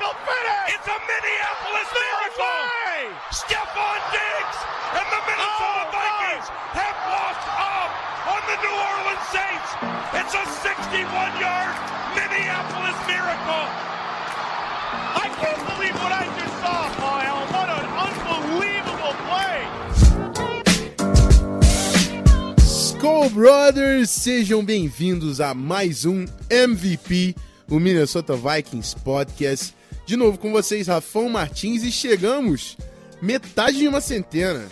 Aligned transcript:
me? 0.00 0.08
It's 0.72 0.88
a 0.88 0.98
Minneapolis 1.04 1.90
miracle! 1.92 2.60
Stephon 3.28 4.00
Diggs 4.12 4.58
and 4.96 5.06
the 5.12 5.20
Minnesota 5.28 5.84
oh, 5.84 5.92
Vikings 5.92 6.48
God. 6.48 6.76
have 6.80 6.96
walked 7.12 7.48
up 7.60 7.90
on 8.28 8.40
the 8.48 8.56
New 8.62 8.72
Orleans 8.72 9.26
Saints. 9.32 9.70
It's 10.16 10.34
a 10.36 10.44
61-yard 10.64 11.74
Minneapolis 12.16 12.98
miracle. 13.08 13.66
I 15.12 15.28
can't 15.40 15.62
believe 15.76 15.96
what 16.00 16.12
I 16.12 16.24
just 16.40 16.56
saw, 16.60 16.88
Kyle. 16.96 17.44
What 17.52 17.68
an 17.68 17.86
unbelievable 17.92 19.14
play! 19.28 19.60
Skull 22.60 23.30
Brothers, 23.30 24.10
sejam 24.10 24.64
bem-vindos 24.64 25.40
a 25.40 25.54
mais 25.54 26.06
um 26.06 26.24
MVP, 26.48 27.34
o 27.70 27.80
Minnesota 27.80 28.36
Vikings 28.36 28.94
Podcast. 28.94 29.81
De 30.04 30.16
novo 30.16 30.36
com 30.36 30.50
vocês, 30.50 30.88
Rafão 30.88 31.28
Martins, 31.28 31.84
e 31.84 31.92
chegamos 31.92 32.76
metade 33.20 33.78
de 33.78 33.86
uma 33.86 34.00
centena. 34.00 34.66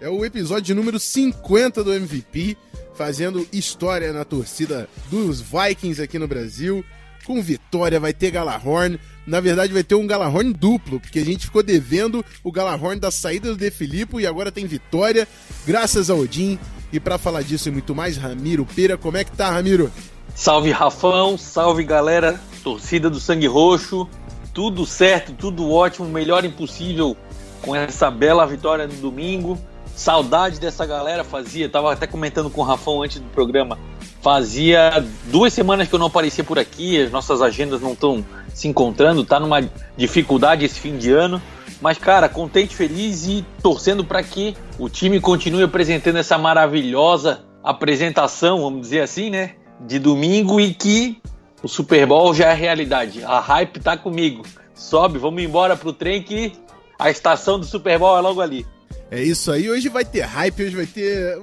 É 0.00 0.08
o 0.08 0.24
episódio 0.24 0.76
número 0.76 1.00
50 1.00 1.82
do 1.82 1.92
MVP, 1.92 2.56
fazendo 2.94 3.46
história 3.52 4.12
na 4.12 4.24
torcida 4.24 4.88
dos 5.10 5.40
Vikings 5.40 6.00
aqui 6.00 6.20
no 6.20 6.28
Brasil. 6.28 6.84
Com 7.24 7.42
vitória, 7.42 7.98
vai 7.98 8.12
ter 8.12 8.30
Galahorn. 8.30 9.00
Na 9.26 9.40
verdade, 9.40 9.72
vai 9.72 9.82
ter 9.82 9.96
um 9.96 10.06
Galahorn 10.06 10.52
duplo, 10.52 11.00
porque 11.00 11.18
a 11.18 11.24
gente 11.24 11.46
ficou 11.46 11.64
devendo 11.64 12.24
o 12.44 12.52
Galahorn 12.52 13.00
da 13.00 13.10
saída 13.10 13.48
do 13.48 13.56
De 13.56 13.72
Filippo 13.72 14.20
e 14.20 14.26
agora 14.26 14.52
tem 14.52 14.66
vitória, 14.66 15.26
graças 15.66 16.08
a 16.10 16.14
Odin. 16.14 16.60
E 16.92 17.00
para 17.00 17.18
falar 17.18 17.42
disso 17.42 17.68
e 17.68 17.72
muito 17.72 17.92
mais, 17.92 18.16
Ramiro 18.16 18.64
Pera, 18.64 18.96
como 18.96 19.16
é 19.16 19.24
que 19.24 19.32
tá, 19.32 19.50
Ramiro? 19.50 19.90
Salve 20.32 20.70
Rafão, 20.70 21.36
salve 21.36 21.82
galera, 21.82 22.40
torcida 22.62 23.10
do 23.10 23.18
Sangue 23.18 23.48
Roxo 23.48 24.08
tudo 24.56 24.86
certo, 24.86 25.34
tudo 25.34 25.70
ótimo, 25.70 26.08
melhor 26.08 26.42
impossível 26.42 27.14
com 27.60 27.76
essa 27.76 28.10
bela 28.10 28.46
vitória 28.46 28.86
no 28.86 28.94
domingo. 28.94 29.58
Saudade 29.94 30.58
dessa 30.58 30.86
galera, 30.86 31.22
fazia, 31.22 31.68
tava 31.68 31.92
até 31.92 32.06
comentando 32.06 32.48
com 32.48 32.62
o 32.62 32.64
Rafão 32.64 33.02
antes 33.02 33.18
do 33.18 33.28
programa. 33.28 33.78
Fazia 34.22 35.04
duas 35.26 35.52
semanas 35.52 35.88
que 35.88 35.94
eu 35.94 35.98
não 35.98 36.06
aparecia 36.06 36.42
por 36.42 36.58
aqui, 36.58 36.98
as 36.98 37.12
nossas 37.12 37.42
agendas 37.42 37.82
não 37.82 37.92
estão 37.92 38.24
se 38.54 38.66
encontrando, 38.66 39.26
tá 39.26 39.38
numa 39.38 39.60
dificuldade 39.94 40.64
esse 40.64 40.80
fim 40.80 40.96
de 40.96 41.12
ano. 41.12 41.40
Mas, 41.78 41.98
cara, 41.98 42.26
contente, 42.26 42.74
feliz 42.74 43.26
e 43.26 43.44
torcendo 43.62 44.06
para 44.06 44.22
que 44.22 44.56
o 44.78 44.88
time 44.88 45.20
continue 45.20 45.64
apresentando 45.64 46.16
essa 46.16 46.38
maravilhosa 46.38 47.44
apresentação, 47.62 48.62
vamos 48.62 48.80
dizer 48.80 49.00
assim, 49.00 49.28
né? 49.28 49.56
De 49.82 49.98
domingo 49.98 50.58
e 50.58 50.72
que 50.72 51.20
o 51.66 51.68
Super 51.68 52.06
Bowl 52.06 52.32
já 52.32 52.52
é 52.52 52.54
realidade. 52.54 53.24
A 53.24 53.40
hype 53.40 53.80
tá 53.80 53.96
comigo. 53.96 54.46
Sobe, 54.72 55.18
vamos 55.18 55.42
embora 55.42 55.76
pro 55.76 55.92
trem 55.92 56.22
que 56.22 56.52
a 56.96 57.10
estação 57.10 57.58
do 57.58 57.66
Super 57.66 57.98
Bowl 57.98 58.16
é 58.16 58.20
logo 58.20 58.40
ali. 58.40 58.64
É 59.10 59.20
isso 59.20 59.50
aí. 59.50 59.68
Hoje 59.68 59.88
vai 59.88 60.04
ter 60.04 60.20
hype, 60.20 60.62
hoje 60.62 60.76
vai 60.76 60.86
ter 60.86 61.36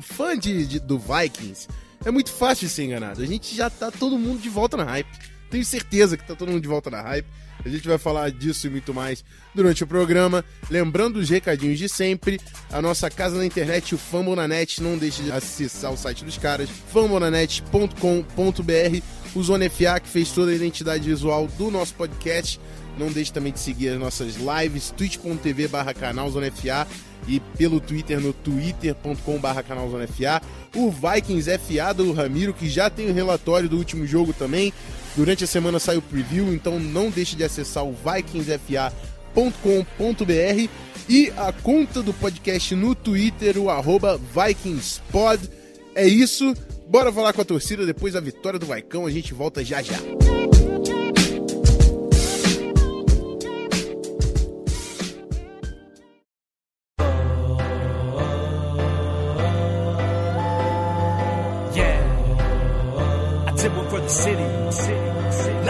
fã 0.00 0.38
de, 0.38 0.66
de, 0.66 0.78
do 0.78 1.00
Vikings. 1.00 1.66
É 2.04 2.12
muito 2.12 2.30
fácil 2.30 2.68
ser 2.68 2.84
enganado. 2.84 3.20
A 3.20 3.26
gente 3.26 3.56
já 3.56 3.68
tá 3.68 3.90
todo 3.90 4.16
mundo 4.16 4.40
de 4.40 4.48
volta 4.48 4.76
na 4.76 4.84
hype. 4.84 5.08
Tenho 5.50 5.64
certeza 5.64 6.16
que 6.16 6.24
tá 6.24 6.36
todo 6.36 6.48
mundo 6.48 6.62
de 6.62 6.68
volta 6.68 6.88
na 6.88 7.02
hype. 7.02 7.26
A 7.66 7.68
gente 7.68 7.88
vai 7.88 7.98
falar 7.98 8.30
disso 8.30 8.66
e 8.66 8.70
muito 8.70 8.94
mais 8.94 9.24
durante 9.54 9.82
o 9.82 9.86
programa. 9.86 10.44
Lembrando 10.70 11.16
os 11.16 11.28
recadinhos 11.28 11.78
de 11.78 11.88
sempre. 11.88 12.40
A 12.70 12.80
nossa 12.80 13.10
casa 13.10 13.36
na 13.36 13.44
internet, 13.44 13.94
o 13.94 13.98
Fambonanet. 13.98 14.80
Não 14.80 14.96
deixe 14.96 15.22
de 15.22 15.32
acessar 15.32 15.92
o 15.92 15.96
site 15.96 16.24
dos 16.24 16.38
caras, 16.38 16.70
fambonanet.com.br 16.92 19.02
o 19.34 19.42
Zona 19.42 19.68
FA, 19.68 20.00
que 20.00 20.08
fez 20.08 20.30
toda 20.30 20.50
a 20.50 20.54
identidade 20.54 21.08
visual 21.08 21.46
do 21.58 21.70
nosso 21.70 21.94
podcast. 21.94 22.58
Não 22.98 23.12
deixe 23.12 23.30
também 23.30 23.52
de 23.52 23.60
seguir 23.60 23.90
as 23.90 23.98
nossas 23.98 24.36
lives, 24.36 24.90
twitch.tv 24.96 25.68
barra 25.68 25.92
canal 25.92 26.30
FA 26.30 26.86
e 27.28 27.40
pelo 27.58 27.78
Twitter 27.78 28.18
no 28.18 28.32
twitter.com 28.32 29.38
barra 29.38 29.62
canal 29.62 29.90
FA. 29.90 30.40
O 30.74 30.90
Vikings 30.90 31.50
FA 31.58 31.92
do 31.92 32.12
Ramiro, 32.12 32.54
que 32.54 32.70
já 32.70 32.88
tem 32.88 33.10
o 33.10 33.12
relatório 33.12 33.68
do 33.68 33.76
último 33.76 34.06
jogo 34.06 34.32
também. 34.32 34.72
Durante 35.16 35.44
a 35.44 35.46
semana 35.46 35.78
sai 35.78 35.96
o 35.96 36.02
preview, 36.02 36.52
então 36.52 36.78
não 36.78 37.10
deixe 37.10 37.34
de 37.34 37.42
acessar 37.42 37.84
o 37.84 37.94
vikingsfa.com.br 37.94 40.70
e 41.08 41.32
a 41.36 41.52
conta 41.52 42.02
do 42.02 42.12
podcast 42.12 42.74
no 42.74 42.94
Twitter, 42.94 43.56
o 43.56 43.70
arroba 43.70 44.18
VikingsPod. 44.18 45.48
É 45.94 46.06
isso. 46.06 46.54
Bora 46.86 47.10
falar 47.10 47.32
com 47.32 47.40
a 47.40 47.44
torcida 47.44 47.86
depois 47.86 48.12
da 48.12 48.20
vitória 48.20 48.58
do 48.58 48.66
Vaicão, 48.66 49.06
a 49.06 49.10
gente 49.10 49.32
volta 49.32 49.64
já 49.64 49.80
já. 49.80 49.96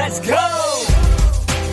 Let's 0.06 0.21
go! 0.21 0.37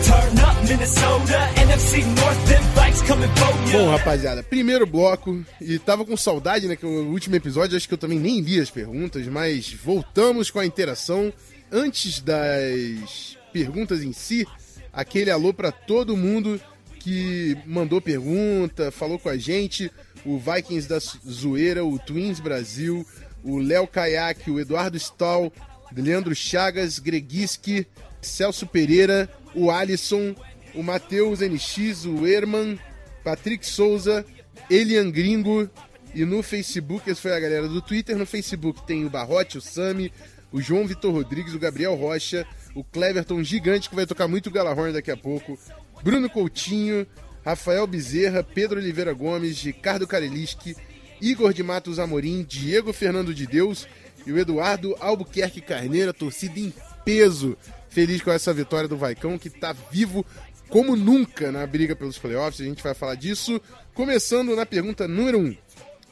Turn 0.04 0.42
up 0.42 0.68
Minnesota, 0.68 1.38
NFC 1.56 2.02
North, 2.02 3.70
Bom, 3.70 3.90
rapaziada, 3.90 4.42
primeiro 4.42 4.84
bloco, 4.84 5.44
e 5.60 5.78
tava 5.78 6.04
com 6.04 6.16
saudade, 6.16 6.66
né, 6.66 6.74
que 6.74 6.84
o 6.84 7.12
último 7.12 7.36
episódio, 7.36 7.76
acho 7.76 7.86
que 7.86 7.94
eu 7.94 7.98
também 7.98 8.18
nem 8.18 8.40
li 8.40 8.58
as 8.58 8.70
perguntas, 8.70 9.24
mas 9.28 9.72
voltamos 9.72 10.50
com 10.50 10.58
a 10.58 10.66
interação. 10.66 11.32
Antes 11.70 12.20
das 12.20 13.38
perguntas 13.52 14.02
em 14.02 14.12
si, 14.12 14.44
aquele 14.92 15.30
alô 15.30 15.54
para 15.54 15.70
todo 15.70 16.16
mundo 16.16 16.60
que 16.98 17.56
mandou 17.64 18.00
pergunta, 18.00 18.90
falou 18.90 19.16
com 19.16 19.28
a 19.28 19.36
gente, 19.36 19.92
o 20.24 20.40
Vikings 20.40 20.88
da 20.88 20.98
Zoeira, 20.98 21.84
o 21.84 22.00
Twins 22.00 22.40
Brasil, 22.40 23.06
o 23.44 23.58
Léo 23.58 23.86
Kayak, 23.86 24.50
o 24.50 24.58
Eduardo 24.58 24.96
Stahl, 24.96 25.52
Leandro 25.96 26.34
Chagas, 26.34 26.98
Greguiski, 26.98 27.86
Celso 28.24 28.66
Pereira, 28.66 29.28
o 29.54 29.70
Alisson, 29.70 30.34
o 30.74 30.82
Matheus 30.82 31.40
NX, 31.40 32.06
o 32.06 32.26
Herman, 32.26 32.78
Patrick 33.22 33.66
Souza, 33.66 34.24
Elian 34.68 35.10
Gringo 35.10 35.68
e 36.14 36.24
no 36.24 36.42
Facebook, 36.42 37.10
essa 37.10 37.20
foi 37.20 37.32
a 37.32 37.40
galera 37.40 37.68
do 37.68 37.82
Twitter, 37.82 38.16
no 38.16 38.26
Facebook 38.26 38.86
tem 38.86 39.04
o 39.04 39.10
Barrote, 39.10 39.58
o 39.58 39.60
Sami, 39.60 40.12
o 40.52 40.60
João 40.60 40.86
Vitor 40.86 41.12
Rodrigues, 41.12 41.54
o 41.54 41.58
Gabriel 41.58 41.94
Rocha, 41.94 42.46
o 42.74 42.84
Cleverton 42.84 43.42
Gigante, 43.42 43.88
que 43.88 43.96
vai 43.96 44.06
tocar 44.06 44.28
muito 44.28 44.50
Galahorn 44.50 44.92
daqui 44.92 45.10
a 45.10 45.16
pouco, 45.16 45.58
Bruno 46.02 46.30
Coutinho, 46.30 47.06
Rafael 47.44 47.86
Bezerra, 47.86 48.42
Pedro 48.42 48.78
Oliveira 48.78 49.12
Gomes, 49.12 49.60
Ricardo 49.60 50.06
Kareliski, 50.06 50.76
Igor 51.20 51.52
de 51.52 51.62
Matos 51.62 51.98
Amorim, 51.98 52.44
Diego 52.44 52.92
Fernando 52.92 53.34
de 53.34 53.46
Deus 53.46 53.86
e 54.26 54.32
o 54.32 54.38
Eduardo 54.38 54.96
Albuquerque 55.00 55.60
Carneiro, 55.60 56.12
torcida 56.14 56.58
em 56.58 56.72
peso. 57.04 57.56
Feliz 57.94 58.20
com 58.20 58.32
essa 58.32 58.52
vitória 58.52 58.88
do 58.88 58.96
Vaicão, 58.96 59.38
que 59.38 59.46
está 59.46 59.72
vivo 59.72 60.26
como 60.68 60.96
nunca 60.96 61.52
na 61.52 61.64
briga 61.64 61.94
pelos 61.94 62.18
playoffs. 62.18 62.60
A 62.60 62.64
gente 62.64 62.82
vai 62.82 62.92
falar 62.92 63.14
disso. 63.14 63.60
Começando 63.94 64.56
na 64.56 64.66
pergunta 64.66 65.06
número 65.06 65.38
1, 65.38 65.42
um, 65.44 65.56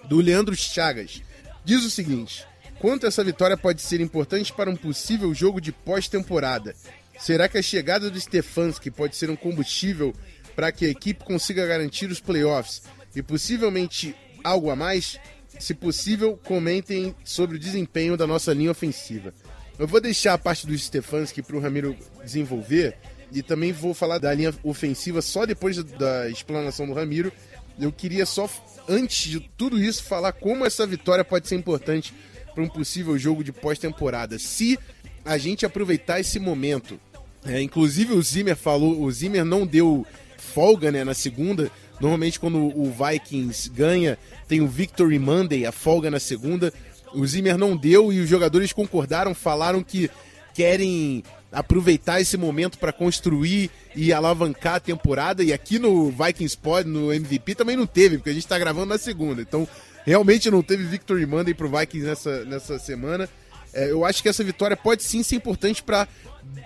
do 0.04 0.18
Leandro 0.18 0.54
Chagas. 0.54 1.20
Diz 1.64 1.84
o 1.84 1.90
seguinte: 1.90 2.46
quanto 2.78 3.04
essa 3.04 3.24
vitória 3.24 3.56
pode 3.56 3.82
ser 3.82 4.00
importante 4.00 4.52
para 4.52 4.70
um 4.70 4.76
possível 4.76 5.34
jogo 5.34 5.60
de 5.60 5.72
pós-temporada? 5.72 6.72
Será 7.18 7.48
que 7.48 7.58
a 7.58 7.62
chegada 7.62 8.08
do 8.08 8.20
Stefanski 8.20 8.88
pode 8.88 9.16
ser 9.16 9.28
um 9.28 9.34
combustível 9.34 10.14
para 10.54 10.70
que 10.70 10.86
a 10.86 10.88
equipe 10.88 11.24
consiga 11.24 11.66
garantir 11.66 12.06
os 12.12 12.20
playoffs 12.20 12.82
e 13.12 13.20
possivelmente 13.24 14.14
algo 14.44 14.70
a 14.70 14.76
mais? 14.76 15.18
Se 15.58 15.74
possível, 15.74 16.38
comentem 16.44 17.12
sobre 17.24 17.56
o 17.56 17.60
desempenho 17.60 18.16
da 18.16 18.26
nossa 18.26 18.54
linha 18.54 18.70
ofensiva. 18.70 19.34
Eu 19.78 19.86
vou 19.86 20.00
deixar 20.00 20.34
a 20.34 20.38
parte 20.38 20.66
do 20.66 20.76
Stefanski 20.76 21.42
para 21.42 21.56
o 21.56 21.60
Ramiro 21.60 21.96
desenvolver, 22.22 22.96
e 23.32 23.42
também 23.42 23.72
vou 23.72 23.94
falar 23.94 24.18
da 24.18 24.32
linha 24.34 24.54
ofensiva 24.62 25.22
só 25.22 25.46
depois 25.46 25.82
da 25.82 26.28
explanação 26.28 26.86
do 26.86 26.92
Ramiro. 26.92 27.32
Eu 27.80 27.90
queria 27.90 28.26
só, 28.26 28.48
antes 28.88 29.30
de 29.30 29.40
tudo 29.40 29.82
isso, 29.82 30.04
falar 30.04 30.32
como 30.32 30.66
essa 30.66 30.86
vitória 30.86 31.24
pode 31.24 31.48
ser 31.48 31.56
importante 31.56 32.12
para 32.54 32.62
um 32.62 32.68
possível 32.68 33.16
jogo 33.18 33.42
de 33.42 33.50
pós-temporada. 33.50 34.38
Se 34.38 34.78
a 35.24 35.38
gente 35.38 35.64
aproveitar 35.64 36.20
esse 36.20 36.38
momento 36.38 37.00
É, 37.44 37.60
inclusive 37.60 38.12
o 38.12 38.22
Zimmer 38.22 38.54
falou, 38.54 39.02
o 39.02 39.10
Zimmer 39.10 39.44
não 39.44 39.66
deu 39.66 40.06
folga 40.36 40.92
né, 40.92 41.02
na 41.02 41.14
segunda. 41.14 41.70
Normalmente 42.00 42.38
quando 42.38 42.58
o 42.58 42.92
Vikings 42.92 43.68
ganha, 43.70 44.16
tem 44.46 44.60
o 44.60 44.68
Victory 44.68 45.18
Monday, 45.18 45.66
a 45.66 45.72
folga 45.72 46.08
na 46.08 46.20
segunda. 46.20 46.72
O 47.14 47.26
Zimmer 47.26 47.58
não 47.58 47.76
deu 47.76 48.12
e 48.12 48.20
os 48.20 48.28
jogadores 48.28 48.72
concordaram, 48.72 49.34
falaram 49.34 49.82
que 49.82 50.10
querem 50.54 51.22
aproveitar 51.50 52.20
esse 52.20 52.36
momento 52.36 52.78
para 52.78 52.92
construir 52.92 53.70
e 53.94 54.12
alavancar 54.12 54.76
a 54.76 54.80
temporada. 54.80 55.42
E 55.44 55.52
aqui 55.52 55.78
no 55.78 56.10
Vikings 56.10 56.56
Pod, 56.56 56.88
no 56.88 57.12
MVP, 57.12 57.54
também 57.54 57.76
não 57.76 57.86
teve, 57.86 58.16
porque 58.16 58.30
a 58.30 58.32
gente 58.32 58.44
está 58.44 58.58
gravando 58.58 58.86
na 58.86 58.98
segunda. 58.98 59.42
Então, 59.42 59.68
realmente 60.04 60.50
não 60.50 60.62
teve 60.62 60.84
Victory 60.84 61.26
Monday 61.26 61.52
pro 61.54 61.68
Vikings 61.68 62.06
nessa, 62.06 62.44
nessa 62.44 62.78
semana. 62.78 63.28
É, 63.74 63.90
eu 63.90 64.04
acho 64.04 64.22
que 64.22 64.28
essa 64.28 64.44
vitória 64.44 64.76
pode 64.76 65.02
sim 65.02 65.22
ser 65.22 65.36
importante 65.36 65.82
para 65.82 66.08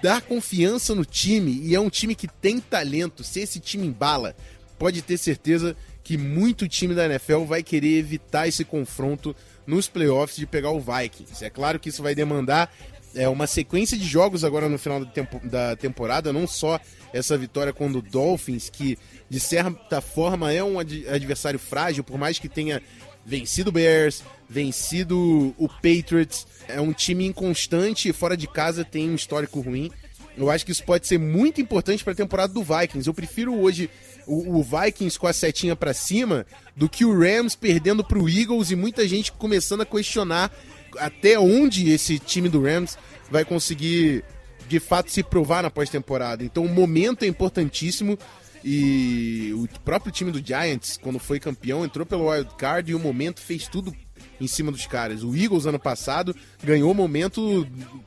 dar 0.02 0.22
confiança 0.22 0.94
no 0.94 1.04
time. 1.04 1.60
E 1.62 1.74
é 1.74 1.80
um 1.80 1.90
time 1.90 2.14
que 2.14 2.28
tem 2.28 2.60
talento. 2.60 3.24
Se 3.24 3.40
esse 3.40 3.60
time 3.60 3.86
embala, 3.86 4.36
pode 4.78 5.02
ter 5.02 5.16
certeza 5.16 5.76
que 6.02 6.16
muito 6.16 6.68
time 6.68 6.94
da 6.94 7.06
NFL 7.06 7.44
vai 7.44 7.62
querer 7.62 7.98
evitar 7.98 8.46
esse 8.46 8.64
confronto 8.64 9.34
nos 9.66 9.88
playoffs 9.88 10.36
de 10.36 10.46
pegar 10.46 10.70
o 10.70 10.80
Vikings. 10.80 11.44
É 11.44 11.50
claro 11.50 11.78
que 11.78 11.88
isso 11.88 12.02
vai 12.02 12.14
demandar 12.14 12.72
é, 13.14 13.28
uma 13.28 13.46
sequência 13.46 13.96
de 13.96 14.04
jogos 14.04 14.44
agora 14.44 14.68
no 14.68 14.78
final 14.78 15.00
da, 15.00 15.10
tempo, 15.10 15.40
da 15.44 15.74
temporada, 15.74 16.32
não 16.32 16.46
só 16.46 16.78
essa 17.12 17.36
vitória 17.36 17.72
contra 17.72 17.98
o 17.98 18.02
Dolphins, 18.02 18.68
que 18.68 18.98
de 19.28 19.40
certa 19.40 20.00
forma 20.00 20.52
é 20.52 20.62
um 20.62 20.78
ad 20.78 21.08
adversário 21.08 21.58
frágil, 21.58 22.04
por 22.04 22.18
mais 22.18 22.38
que 22.38 22.48
tenha 22.48 22.82
vencido 23.24 23.70
o 23.70 23.72
Bears, 23.72 24.22
vencido 24.48 25.54
o 25.58 25.68
Patriots, 25.68 26.46
é 26.68 26.80
um 26.80 26.92
time 26.92 27.26
inconstante 27.26 28.08
e 28.08 28.12
fora 28.12 28.36
de 28.36 28.46
casa 28.46 28.84
tem 28.84 29.10
um 29.10 29.14
histórico 29.14 29.60
ruim. 29.60 29.90
Eu 30.36 30.50
acho 30.50 30.66
que 30.66 30.70
isso 30.70 30.84
pode 30.84 31.06
ser 31.06 31.18
muito 31.18 31.60
importante 31.60 32.04
para 32.04 32.12
a 32.12 32.16
temporada 32.16 32.52
do 32.52 32.62
Vikings. 32.62 33.08
Eu 33.08 33.14
prefiro 33.14 33.58
hoje 33.58 33.88
o, 34.26 34.58
o 34.58 34.62
Vikings 34.62 35.18
com 35.18 35.26
a 35.26 35.32
setinha 35.32 35.76
para 35.76 35.94
cima 35.94 36.46
do 36.74 36.88
que 36.88 37.04
o 37.04 37.18
Rams 37.18 37.54
perdendo 37.54 38.04
para 38.04 38.18
o 38.18 38.28
Eagles 38.28 38.70
e 38.70 38.76
muita 38.76 39.06
gente 39.06 39.32
começando 39.32 39.82
a 39.82 39.86
questionar 39.86 40.52
até 40.98 41.38
onde 41.38 41.90
esse 41.90 42.18
time 42.18 42.48
do 42.48 42.62
Rams 42.62 42.98
vai 43.30 43.44
conseguir 43.44 44.24
de 44.68 44.80
fato 44.80 45.10
se 45.10 45.22
provar 45.22 45.62
na 45.62 45.70
pós-temporada. 45.70 46.42
Então 46.42 46.64
o 46.64 46.68
momento 46.68 47.24
é 47.24 47.28
importantíssimo 47.28 48.18
e 48.64 49.52
o 49.54 49.68
próprio 49.80 50.10
time 50.10 50.32
do 50.32 50.44
Giants, 50.44 50.98
quando 51.00 51.18
foi 51.18 51.38
campeão, 51.38 51.84
entrou 51.84 52.04
pelo 52.04 52.28
wild 52.28 52.50
card 52.56 52.90
e 52.90 52.94
o 52.94 52.98
momento 52.98 53.40
fez 53.40 53.68
tudo 53.68 53.94
em 54.40 54.46
cima 54.46 54.72
dos 54.72 54.86
caras. 54.86 55.22
O 55.22 55.36
Eagles 55.36 55.66
ano 55.66 55.78
passado 55.78 56.34
ganhou 56.62 56.92
momento 56.92 57.66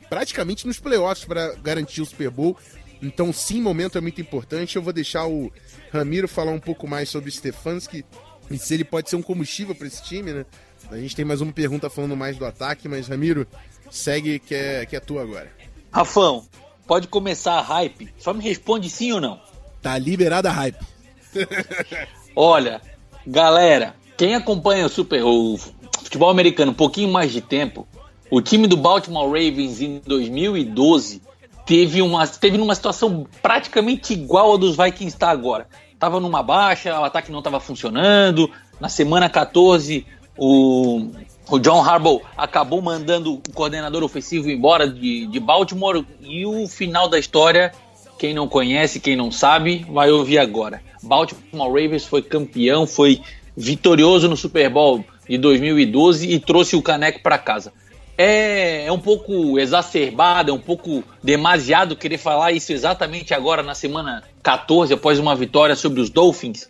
praticamente 0.10 0.68
nos 0.68 0.80
playoffs 0.80 1.26
para 1.26 1.56
garantir 1.56 2.02
o 2.02 2.06
Super 2.06 2.30
Bowl. 2.30 2.58
Então 3.02 3.32
sim, 3.32 3.62
momento 3.62 3.98
é 3.98 4.02
muito 4.02 4.20
importante. 4.20 4.76
Eu 4.76 4.82
vou 4.82 4.94
deixar 4.94 5.26
o 5.28 5.52
Ramiro 5.92 6.28
falar 6.28 6.52
um 6.52 6.60
pouco 6.60 6.88
mais 6.88 7.10
sobre 7.10 7.30
o 7.30 7.32
Stefanski 7.32 8.06
e 8.52 8.58
se 8.58 8.74
ele 8.74 8.84
pode 8.84 9.10
ser 9.10 9.16
um 9.16 9.22
combustível 9.22 9.76
para 9.76 9.88
esse 9.88 10.04
time, 10.04 10.34
né? 10.34 10.46
A 10.90 10.98
gente 10.98 11.16
tem 11.16 11.24
mais 11.24 11.40
uma 11.40 11.52
pergunta 11.54 11.90
falando 11.90 12.18
mais 12.18 12.38
do 12.38 12.46
ataque, 12.46 12.88
mas 12.88 13.08
Ramiro, 13.08 13.46
segue 13.92 14.40
que 14.40 14.56
é, 14.56 14.86
que 14.86 14.96
é 14.96 15.00
tua 15.00 15.22
agora. 15.22 15.52
Rafão, 15.92 16.46
pode 16.88 17.08
começar 17.08 17.54
a 17.54 17.62
hype. 17.62 18.12
Só 18.18 18.34
me 18.34 18.44
responde 18.44 18.90
sim 18.90 19.12
ou 19.12 19.22
não. 19.22 19.40
Tá 19.82 19.98
liberada 19.98 20.50
a 20.50 20.54
hype. 20.54 20.84
Olha, 22.36 22.82
galera, 23.26 23.96
quem 24.18 24.36
acompanha 24.36 24.86
o 24.86 24.90
Super 24.90 25.24
o 25.24 25.58
futebol 26.04 26.30
americano 26.30 26.72
um 26.72 26.76
pouquinho 26.76 27.10
mais 27.10 27.32
de 27.32 27.42
tempo, 27.42 27.88
o 28.32 28.42
time 28.42 28.68
do 28.68 28.76
Baltimore 28.76 29.28
Ravens 29.28 29.82
em 29.82 30.00
2012 30.00 31.22
teve 31.70 32.02
uma 32.02 32.26
teve 32.26 32.58
numa 32.58 32.74
situação 32.74 33.28
praticamente 33.44 34.12
igual 34.12 34.56
a 34.56 34.58
dos 34.58 34.76
Vikings 34.76 35.16
está 35.16 35.30
agora. 35.30 35.68
Tava 36.00 36.20
numa 36.20 36.42
baixa, 36.42 37.00
o 37.00 37.04
ataque 37.04 37.32
não 37.32 37.40
estava 37.40 37.60
funcionando. 37.60 38.50
Na 38.80 38.90
semana 38.90 39.30
14, 39.30 40.04
o, 40.36 41.12
o 41.48 41.60
John 41.60 41.84
Harbaugh 41.84 42.24
acabou 42.36 42.82
mandando 42.82 43.36
o 43.36 43.42
coordenador 43.54 44.02
ofensivo 44.02 44.50
embora 44.50 44.90
de, 44.90 45.28
de 45.28 45.40
Baltimore 45.40 46.04
e 46.22 46.44
o 46.44 46.68
final 46.68 47.08
da 47.08 47.20
história, 47.20 47.72
quem 48.18 48.34
não 48.34 48.48
conhece, 48.48 49.00
quem 49.00 49.16
não 49.16 49.32
sabe, 49.32 49.86
vai 49.88 50.10
ouvir 50.10 50.40
agora. 50.40 50.82
Baltimore 51.04 51.68
Ravens 51.68 52.04
foi 52.04 52.24
campeão, 52.24 52.88
foi 52.88 53.22
vitorioso 53.56 54.28
no 54.28 54.36
Super 54.36 54.72
Bowl 54.72 55.06
de 55.30 55.38
2012 55.38 56.32
e 56.32 56.40
trouxe 56.40 56.76
o 56.76 56.82
caneco 56.82 57.22
para 57.22 57.38
casa. 57.38 57.72
É, 58.22 58.86
é, 58.86 58.92
um 58.92 59.00
pouco 59.00 59.58
exacerbado, 59.58 60.52
é 60.52 60.54
um 60.54 60.60
pouco 60.60 61.06
demasiado 61.24 61.96
querer 61.96 62.18
falar 62.18 62.52
isso 62.52 62.74
exatamente 62.74 63.34
agora 63.34 63.64
na 63.64 63.74
semana 63.74 64.24
14, 64.44 64.94
após 64.94 65.18
uma 65.20 65.34
vitória 65.38 65.74
sobre 65.74 66.02
os 66.02 66.10
Dolphins. 66.10 66.68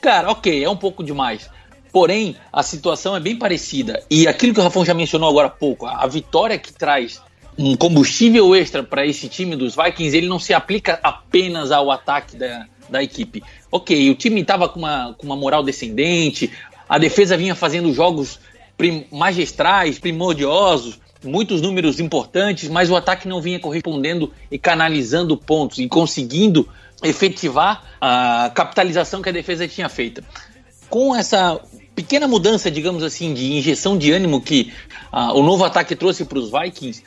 Cara, 0.00 0.30
ok, 0.30 0.64
é 0.64 0.70
um 0.70 0.78
pouco 0.78 1.04
demais. 1.04 1.50
Porém, 1.92 2.36
a 2.50 2.62
situação 2.62 3.14
é 3.14 3.20
bem 3.20 3.36
parecida. 3.36 4.02
E 4.10 4.26
aquilo 4.26 4.54
que 4.54 4.60
o 4.60 4.62
Rafão 4.62 4.82
já 4.82 4.94
mencionou 4.94 5.28
agora 5.28 5.48
há 5.48 5.50
pouco, 5.50 5.84
a 5.84 6.06
vitória 6.06 6.58
que 6.58 6.72
traz 6.72 7.20
um 7.58 7.76
combustível 7.76 8.56
extra 8.56 8.82
para 8.82 9.04
esse 9.04 9.28
time 9.28 9.56
dos 9.56 9.76
Vikings, 9.76 10.16
ele 10.16 10.26
não 10.26 10.38
se 10.38 10.54
aplica 10.54 10.98
apenas 11.02 11.70
ao 11.70 11.90
ataque 11.90 12.34
da, 12.34 12.64
da 12.88 13.02
equipe. 13.02 13.42
Ok, 13.70 14.10
o 14.10 14.14
time 14.14 14.40
estava 14.40 14.66
com 14.70 14.78
uma, 14.78 15.14
com 15.18 15.26
uma 15.26 15.36
moral 15.36 15.62
descendente, 15.62 16.50
a 16.88 16.96
defesa 16.96 17.36
vinha 17.36 17.54
fazendo 17.54 17.92
jogos 17.92 18.40
prim 18.78 19.04
magistrais, 19.12 19.98
primordiosos, 19.98 20.98
muitos 21.22 21.60
números 21.60 22.00
importantes, 22.00 22.70
mas 22.70 22.88
o 22.88 22.96
ataque 22.96 23.28
não 23.28 23.42
vinha 23.42 23.60
correspondendo 23.60 24.32
e 24.50 24.58
canalizando 24.58 25.36
pontos 25.36 25.78
e 25.78 25.86
conseguindo 25.86 26.66
efetivar 27.02 27.84
a 28.00 28.50
capitalização 28.54 29.20
que 29.20 29.28
a 29.28 29.32
defesa 29.32 29.68
tinha 29.68 29.88
feita 29.90 30.24
com 30.88 31.14
essa 31.14 31.60
pequena 31.94 32.26
mudança, 32.26 32.70
digamos 32.70 33.02
assim, 33.02 33.34
de 33.34 33.52
injeção 33.54 33.98
de 33.98 34.12
ânimo 34.12 34.40
que 34.40 34.72
uh, 35.12 35.36
o 35.38 35.42
novo 35.42 35.64
ataque 35.64 35.94
trouxe 35.94 36.24
para 36.24 36.38
os 36.38 36.50
Vikings, 36.50 37.02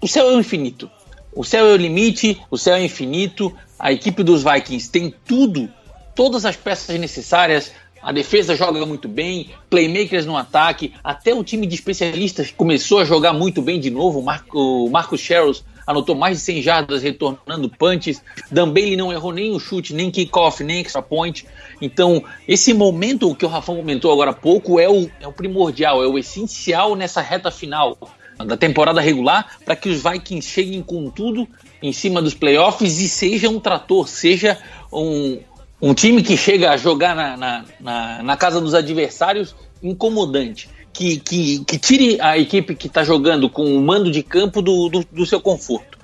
o 0.00 0.08
céu 0.08 0.30
é 0.30 0.36
o 0.36 0.40
infinito. 0.40 0.90
O 1.34 1.44
céu 1.44 1.66
é 1.66 1.72
o 1.72 1.76
limite, 1.76 2.40
o 2.50 2.58
céu 2.58 2.74
é 2.74 2.84
infinito. 2.84 3.56
A 3.78 3.90
equipe 3.92 4.22
dos 4.22 4.42
Vikings 4.42 4.90
tem 4.90 5.14
tudo, 5.26 5.68
todas 6.14 6.44
as 6.44 6.56
peças 6.56 6.98
necessárias. 6.98 7.72
A 8.02 8.10
defesa 8.12 8.56
joga 8.56 8.84
muito 8.84 9.08
bem, 9.08 9.50
playmakers 9.70 10.26
no 10.26 10.36
ataque, 10.36 10.92
até 11.04 11.32
o 11.34 11.44
time 11.44 11.66
de 11.66 11.74
especialistas 11.74 12.50
começou 12.50 12.98
a 12.98 13.04
jogar 13.04 13.32
muito 13.32 13.62
bem 13.62 13.78
de 13.78 13.90
novo. 13.90 14.24
O, 14.52 14.86
o 14.86 14.90
Marcos 14.90 15.20
Sherrills 15.20 15.62
anotou 15.86 16.14
mais 16.14 16.38
de 16.38 16.44
100 16.44 16.62
jardas 16.62 17.02
retornando 17.02 17.68
punches. 17.68 18.22
Dan 18.50 18.72
não 18.96 19.12
errou 19.12 19.32
nem 19.32 19.52
o 19.52 19.60
chute, 19.60 19.94
nem 19.94 20.10
kickoff, 20.10 20.62
nem 20.64 20.80
extra 20.80 21.02
point. 21.02 21.46
Então, 21.80 22.24
esse 22.46 22.72
momento 22.72 23.34
que 23.34 23.44
o 23.44 23.48
Rafão 23.48 23.76
comentou 23.76 24.12
agora 24.12 24.30
há 24.30 24.34
pouco 24.34 24.80
é 24.80 24.88
o, 24.88 25.08
é 25.20 25.26
o 25.26 25.32
primordial, 25.32 26.02
é 26.02 26.06
o 26.06 26.18
essencial 26.18 26.96
nessa 26.96 27.20
reta 27.20 27.50
final 27.50 27.96
da 28.38 28.56
temporada 28.56 29.00
regular 29.00 29.58
para 29.64 29.76
que 29.76 29.88
os 29.88 30.02
Vikings 30.02 30.48
cheguem 30.48 30.82
com 30.82 31.08
tudo 31.10 31.46
em 31.82 31.92
cima 31.92 32.20
dos 32.22 32.34
playoffs 32.34 32.98
e 32.98 33.08
seja 33.08 33.48
um 33.48 33.60
trator, 33.60 34.08
seja 34.08 34.58
um, 34.92 35.38
um 35.82 35.92
time 35.92 36.22
que 36.22 36.36
chega 36.36 36.70
a 36.70 36.76
jogar 36.76 37.16
na, 37.16 37.36
na, 37.36 37.64
na, 37.80 38.22
na 38.22 38.36
casa 38.36 38.60
dos 38.60 38.72
adversários 38.72 39.52
incomodante 39.82 40.68
que, 40.92 41.18
que, 41.18 41.64
que 41.64 41.76
tire 41.76 42.20
a 42.20 42.38
equipe 42.38 42.76
que 42.76 42.86
está 42.86 43.02
jogando 43.02 43.50
com 43.50 43.64
o 43.64 43.80
mando 43.80 44.08
de 44.08 44.22
campo 44.22 44.62
do, 44.62 44.88
do, 44.88 45.04
do 45.10 45.26
seu 45.26 45.40
conforto. 45.40 45.98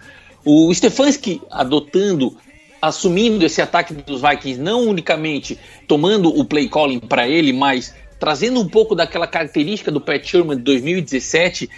O 0.45 0.75
Stefanski 0.75 1.41
adotando, 1.49 2.37
assumindo 2.83 3.45
esse 3.47 3.63
ataque 3.63 3.95
dos 3.95 4.21
Vikings, 4.21 4.61
não 4.61 4.89
unicamente 4.89 5.57
tomando 5.87 6.29
o 6.29 6.45
play 6.45 6.69
calling 6.69 6.99
para 6.99 7.29
ele, 7.29 7.53
mas 7.53 7.95
trazendo 8.19 8.61
um 8.61 8.69
pouco 8.69 8.97
daquela 8.97 9.29
característica 9.29 9.93
do 9.93 10.01
Pat 10.01 10.25
Sherman 10.25 10.57
de 10.57 10.65
2017, 10.65 11.71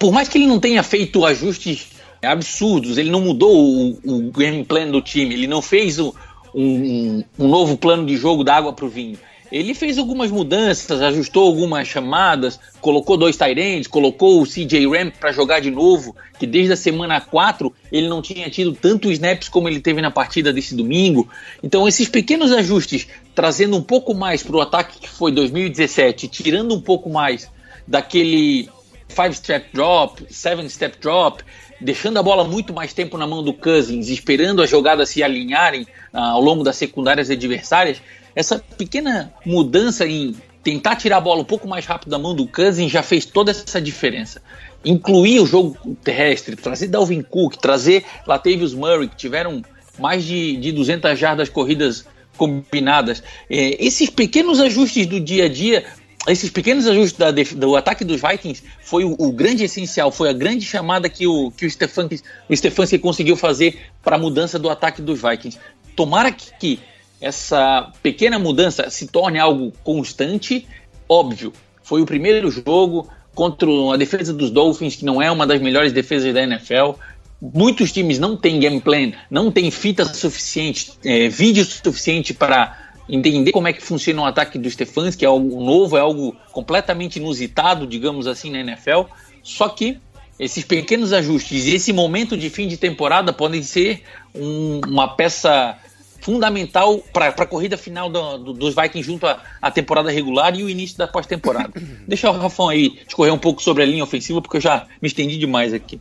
por 0.00 0.10
mais 0.10 0.28
que 0.28 0.36
ele 0.36 0.46
não 0.46 0.58
tenha 0.58 0.82
feito 0.82 1.24
ajustes 1.24 1.88
absurdos, 2.22 2.98
ele 2.98 3.10
não 3.10 3.20
mudou 3.20 3.56
o, 3.56 3.98
o 4.04 4.32
game 4.32 4.64
plan 4.64 4.88
do 4.88 5.00
time, 5.00 5.34
ele 5.34 5.46
não 5.46 5.62
fez 5.62 5.98
o, 5.98 6.14
um, 6.54 7.22
um 7.38 7.48
novo 7.48 7.76
plano 7.76 8.06
de 8.06 8.16
jogo 8.16 8.44
da 8.44 8.56
água 8.56 8.72
para 8.72 8.84
o 8.84 8.88
vinho 8.88 9.18
ele 9.50 9.74
fez 9.74 9.98
algumas 9.98 10.30
mudanças, 10.30 11.02
ajustou 11.02 11.46
algumas 11.46 11.88
chamadas, 11.88 12.60
colocou 12.80 13.16
dois 13.16 13.36
Tyrands, 13.36 13.88
colocou 13.88 14.40
o 14.40 14.46
CJ 14.46 14.86
Ram 14.86 15.10
para 15.10 15.32
jogar 15.32 15.60
de 15.60 15.70
novo, 15.70 16.14
que 16.38 16.46
desde 16.46 16.72
a 16.72 16.76
semana 16.76 17.20
4 17.20 17.74
ele 17.90 18.08
não 18.08 18.22
tinha 18.22 18.48
tido 18.48 18.72
tanto 18.72 19.10
snaps 19.10 19.48
como 19.48 19.68
ele 19.68 19.80
teve 19.80 20.00
na 20.00 20.10
partida 20.10 20.52
desse 20.52 20.74
domingo. 20.74 21.28
Então, 21.62 21.88
esses 21.88 22.08
pequenos 22.08 22.52
ajustes, 22.52 23.08
trazendo 23.34 23.76
um 23.76 23.82
pouco 23.82 24.14
mais 24.14 24.42
para 24.42 24.56
o 24.56 24.60
ataque 24.60 25.00
que 25.00 25.08
foi 25.08 25.32
2017, 25.32 26.28
tirando 26.28 26.74
um 26.74 26.80
pouco 26.80 27.10
mais 27.10 27.50
daquele 27.86 28.68
five 29.08 29.34
step 29.34 29.66
drop, 29.72 30.24
seven 30.30 30.68
step 30.68 30.96
drop, 31.00 31.42
deixando 31.80 32.18
a 32.18 32.22
bola 32.22 32.44
muito 32.44 32.72
mais 32.72 32.92
tempo 32.92 33.16
na 33.16 33.26
mão 33.26 33.42
do 33.42 33.52
Cousins, 33.52 34.08
esperando 34.08 34.62
as 34.62 34.68
jogadas 34.68 35.08
se 35.08 35.22
alinharem 35.22 35.86
ah, 36.12 36.30
ao 36.30 36.40
longo 36.40 36.62
das 36.62 36.76
secundárias 36.76 37.30
adversárias, 37.30 38.00
essa 38.34 38.58
pequena 38.76 39.32
mudança 39.44 40.06
em 40.06 40.34
tentar 40.62 40.96
tirar 40.96 41.16
a 41.16 41.20
bola 41.20 41.40
um 41.40 41.44
pouco 41.44 41.66
mais 41.66 41.86
rápido 41.86 42.10
da 42.10 42.18
mão 42.18 42.34
do 42.34 42.46
Cousins 42.46 42.92
já 42.92 43.02
fez 43.02 43.24
toda 43.24 43.50
essa 43.50 43.80
diferença. 43.80 44.42
incluir 44.84 45.40
o 45.40 45.46
jogo 45.46 45.76
terrestre, 46.02 46.56
trazer 46.56 46.88
Dalvin 46.88 47.22
Cook, 47.22 47.56
trazer 47.56 48.04
Latavius 48.26 48.74
Murray, 48.74 49.08
que 49.08 49.16
tiveram 49.16 49.62
mais 49.98 50.24
de, 50.24 50.56
de 50.56 50.72
200 50.72 51.18
jardas 51.18 51.48
corridas 51.48 52.06
combinadas. 52.36 53.22
É, 53.50 53.84
esses 53.84 54.08
pequenos 54.08 54.60
ajustes 54.60 55.06
do 55.06 55.20
dia 55.20 55.44
a 55.44 55.48
dia, 55.48 55.84
esses 56.28 56.50
pequenos 56.50 56.86
ajustes 56.86 57.18
da, 57.18 57.30
do 57.30 57.76
ataque 57.76 58.04
dos 58.04 58.20
Vikings 58.20 58.62
foi 58.82 59.04
o, 59.04 59.16
o, 59.18 59.32
grande 59.32 59.64
essencial, 59.64 60.12
foi 60.12 60.28
a 60.28 60.32
grande 60.32 60.64
chamada 60.64 61.08
que 61.08 61.26
o, 61.26 61.50
que 61.50 61.64
o 61.64 61.70
Stefanski, 61.70 62.20
o 62.48 62.56
Stefanski 62.56 62.98
conseguiu 62.98 63.36
fazer 63.36 63.80
para 64.02 64.16
a 64.16 64.18
mudança 64.18 64.58
do 64.58 64.68
ataque 64.68 65.00
dos 65.00 65.20
Vikings. 65.20 65.58
Tomara 65.96 66.30
que, 66.30 66.52
que 66.58 66.80
essa 67.20 67.90
pequena 68.02 68.38
mudança 68.38 68.90
se 68.90 69.06
torne 69.06 69.38
algo 69.38 69.72
constante, 69.82 70.66
óbvio. 71.08 71.52
Foi 71.82 72.02
o 72.02 72.06
primeiro 72.06 72.50
jogo 72.50 73.08
contra 73.34 73.68
a 73.92 73.96
defesa 73.96 74.32
dos 74.32 74.50
Dolphins, 74.50 74.96
que 74.96 75.04
não 75.04 75.20
é 75.20 75.30
uma 75.30 75.46
das 75.46 75.60
melhores 75.60 75.92
defesas 75.92 76.32
da 76.34 76.42
NFL. 76.42 76.92
Muitos 77.40 77.90
times 77.92 78.18
não 78.18 78.36
têm 78.36 78.60
game 78.60 78.80
plan, 78.80 79.12
não 79.30 79.50
têm 79.50 79.70
fita 79.70 80.04
suficiente, 80.04 80.92
é, 81.02 81.28
vídeo 81.28 81.64
suficiente 81.64 82.34
para 82.34 82.89
entender 83.10 83.52
como 83.52 83.68
é 83.68 83.72
que 83.72 83.82
funciona 83.82 84.22
o 84.22 84.24
ataque 84.24 84.58
do 84.58 84.70
Stefanski, 84.70 85.18
que 85.18 85.24
é 85.24 85.28
algo 85.28 85.62
novo, 85.62 85.96
é 85.96 86.00
algo 86.00 86.36
completamente 86.52 87.16
inusitado, 87.18 87.86
digamos 87.86 88.26
assim, 88.26 88.50
na 88.50 88.60
NFL. 88.60 89.02
Só 89.42 89.68
que 89.68 89.98
esses 90.38 90.64
pequenos 90.64 91.12
ajustes 91.12 91.66
e 91.66 91.74
esse 91.74 91.92
momento 91.92 92.36
de 92.36 92.48
fim 92.48 92.66
de 92.66 92.76
temporada 92.76 93.32
podem 93.32 93.62
ser 93.62 94.02
um, 94.34 94.80
uma 94.86 95.08
peça 95.08 95.76
fundamental 96.20 96.98
para 97.12 97.28
a 97.28 97.46
corrida 97.46 97.76
final 97.76 98.08
do, 98.08 98.38
do, 98.38 98.52
dos 98.52 98.74
Vikings 98.74 99.02
junto 99.02 99.26
à, 99.26 99.70
temporada 99.70 100.10
regular 100.10 100.54
e 100.54 100.62
o 100.62 100.68
início 100.68 100.96
da 100.96 101.08
pós-temporada. 101.08 101.72
Deixa 102.06 102.30
o 102.30 102.32
Rafão 102.32 102.68
aí 102.68 102.90
discorrer 103.04 103.32
um 103.32 103.38
pouco 103.38 103.62
sobre 103.62 103.82
a 103.82 103.86
linha 103.86 104.04
ofensiva, 104.04 104.40
porque 104.40 104.58
eu 104.58 104.60
já 104.60 104.86
me 105.00 105.08
estendi 105.08 105.36
demais 105.38 105.72
aqui. 105.72 106.00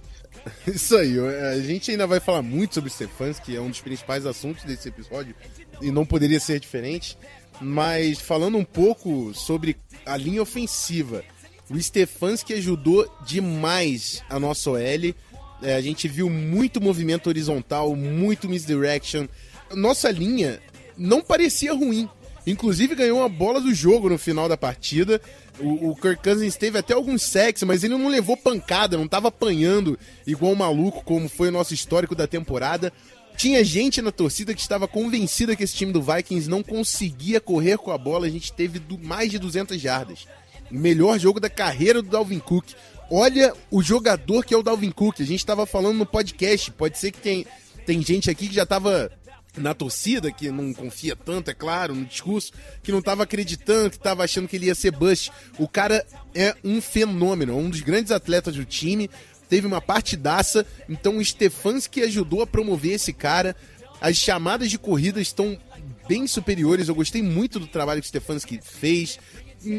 Isso 0.67 0.95
aí, 0.95 1.15
a 1.19 1.59
gente 1.59 1.91
ainda 1.91 2.07
vai 2.07 2.19
falar 2.19 2.41
muito 2.41 2.75
sobre 2.75 2.89
o 2.89 2.93
Stefans, 2.93 3.39
que 3.39 3.55
é 3.55 3.61
um 3.61 3.69
dos 3.69 3.81
principais 3.81 4.25
assuntos 4.25 4.63
desse 4.63 4.89
episódio, 4.89 5.35
e 5.81 5.91
não 5.91 6.05
poderia 6.05 6.39
ser 6.39 6.59
diferente. 6.59 7.17
Mas 7.61 8.19
falando 8.19 8.57
um 8.57 8.63
pouco 8.63 9.33
sobre 9.33 9.77
a 10.05 10.15
linha 10.15 10.41
ofensiva, 10.41 11.23
o 11.69 11.79
Stefanski 11.79 12.53
ajudou 12.53 13.07
demais 13.25 14.23
a 14.29 14.39
nossa 14.39 14.71
OL. 14.71 15.15
É, 15.61 15.75
a 15.75 15.81
gente 15.81 16.07
viu 16.07 16.29
muito 16.29 16.81
movimento 16.81 17.27
horizontal, 17.27 17.95
muito 17.95 18.47
misdirection. 18.47 19.27
Nossa 19.75 20.09
linha 20.09 20.59
não 20.97 21.21
parecia 21.21 21.73
ruim. 21.73 22.09
Inclusive 22.49 22.95
ganhou 22.95 23.23
a 23.23 23.29
bola 23.29 23.61
do 23.61 23.73
jogo 23.73 24.09
no 24.09 24.17
final 24.17 24.49
da 24.49 24.57
partida. 24.57 25.21
O, 25.59 25.89
o 25.89 25.95
Kirk 25.95 26.23
Cousins 26.23 26.55
teve 26.55 26.77
até 26.77 26.93
alguns 26.93 27.21
sexos, 27.21 27.67
mas 27.67 27.83
ele 27.83 27.95
não 27.95 28.07
levou 28.07 28.35
pancada, 28.35 28.97
não 28.97 29.05
estava 29.05 29.27
apanhando 29.27 29.99
igual 30.25 30.53
um 30.53 30.55
maluco, 30.55 31.03
como 31.03 31.29
foi 31.29 31.49
o 31.49 31.51
nosso 31.51 31.73
histórico 31.73 32.15
da 32.15 32.27
temporada. 32.27 32.91
Tinha 33.37 33.63
gente 33.63 34.01
na 34.01 34.11
torcida 34.11 34.53
que 34.53 34.61
estava 34.61 34.87
convencida 34.87 35.55
que 35.55 35.63
esse 35.63 35.75
time 35.75 35.93
do 35.93 36.01
Vikings 36.01 36.49
não 36.49 36.61
conseguia 36.61 37.39
correr 37.39 37.77
com 37.77 37.91
a 37.91 37.97
bola. 37.97 38.25
A 38.25 38.29
gente 38.29 38.51
teve 38.51 38.81
mais 39.01 39.31
de 39.31 39.39
200 39.39 39.79
jardas. 39.79 40.27
Melhor 40.69 41.17
jogo 41.17 41.39
da 41.39 41.49
carreira 41.49 42.01
do 42.01 42.09
Dalvin 42.09 42.39
Cook. 42.39 42.65
Olha 43.09 43.53
o 43.71 43.81
jogador 43.81 44.43
que 44.43 44.53
é 44.53 44.57
o 44.57 44.63
Dalvin 44.63 44.91
Cook. 44.91 45.21
A 45.21 45.25
gente 45.25 45.39
estava 45.39 45.65
falando 45.65 45.97
no 45.97 46.05
podcast. 46.05 46.69
Pode 46.71 46.97
ser 46.97 47.11
que 47.11 47.19
tem, 47.19 47.45
tem 47.85 48.01
gente 48.01 48.29
aqui 48.29 48.47
que 48.49 48.55
já 48.55 48.63
estava 48.63 49.09
na 49.57 49.73
torcida, 49.73 50.31
que 50.31 50.49
não 50.51 50.73
confia 50.73 51.15
tanto, 51.15 51.51
é 51.51 51.53
claro, 51.53 51.95
no 51.95 52.05
discurso, 52.05 52.51
que 52.83 52.91
não 52.91 52.99
estava 52.99 53.23
acreditando, 53.23 53.89
que 53.89 53.97
estava 53.97 54.23
achando 54.23 54.47
que 54.47 54.55
ele 54.55 54.67
ia 54.67 54.75
ser 54.75 54.91
bust. 54.91 55.31
O 55.57 55.67
cara 55.67 56.05
é 56.33 56.55
um 56.63 56.81
fenômeno, 56.81 57.57
um 57.57 57.69
dos 57.69 57.81
grandes 57.81 58.11
atletas 58.11 58.55
do 58.55 58.65
time, 58.65 59.09
teve 59.49 59.65
uma 59.65 59.81
partidaça, 59.81 60.65
então 60.87 61.17
o 61.17 61.25
Stefanski 61.25 62.03
ajudou 62.03 62.41
a 62.41 62.47
promover 62.47 62.93
esse 62.93 63.11
cara. 63.11 63.55
As 63.99 64.15
chamadas 64.15 64.69
de 64.69 64.77
corrida 64.77 65.19
estão 65.19 65.57
bem 66.07 66.25
superiores, 66.27 66.87
eu 66.87 66.95
gostei 66.95 67.21
muito 67.21 67.59
do 67.59 67.67
trabalho 67.67 68.01
que 68.01 68.05
o 68.05 68.09
Stefanski 68.09 68.59
fez. 68.63 69.19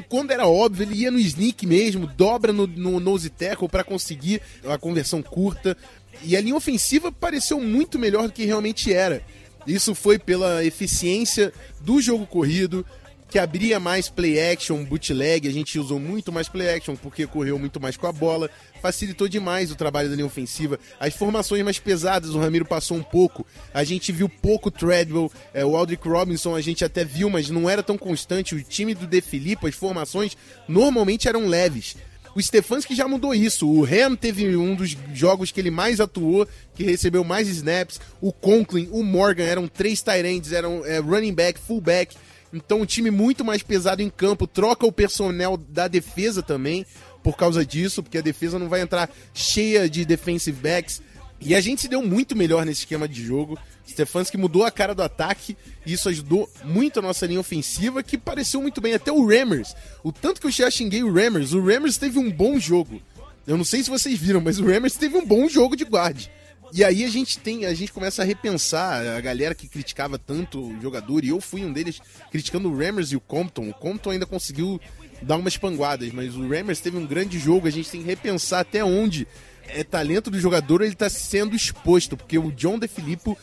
Quando 0.08 0.30
era 0.30 0.46
óbvio, 0.46 0.84
ele 0.84 0.94
ia 0.94 1.10
no 1.10 1.18
sneak 1.18 1.66
mesmo, 1.66 2.06
dobra 2.06 2.52
no, 2.52 2.66
no 2.66 3.00
nose 3.00 3.30
tackle 3.30 3.68
para 3.68 3.82
conseguir 3.82 4.42
a 4.64 4.76
conversão 4.76 5.22
curta. 5.22 5.76
E 6.22 6.36
a 6.36 6.40
linha 6.40 6.54
ofensiva 6.54 7.10
pareceu 7.10 7.58
muito 7.60 7.98
melhor 7.98 8.26
do 8.26 8.32
que 8.32 8.44
realmente 8.44 8.92
era. 8.92 9.24
Isso 9.66 9.94
foi 9.94 10.18
pela 10.18 10.64
eficiência 10.64 11.52
do 11.80 12.00
jogo 12.00 12.26
corrido, 12.26 12.84
que 13.30 13.38
abria 13.38 13.78
mais 13.78 14.08
play 14.08 14.50
action, 14.50 14.84
bootleg, 14.84 15.46
a 15.46 15.52
gente 15.52 15.78
usou 15.78 16.00
muito 16.00 16.32
mais 16.32 16.48
play 16.48 16.68
action 16.68 16.96
porque 16.96 17.28
correu 17.28 17.58
muito 17.58 17.80
mais 17.80 17.96
com 17.96 18.08
a 18.08 18.12
bola, 18.12 18.50
facilitou 18.82 19.28
demais 19.28 19.70
o 19.70 19.76
trabalho 19.76 20.08
da 20.08 20.16
linha 20.16 20.26
ofensiva. 20.26 20.80
As 20.98 21.14
formações 21.14 21.62
mais 21.62 21.78
pesadas, 21.78 22.30
o 22.30 22.40
Ramiro 22.40 22.64
passou 22.64 22.96
um 22.96 23.02
pouco, 23.02 23.46
a 23.72 23.84
gente 23.84 24.10
viu 24.10 24.28
pouco 24.28 24.68
Treadwell, 24.68 25.30
é, 25.54 25.64
o 25.64 25.76
Aldrick 25.76 26.06
Robinson 26.08 26.56
a 26.56 26.60
gente 26.60 26.84
até 26.84 27.04
viu, 27.04 27.30
mas 27.30 27.48
não 27.48 27.70
era 27.70 27.84
tão 27.84 27.96
constante. 27.96 28.56
O 28.56 28.62
time 28.62 28.94
do 28.94 29.06
De 29.06 29.20
Filippo, 29.20 29.68
as 29.68 29.76
formações 29.76 30.36
normalmente 30.66 31.28
eram 31.28 31.46
leves. 31.46 31.96
O 32.34 32.40
Stefanski 32.40 32.94
já 32.94 33.08
mudou 33.08 33.34
isso. 33.34 33.68
O 33.68 33.84
Ham 33.84 34.14
teve 34.14 34.56
um 34.56 34.74
dos 34.74 34.96
jogos 35.12 35.50
que 35.50 35.60
ele 35.60 35.70
mais 35.70 36.00
atuou, 36.00 36.46
que 36.74 36.84
recebeu 36.84 37.24
mais 37.24 37.48
snaps. 37.48 38.00
O 38.20 38.32
Conklin, 38.32 38.88
o 38.92 39.02
Morgan 39.02 39.44
eram 39.44 39.66
três 39.66 40.02
tight 40.02 40.54
eram 40.54 40.84
é, 40.84 40.98
running 40.98 41.34
back, 41.34 41.58
fullback. 41.58 42.16
Então, 42.52 42.80
um 42.80 42.86
time 42.86 43.10
muito 43.10 43.44
mais 43.44 43.62
pesado 43.62 44.02
em 44.02 44.10
campo. 44.10 44.46
Troca 44.46 44.86
o 44.86 44.92
personnel 44.92 45.56
da 45.56 45.88
defesa 45.88 46.42
também 46.42 46.84
por 47.22 47.36
causa 47.36 47.64
disso, 47.64 48.02
porque 48.02 48.18
a 48.18 48.22
defesa 48.22 48.58
não 48.58 48.68
vai 48.68 48.80
entrar 48.80 49.10
cheia 49.34 49.88
de 49.88 50.04
defensive 50.04 50.58
backs. 50.60 51.02
E 51.40 51.54
a 51.54 51.60
gente 51.60 51.80
se 51.80 51.88
deu 51.88 52.02
muito 52.02 52.36
melhor 52.36 52.66
nesse 52.66 52.80
esquema 52.80 53.08
de 53.08 53.24
jogo. 53.24 53.58
Stefanski 53.88 54.36
mudou 54.36 54.64
a 54.64 54.70
cara 54.70 54.94
do 54.94 55.02
ataque 55.02 55.56
e 55.86 55.92
isso 55.92 56.08
ajudou 56.08 56.50
muito 56.64 56.98
a 56.98 57.02
nossa 57.02 57.26
linha 57.26 57.40
ofensiva, 57.40 58.02
que 58.02 58.18
pareceu 58.18 58.60
muito 58.60 58.80
bem. 58.80 58.92
Até 58.92 59.10
o 59.10 59.26
Rammers. 59.26 59.74
O 60.04 60.12
tanto 60.12 60.40
que 60.40 60.46
eu 60.46 60.50
já 60.50 60.70
xinguei 60.70 61.02
o 61.02 61.12
Rammers, 61.12 61.52
o 61.52 61.60
Rammers 61.60 61.96
teve 61.96 62.18
um 62.18 62.30
bom 62.30 62.58
jogo. 62.58 63.00
Eu 63.46 63.56
não 63.56 63.64
sei 63.64 63.82
se 63.82 63.90
vocês 63.90 64.18
viram, 64.18 64.40
mas 64.40 64.58
o 64.58 64.66
Rammers 64.66 64.94
teve 64.94 65.16
um 65.16 65.24
bom 65.24 65.48
jogo 65.48 65.74
de 65.74 65.84
guarde. 65.84 66.30
E 66.72 66.84
aí 66.84 67.04
a 67.04 67.08
gente 67.08 67.38
tem, 67.38 67.66
a 67.66 67.74
gente 67.74 67.92
começa 67.92 68.22
a 68.22 68.24
repensar 68.24 69.04
a 69.16 69.20
galera 69.20 69.56
que 69.56 69.66
criticava 69.66 70.18
tanto 70.18 70.60
o 70.60 70.80
jogador, 70.80 71.24
e 71.24 71.28
eu 71.28 71.40
fui 71.40 71.64
um 71.64 71.72
deles 71.72 72.00
criticando 72.30 72.70
o 72.70 72.78
Rammers 72.78 73.10
e 73.10 73.16
o 73.16 73.20
Compton. 73.20 73.70
O 73.70 73.74
Compton 73.74 74.10
ainda 74.10 74.26
conseguiu 74.26 74.80
dar 75.20 75.36
umas 75.36 75.56
panguadas, 75.56 76.12
mas 76.12 76.36
o 76.36 76.48
Rammers 76.48 76.80
teve 76.80 76.96
um 76.96 77.06
grande 77.06 77.38
jogo, 77.38 77.66
a 77.66 77.70
gente 77.70 77.90
tem 77.90 78.02
que 78.02 78.06
repensar 78.06 78.60
até 78.60 78.84
onde 78.84 79.26
é 79.74 79.84
talento 79.84 80.30
do 80.30 80.38
jogador 80.38 80.82
ele 80.82 80.92
está 80.92 81.08
sendo 81.08 81.56
exposto, 81.56 82.16
porque 82.16 82.38
o 82.38 82.52
John 82.52 82.78
DeFilippo 82.78 83.36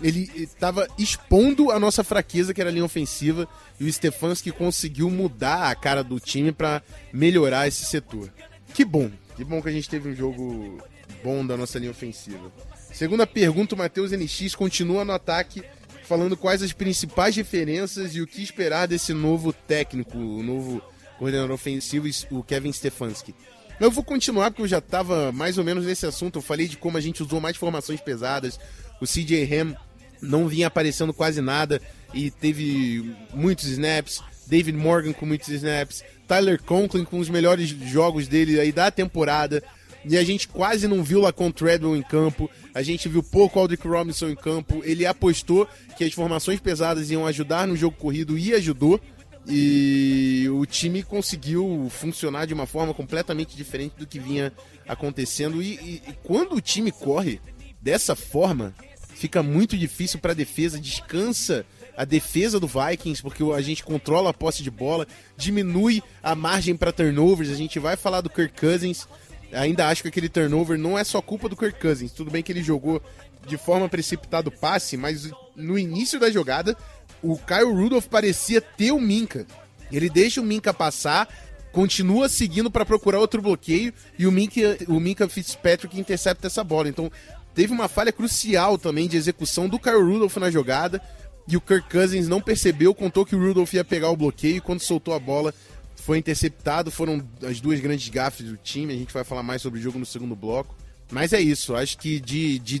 ele 0.00 0.30
estava 0.34 0.88
expondo 0.98 1.70
a 1.70 1.78
nossa 1.78 2.02
fraqueza, 2.02 2.52
que 2.52 2.60
era 2.60 2.70
a 2.70 2.72
linha 2.72 2.84
ofensiva, 2.84 3.48
e 3.78 3.84
o 3.84 3.92
Stefanski 3.92 4.50
conseguiu 4.50 5.08
mudar 5.10 5.70
a 5.70 5.74
cara 5.74 6.02
do 6.02 6.18
time 6.18 6.52
para 6.52 6.82
melhorar 7.12 7.68
esse 7.68 7.84
setor. 7.84 8.32
Que 8.72 8.84
bom, 8.84 9.10
que 9.36 9.44
bom 9.44 9.62
que 9.62 9.68
a 9.68 9.72
gente 9.72 9.88
teve 9.88 10.08
um 10.08 10.14
jogo 10.14 10.82
bom 11.22 11.46
da 11.46 11.56
nossa 11.56 11.78
linha 11.78 11.90
ofensiva. 11.90 12.52
Segunda 12.92 13.26
pergunta, 13.26 13.74
o 13.74 13.78
Matheus 13.78 14.12
NX 14.12 14.54
continua 14.54 15.04
no 15.04 15.12
ataque, 15.12 15.62
falando 16.04 16.36
quais 16.36 16.62
as 16.62 16.72
principais 16.72 17.34
diferenças 17.34 18.14
e 18.14 18.20
o 18.20 18.26
que 18.26 18.42
esperar 18.42 18.86
desse 18.86 19.12
novo 19.12 19.52
técnico, 19.52 20.18
o 20.18 20.42
novo 20.42 20.82
coordenador 21.18 21.52
ofensivo, 21.52 22.08
o 22.30 22.42
Kevin 22.42 22.72
Stefanski. 22.72 23.34
Eu 23.80 23.90
vou 23.90 24.04
continuar 24.04 24.50
porque 24.50 24.62
eu 24.62 24.68
já 24.68 24.78
estava 24.78 25.32
mais 25.32 25.58
ou 25.58 25.64
menos 25.64 25.86
nesse 25.86 26.06
assunto. 26.06 26.38
Eu 26.38 26.42
falei 26.42 26.68
de 26.68 26.76
como 26.76 26.96
a 26.96 27.00
gente 27.00 27.22
usou 27.22 27.40
mais 27.40 27.56
formações 27.56 28.00
pesadas. 28.00 28.58
O 29.00 29.06
CJ 29.06 29.48
Ham 29.52 29.74
não 30.22 30.48
vinha 30.48 30.68
aparecendo 30.68 31.12
quase 31.12 31.40
nada 31.40 31.80
e 32.12 32.30
teve 32.30 33.14
muitos 33.32 33.66
snaps. 33.66 34.22
David 34.46 34.76
Morgan 34.76 35.12
com 35.12 35.26
muitos 35.26 35.48
snaps. 35.48 36.04
Tyler 36.26 36.62
Conklin 36.62 37.04
com 37.04 37.18
os 37.18 37.28
melhores 37.28 37.68
jogos 37.68 38.28
dele 38.28 38.60
aí 38.60 38.72
da 38.72 38.90
temporada. 38.90 39.62
E 40.06 40.18
a 40.18 40.24
gente 40.24 40.46
quase 40.48 40.86
não 40.86 41.02
viu 41.02 41.20
Lacon 41.20 41.50
Treadwell 41.50 41.96
em 41.96 42.02
campo. 42.02 42.50
A 42.74 42.82
gente 42.82 43.08
viu 43.08 43.22
pouco 43.22 43.58
Aldrick 43.58 43.86
Robinson 43.88 44.28
em 44.28 44.36
campo. 44.36 44.82
Ele 44.84 45.06
apostou 45.06 45.66
que 45.96 46.04
as 46.04 46.12
formações 46.12 46.60
pesadas 46.60 47.10
iam 47.10 47.26
ajudar 47.26 47.66
no 47.66 47.76
jogo 47.76 47.96
corrido 47.96 48.38
e 48.38 48.52
ajudou. 48.52 49.00
E 49.46 50.48
o 50.50 50.64
time 50.64 51.02
conseguiu 51.02 51.88
funcionar 51.90 52.46
de 52.46 52.54
uma 52.54 52.66
forma 52.66 52.94
completamente 52.94 53.56
diferente 53.56 53.94
do 53.98 54.06
que 54.06 54.18
vinha 54.18 54.52
acontecendo. 54.88 55.62
E, 55.62 55.74
e, 55.74 56.02
e 56.08 56.14
quando 56.22 56.54
o 56.54 56.60
time 56.60 56.90
corre 56.90 57.40
dessa 57.80 58.16
forma, 58.16 58.74
fica 59.14 59.42
muito 59.42 59.76
difícil 59.76 60.18
para 60.18 60.32
a 60.32 60.34
defesa, 60.34 60.80
descansa 60.80 61.66
a 61.96 62.04
defesa 62.04 62.58
do 62.58 62.66
Vikings, 62.66 63.22
porque 63.22 63.42
a 63.42 63.60
gente 63.60 63.84
controla 63.84 64.30
a 64.30 64.34
posse 64.34 64.62
de 64.62 64.70
bola, 64.70 65.06
diminui 65.36 66.02
a 66.22 66.34
margem 66.34 66.76
para 66.76 66.92
turnovers. 66.92 67.50
A 67.50 67.54
gente 67.54 67.78
vai 67.78 67.96
falar 67.96 68.20
do 68.20 68.30
Kirk 68.30 68.58
Cousins. 68.58 69.06
Ainda 69.52 69.86
acho 69.88 70.02
que 70.02 70.08
aquele 70.08 70.28
turnover 70.28 70.76
não 70.76 70.98
é 70.98 71.04
só 71.04 71.20
culpa 71.22 71.48
do 71.48 71.56
Kirk 71.56 71.78
Cousins. 71.78 72.12
Tudo 72.12 72.30
bem 72.30 72.42
que 72.42 72.50
ele 72.50 72.62
jogou 72.62 73.00
de 73.46 73.56
forma 73.56 73.88
precipitada 73.88 74.48
o 74.48 74.52
passe, 74.52 74.96
mas 74.96 75.30
no 75.54 75.78
início 75.78 76.18
da 76.18 76.30
jogada 76.30 76.76
o 77.22 77.36
Kyle 77.38 77.72
Rudolph 77.72 78.06
parecia 78.06 78.60
ter 78.60 78.92
o 78.92 79.00
Minka. 79.00 79.46
Ele 79.92 80.08
deixa 80.08 80.40
o 80.40 80.44
Minka 80.44 80.72
passar, 80.72 81.28
continua 81.72 82.28
seguindo 82.28 82.70
para 82.70 82.84
procurar 82.84 83.18
outro 83.18 83.40
bloqueio 83.40 83.92
e 84.18 84.26
o 84.26 84.32
Minka, 84.32 84.78
o 84.88 84.98
Minka 84.98 85.28
Fitzpatrick 85.28 85.98
intercepta 85.98 86.46
essa 86.46 86.64
bola. 86.64 86.88
Então, 86.88 87.10
teve 87.54 87.72
uma 87.72 87.88
falha 87.88 88.12
crucial 88.12 88.78
também 88.78 89.08
de 89.08 89.16
execução 89.16 89.68
do 89.68 89.78
Kyle 89.78 90.02
Rudolph 90.02 90.36
na 90.36 90.50
jogada 90.50 91.00
e 91.46 91.56
o 91.56 91.60
Kirk 91.60 91.90
Cousins 91.90 92.26
não 92.26 92.40
percebeu, 92.40 92.94
contou 92.94 93.26
que 93.26 93.36
o 93.36 93.38
Rudolph 93.38 93.74
ia 93.74 93.84
pegar 93.84 94.10
o 94.10 94.16
bloqueio 94.16 94.56
e 94.56 94.60
quando 94.60 94.80
soltou 94.80 95.14
a 95.14 95.18
bola 95.18 95.54
foi 95.96 96.18
interceptado. 96.18 96.90
Foram 96.90 97.26
as 97.42 97.60
duas 97.60 97.80
grandes 97.80 98.08
gafes 98.08 98.46
do 98.46 98.56
time. 98.56 98.92
A 98.92 98.96
gente 98.96 99.12
vai 99.12 99.24
falar 99.24 99.42
mais 99.42 99.62
sobre 99.62 99.80
o 99.80 99.82
jogo 99.82 99.98
no 99.98 100.06
segundo 100.06 100.36
bloco. 100.36 100.74
Mas 101.10 101.32
é 101.32 101.40
isso, 101.40 101.74
acho 101.76 101.98
que 101.98 102.18
de, 102.18 102.58
de 102.58 102.80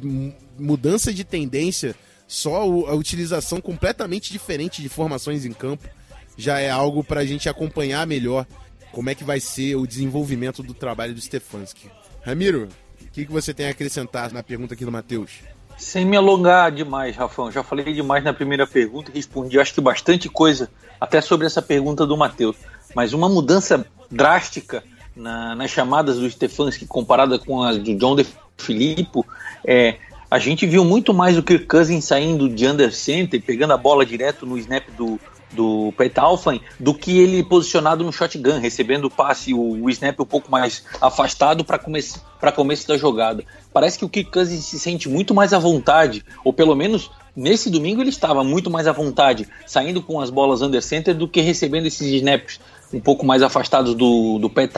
mudança 0.58 1.12
de 1.12 1.24
tendência, 1.24 1.94
só 2.34 2.62
a 2.62 2.94
utilização 2.94 3.60
completamente 3.60 4.32
diferente 4.32 4.82
de 4.82 4.88
formações 4.88 5.44
em 5.44 5.52
campo 5.52 5.88
já 6.36 6.58
é 6.58 6.68
algo 6.68 7.04
para 7.04 7.20
a 7.20 7.24
gente 7.24 7.48
acompanhar 7.48 8.06
melhor 8.06 8.44
como 8.92 9.10
é 9.10 9.14
que 9.14 9.24
vai 9.24 9.40
ser 9.40 9.76
o 9.76 9.86
desenvolvimento 9.86 10.62
do 10.62 10.74
trabalho 10.74 11.14
do 11.14 11.20
Stefanski. 11.20 11.90
Ramiro, 12.22 12.68
o 13.00 13.10
que, 13.12 13.24
que 13.24 13.32
você 13.32 13.54
tem 13.54 13.66
a 13.66 13.70
acrescentar 13.70 14.32
na 14.32 14.42
pergunta 14.42 14.74
aqui 14.74 14.84
do 14.84 14.92
Matheus? 14.92 15.40
Sem 15.76 16.04
me 16.04 16.16
alongar 16.16 16.70
demais, 16.70 17.16
Rafão, 17.16 17.50
já 17.50 17.62
falei 17.62 17.92
demais 17.92 18.22
na 18.22 18.32
primeira 18.32 18.66
pergunta 18.66 19.10
e 19.12 19.16
respondi, 19.16 19.58
acho 19.58 19.74
que 19.74 19.80
bastante 19.80 20.28
coisa, 20.28 20.70
até 21.00 21.20
sobre 21.20 21.46
essa 21.46 21.60
pergunta 21.60 22.06
do 22.06 22.16
Matheus. 22.16 22.56
Mas 22.94 23.12
uma 23.12 23.28
mudança 23.28 23.84
drástica 24.10 24.84
na, 25.14 25.54
nas 25.54 25.70
chamadas 25.70 26.18
do 26.18 26.30
Stefanski 26.30 26.86
comparada 26.86 27.38
com 27.38 27.62
as 27.62 27.78
do 27.78 27.94
John 27.96 28.14
De 28.14 28.26
Filippo, 28.56 29.26
é, 29.64 29.98
a 30.34 30.38
gente 30.40 30.66
viu 30.66 30.84
muito 30.84 31.14
mais 31.14 31.38
o 31.38 31.44
Kirk 31.44 31.64
Cousins 31.66 32.06
saindo 32.06 32.48
de 32.48 32.66
under 32.66 32.92
center, 32.92 33.40
pegando 33.40 33.72
a 33.72 33.76
bola 33.76 34.04
direto 34.04 34.44
no 34.44 34.58
snap 34.58 34.84
do, 34.98 35.16
do 35.52 35.94
Pat 35.96 36.18
Alflin 36.18 36.60
do 36.80 36.92
que 36.92 37.20
ele 37.20 37.44
posicionado 37.44 38.02
no 38.02 38.12
shotgun, 38.12 38.58
recebendo 38.58 39.04
o 39.04 39.10
passe, 39.10 39.54
o, 39.54 39.84
o 39.84 39.88
snap 39.90 40.18
um 40.18 40.26
pouco 40.26 40.50
mais 40.50 40.84
afastado 41.00 41.64
para 41.64 41.78
começo, 41.78 42.20
começo 42.52 42.88
da 42.88 42.98
jogada. 42.98 43.44
Parece 43.72 43.96
que 43.96 44.04
o 44.04 44.08
Kirk 44.08 44.32
Cousins 44.32 44.64
se 44.64 44.76
sente 44.76 45.08
muito 45.08 45.32
mais 45.32 45.52
à 45.52 45.58
vontade, 45.60 46.24
ou 46.44 46.52
pelo 46.52 46.74
menos 46.74 47.12
nesse 47.36 47.70
domingo 47.70 48.02
ele 48.02 48.10
estava 48.10 48.42
muito 48.42 48.68
mais 48.68 48.88
à 48.88 48.92
vontade, 48.92 49.46
saindo 49.64 50.02
com 50.02 50.20
as 50.20 50.30
bolas 50.30 50.62
under 50.62 50.82
center 50.82 51.14
do 51.14 51.28
que 51.28 51.40
recebendo 51.42 51.86
esses 51.86 52.08
snaps 52.08 52.58
um 52.92 52.98
pouco 52.98 53.24
mais 53.24 53.40
afastados 53.40 53.94
do, 53.94 54.40
do 54.40 54.50
Pat 54.50 54.72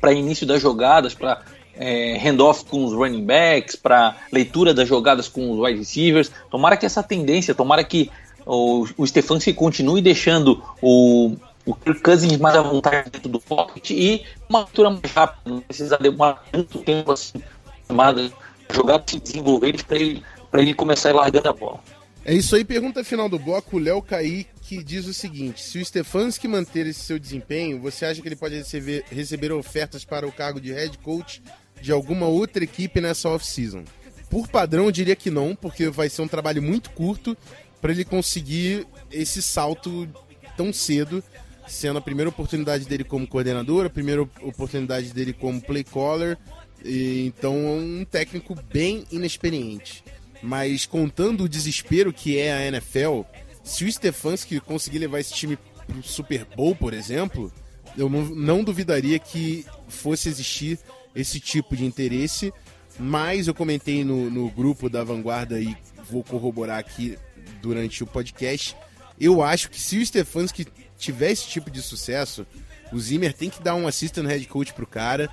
para 0.00 0.12
início 0.12 0.46
das 0.46 0.62
jogadas, 0.62 1.12
para 1.12 1.42
é, 1.80 2.18
handoff 2.18 2.66
com 2.66 2.84
os 2.84 2.92
running 2.92 3.24
backs, 3.24 3.74
para 3.74 4.14
leitura 4.30 4.74
das 4.74 4.86
jogadas 4.86 5.28
com 5.28 5.50
os 5.50 5.58
wide 5.58 5.78
receivers. 5.78 6.30
Tomara 6.50 6.76
que 6.76 6.84
essa 6.84 7.02
tendência, 7.02 7.54
tomara 7.54 7.82
que 7.82 8.10
o, 8.44 8.86
o 8.98 9.06
Stefanski 9.06 9.54
continue 9.54 10.02
deixando 10.02 10.62
o, 10.82 11.34
o 11.64 11.74
Kirk 11.74 12.02
Cousins 12.02 12.36
mais 12.36 12.54
à 12.54 12.60
vontade 12.60 13.08
dentro 13.10 13.30
do 13.30 13.40
pocket 13.40 13.90
e 13.90 14.24
uma 14.46 14.60
leitura 14.60 14.90
mais 14.90 15.12
rápida, 15.12 15.50
não 15.50 15.60
precisa 15.60 15.96
demorar 15.96 16.44
tanto 16.52 16.78
tempo 16.80 17.12
assim, 17.12 17.42
chamada 17.88 18.30
jogar 18.70 19.02
se 19.06 19.18
desenvolver 19.18 19.82
para 19.84 19.96
ele, 19.96 20.22
ele 20.52 20.74
começar 20.74 21.10
a 21.10 21.14
largar 21.14 21.46
a 21.48 21.52
bola. 21.52 21.80
É 22.22 22.34
isso 22.34 22.54
aí, 22.54 22.62
pergunta 22.62 23.02
final 23.02 23.30
do 23.30 23.38
bloco, 23.38 23.76
o 23.76 23.80
Léo 23.80 24.02
Kaique 24.02 24.84
diz 24.84 25.06
o 25.06 25.14
seguinte, 25.14 25.62
se 25.62 25.78
o 25.78 25.84
Stefanski 25.84 26.46
manter 26.46 26.86
esse 26.86 27.00
seu 27.00 27.18
desempenho, 27.18 27.80
você 27.80 28.04
acha 28.04 28.20
que 28.20 28.28
ele 28.28 28.36
pode 28.36 28.56
receber, 28.56 29.04
receber 29.10 29.50
ofertas 29.50 30.04
para 30.04 30.28
o 30.28 30.32
cargo 30.32 30.60
de 30.60 30.70
head 30.70 30.98
coach 30.98 31.42
de 31.80 31.92
alguma 31.92 32.26
outra 32.26 32.64
equipe 32.64 33.00
nessa 33.00 33.28
off-season? 33.28 33.84
Por 34.28 34.46
padrão, 34.48 34.84
eu 34.84 34.92
diria 34.92 35.16
que 35.16 35.30
não, 35.30 35.56
porque 35.56 35.88
vai 35.88 36.08
ser 36.08 36.22
um 36.22 36.28
trabalho 36.28 36.62
muito 36.62 36.90
curto 36.90 37.36
para 37.80 37.92
ele 37.92 38.04
conseguir 38.04 38.86
esse 39.10 39.42
salto 39.42 40.08
tão 40.56 40.72
cedo, 40.72 41.22
sendo 41.66 41.98
a 41.98 42.02
primeira 42.02 42.28
oportunidade 42.28 42.84
dele 42.84 43.02
como 43.02 43.26
coordenador, 43.26 43.86
a 43.86 43.90
primeira 43.90 44.22
oportunidade 44.22 45.12
dele 45.12 45.32
como 45.32 45.60
play 45.60 45.82
caller, 45.82 46.38
e, 46.84 47.26
então 47.26 47.54
é 47.54 47.70
um 47.80 48.06
técnico 48.08 48.54
bem 48.72 49.04
inexperiente. 49.10 50.04
Mas 50.42 50.86
contando 50.86 51.44
o 51.44 51.48
desespero 51.48 52.12
que 52.12 52.38
é 52.38 52.52
a 52.52 52.66
NFL, 52.66 53.22
se 53.62 53.84
o 53.84 53.92
Stefanski 53.92 54.60
conseguir 54.60 54.98
levar 54.98 55.20
esse 55.20 55.34
time 55.34 55.58
pro 55.86 56.02
Super 56.02 56.44
Bowl, 56.44 56.74
por 56.74 56.94
exemplo, 56.94 57.52
eu 57.96 58.08
não, 58.08 58.24
não 58.24 58.64
duvidaria 58.64 59.18
que 59.18 59.66
fosse 59.88 60.28
existir 60.28 60.78
esse 61.14 61.40
tipo 61.40 61.76
de 61.76 61.84
interesse. 61.84 62.52
Mas 62.98 63.48
eu 63.48 63.54
comentei 63.54 64.04
no, 64.04 64.30
no 64.30 64.50
grupo 64.50 64.88
da 64.88 65.02
Vanguarda 65.02 65.60
e 65.60 65.76
vou 66.10 66.22
corroborar 66.22 66.78
aqui 66.78 67.16
durante 67.62 68.02
o 68.02 68.06
podcast. 68.06 68.76
Eu 69.18 69.42
acho 69.42 69.70
que 69.70 69.80
se 69.80 69.98
o 69.98 70.04
Stefanski 70.04 70.66
tiver 70.98 71.30
esse 71.30 71.46
tipo 71.46 71.70
de 71.70 71.80
sucesso, 71.80 72.46
o 72.92 72.98
Zimmer 72.98 73.32
tem 73.32 73.48
que 73.48 73.62
dar 73.62 73.74
um 73.74 73.86
assistant 73.86 74.26
head 74.26 74.46
coach 74.46 74.72
pro 74.72 74.86
cara 74.86 75.30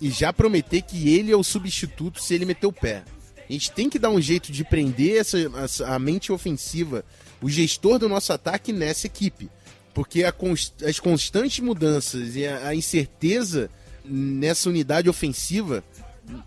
e 0.00 0.10
já 0.10 0.32
prometer 0.32 0.82
que 0.82 1.10
ele 1.14 1.30
é 1.30 1.36
o 1.36 1.44
substituto 1.44 2.22
se 2.22 2.34
ele 2.34 2.44
meter 2.44 2.66
o 2.66 2.72
pé. 2.72 3.04
A 3.48 3.52
gente 3.52 3.72
tem 3.72 3.90
que 3.90 3.98
dar 3.98 4.10
um 4.10 4.20
jeito 4.20 4.52
de 4.52 4.64
prender 4.64 5.18
essa, 5.18 5.38
essa 5.62 5.88
a 5.88 5.98
mente 5.98 6.30
ofensiva, 6.30 7.04
o 7.42 7.50
gestor 7.50 7.98
do 7.98 8.08
nosso 8.08 8.32
ataque 8.32 8.72
nessa 8.72 9.06
equipe. 9.06 9.50
Porque 9.92 10.30
const, 10.32 10.84
as 10.84 11.00
constantes 11.00 11.58
mudanças 11.58 12.36
e 12.36 12.46
a, 12.46 12.68
a 12.68 12.74
incerteza 12.74 13.68
nessa 14.10 14.68
unidade 14.68 15.08
ofensiva 15.08 15.84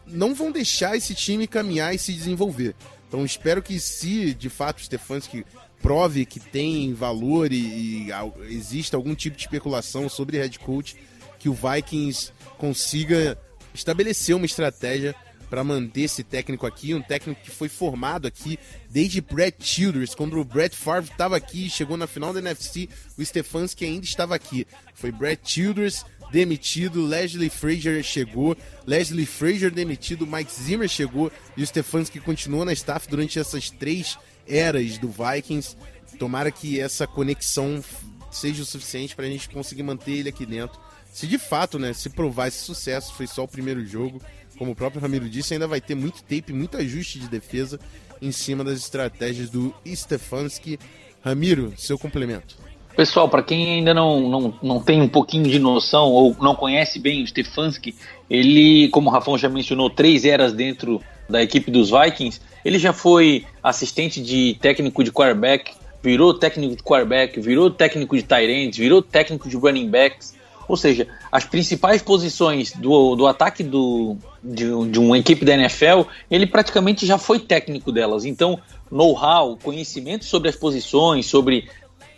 não 0.05 0.33
vão 0.35 0.51
deixar 0.51 0.95
esse 0.95 1.15
time 1.15 1.47
caminhar 1.47 1.93
e 1.93 1.99
se 1.99 2.13
desenvolver. 2.13 2.75
Então 3.07 3.25
espero 3.25 3.61
que 3.61 3.79
se 3.79 4.33
de 4.33 4.49
fato 4.49 4.79
o 4.79 4.83
Stefanski 4.83 5.45
prove 5.81 6.25
que 6.25 6.39
tem 6.39 6.93
valor 6.93 7.51
e, 7.51 8.07
e 8.07 8.13
existe 8.49 8.95
algum 8.95 9.13
tipo 9.13 9.35
de 9.35 9.43
especulação 9.43 10.07
sobre 10.07 10.37
head 10.37 10.57
coach, 10.59 10.95
que 11.37 11.49
o 11.49 11.53
Vikings 11.53 12.31
consiga 12.57 13.37
estabelecer 13.73 14.35
uma 14.35 14.45
estratégia 14.45 15.13
para 15.49 15.63
manter 15.63 16.01
esse 16.01 16.23
técnico 16.23 16.65
aqui, 16.65 16.95
um 16.95 17.01
técnico 17.01 17.39
que 17.43 17.51
foi 17.51 17.69
formado 17.69 18.27
aqui 18.27 18.57
desde 18.89 19.21
Brett 19.21 19.63
Childers, 19.63 20.15
quando 20.15 20.39
o 20.39 20.43
Brett 20.43 20.75
Favre 20.75 21.11
estava 21.11 21.35
aqui, 21.35 21.69
chegou 21.69 21.95
na 21.95 22.07
final 22.07 22.33
da 22.33 22.39
NFC, 22.39 22.89
o 23.15 23.23
Stefanski 23.23 23.85
ainda 23.85 24.03
estava 24.03 24.33
aqui. 24.33 24.65
Foi 24.95 25.11
Brett 25.11 25.41
Childers, 25.45 26.05
demitido, 26.33 27.05
Leslie 27.05 27.47
Frazier 27.47 28.03
chegou, 28.03 28.57
Leslie 28.87 29.27
Frazier 29.27 29.69
demitido, 29.69 30.25
Mike 30.25 30.51
Zimmer 30.51 30.89
chegou 30.89 31.31
e 31.55 31.61
o 31.61 31.67
Stefanski 31.67 32.19
continuou 32.19 32.65
na 32.65 32.73
staff 32.73 33.07
durante 33.07 33.37
essas 33.37 33.69
três 33.69 34.17
eras 34.47 34.97
do 34.97 35.07
Vikings. 35.07 35.77
Tomara 36.17 36.51
que 36.51 36.79
essa 36.79 37.05
conexão 37.05 37.83
seja 38.31 38.63
o 38.63 38.65
suficiente 38.65 39.15
para 39.15 39.25
a 39.25 39.29
gente 39.29 39.47
conseguir 39.47 39.83
manter 39.83 40.13
ele 40.13 40.29
aqui 40.29 40.43
dentro. 40.43 40.81
Se 41.13 41.27
de 41.27 41.37
fato, 41.37 41.77
né, 41.77 41.93
se 41.93 42.09
provar 42.09 42.47
esse 42.47 42.63
sucesso, 42.63 43.13
foi 43.13 43.27
só 43.27 43.43
o 43.43 43.47
primeiro 43.47 43.85
jogo, 43.85 44.19
como 44.57 44.71
o 44.71 44.75
próprio 44.75 44.99
Ramiro 44.99 45.29
disse, 45.29 45.53
ainda 45.53 45.67
vai 45.67 45.79
ter 45.79 45.93
muito 45.93 46.23
tape, 46.23 46.51
muito 46.51 46.77
ajuste 46.77 47.19
de 47.19 47.27
defesa 47.27 47.79
em 48.19 48.31
cima 48.31 48.63
das 48.63 48.79
estratégias 48.79 49.51
do 49.51 49.71
Stefanski. 49.85 50.79
Ramiro, 51.23 51.75
seu 51.77 51.99
complemento. 51.99 52.57
Pessoal, 52.95 53.27
para 53.27 53.41
quem 53.41 53.73
ainda 53.73 53.93
não, 53.93 54.29
não, 54.29 54.53
não 54.61 54.79
tem 54.79 55.01
um 55.01 55.07
pouquinho 55.07 55.45
de 55.45 55.57
noção 55.57 56.11
ou 56.11 56.35
não 56.39 56.53
conhece 56.53 56.99
bem 56.99 57.23
o 57.23 57.27
Stefanski, 57.27 57.95
ele, 58.29 58.87
como 58.89 59.09
o 59.09 59.11
Rafão 59.11 59.37
já 59.37 59.49
mencionou, 59.49 59.89
três 59.89 60.25
eras 60.25 60.53
dentro 60.53 61.01
da 61.27 61.41
equipe 61.41 61.71
dos 61.71 61.89
Vikings. 61.89 62.39
Ele 62.63 62.77
já 62.77 62.93
foi 62.93 63.45
assistente 63.63 64.21
de 64.21 64.57
técnico 64.61 65.03
de 65.03 65.11
quarterback, 65.11 65.71
virou 66.03 66.33
técnico 66.33 66.75
de 66.75 66.83
quarterback, 66.83 67.39
virou 67.39 67.71
técnico 67.71 68.15
de 68.15 68.23
tight 68.23 68.51
ends, 68.51 68.77
virou 68.77 69.01
técnico 69.01 69.49
de 69.49 69.57
running 69.57 69.89
backs. 69.89 70.35
Ou 70.67 70.77
seja, 70.77 71.07
as 71.31 71.43
principais 71.43 72.01
posições 72.01 72.71
do, 72.71 73.15
do 73.15 73.27
ataque 73.27 73.63
do, 73.63 74.15
de, 74.41 74.65
de 74.89 74.99
uma 74.99 75.17
equipe 75.17 75.43
da 75.43 75.53
NFL, 75.55 76.03
ele 76.31 76.45
praticamente 76.45 77.05
já 77.05 77.17
foi 77.17 77.39
técnico 77.39 77.91
delas. 77.91 78.23
Então, 78.23 78.59
know-how, 78.89 79.57
conhecimento 79.61 80.23
sobre 80.23 80.49
as 80.49 80.55
posições, 80.55 81.25
sobre 81.25 81.67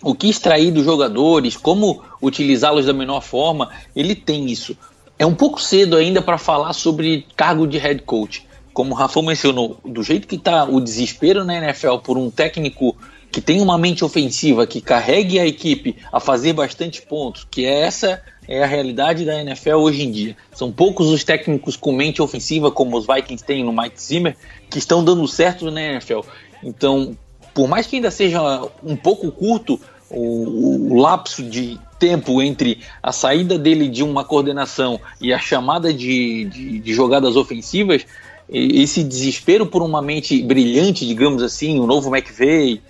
o 0.06 0.14
que 0.14 0.30
extrair 0.30 0.70
dos 0.70 0.86
jogadores, 0.86 1.58
como 1.58 2.00
utilizá-los 2.22 2.86
da 2.86 2.94
menor 2.94 3.22
forma, 3.22 3.72
ele 3.96 4.14
tem 4.14 4.46
isso. 4.46 4.78
É 5.18 5.26
um 5.26 5.34
pouco 5.34 5.60
cedo 5.60 5.98
ainda 5.98 6.22
para 6.22 6.38
falar 6.38 6.74
sobre 6.74 7.26
cargo 7.36 7.66
de 7.66 7.80
head 7.80 8.04
coach. 8.04 8.46
Como 8.72 8.92
o 8.92 8.96
Rafa 8.96 9.20
mencionou, 9.24 9.80
do 9.84 10.04
jeito 10.04 10.28
que 10.28 10.36
está 10.36 10.64
o 10.66 10.80
desespero 10.80 11.44
na 11.44 11.58
NFL 11.58 11.98
por 12.04 12.20
um 12.20 12.30
técnico 12.30 12.96
que 13.32 13.42
tem 13.42 13.60
uma 13.60 13.80
mente 13.80 14.06
ofensiva, 14.06 14.68
que 14.68 14.80
carregue 14.80 15.40
a 15.40 15.48
equipe 15.48 15.96
a 16.12 16.20
fazer 16.20 16.54
bastante 16.54 17.02
pontos, 17.02 17.48
que 17.50 17.66
é 17.66 17.80
essa 17.82 18.22
é 18.48 18.64
a 18.64 18.68
realidade 18.68 19.26
da 19.26 19.42
NFL 19.42 19.78
hoje 19.78 20.04
em 20.04 20.12
dia. 20.12 20.38
São 20.54 20.72
poucos 20.72 21.08
os 21.08 21.24
técnicos 21.24 21.76
com 21.76 21.92
mente 21.92 22.22
ofensiva, 22.22 22.70
como 22.70 22.96
os 22.96 23.08
Vikings 23.08 23.44
têm 23.44 23.64
no 23.64 23.74
Mike 23.74 24.00
Zimmer, 24.00 24.38
que 24.70 24.78
estão 24.78 25.04
dando 25.04 25.28
certo 25.28 25.72
na 25.72 25.82
NFL. 25.82 26.20
Então, 26.64 27.18
por 27.56 27.70
mais 27.70 27.88
que 27.88 27.96
ainda 27.96 28.12
seja 28.12 28.70
um 28.84 28.98
pouco 28.98 29.32
curto, 29.32 29.80
o, 30.10 30.94
o, 30.94 30.96
lapso 30.96 31.44
de 31.44 31.80
tempo 32.00 32.42
entre 32.42 32.82
a 33.02 33.12
saída 33.12 33.58
dele 33.58 33.88
de 33.88 34.04
uma 34.04 34.24
coordenação 34.24 35.00
e 35.20 35.34
a 35.34 35.40
chamada 35.40 35.94
de, 35.94 36.46
de, 36.46 36.80
de 36.80 36.94
jogadas 36.94 37.36
ofensivas, 37.36 38.06
esse 38.48 39.04
desespero 39.04 39.66
por 39.66 39.82
uma 39.82 40.02
mente 40.02 40.42
brilhante, 40.42 41.06
digamos 41.06 41.42
assim, 41.42 41.80
o 41.80 41.88
novo 41.88 42.16
McVeigh, 42.16 42.82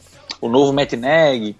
o 0.41 0.49
novo 0.49 0.73
Matt 0.73 0.93
Nagy, 0.93 1.55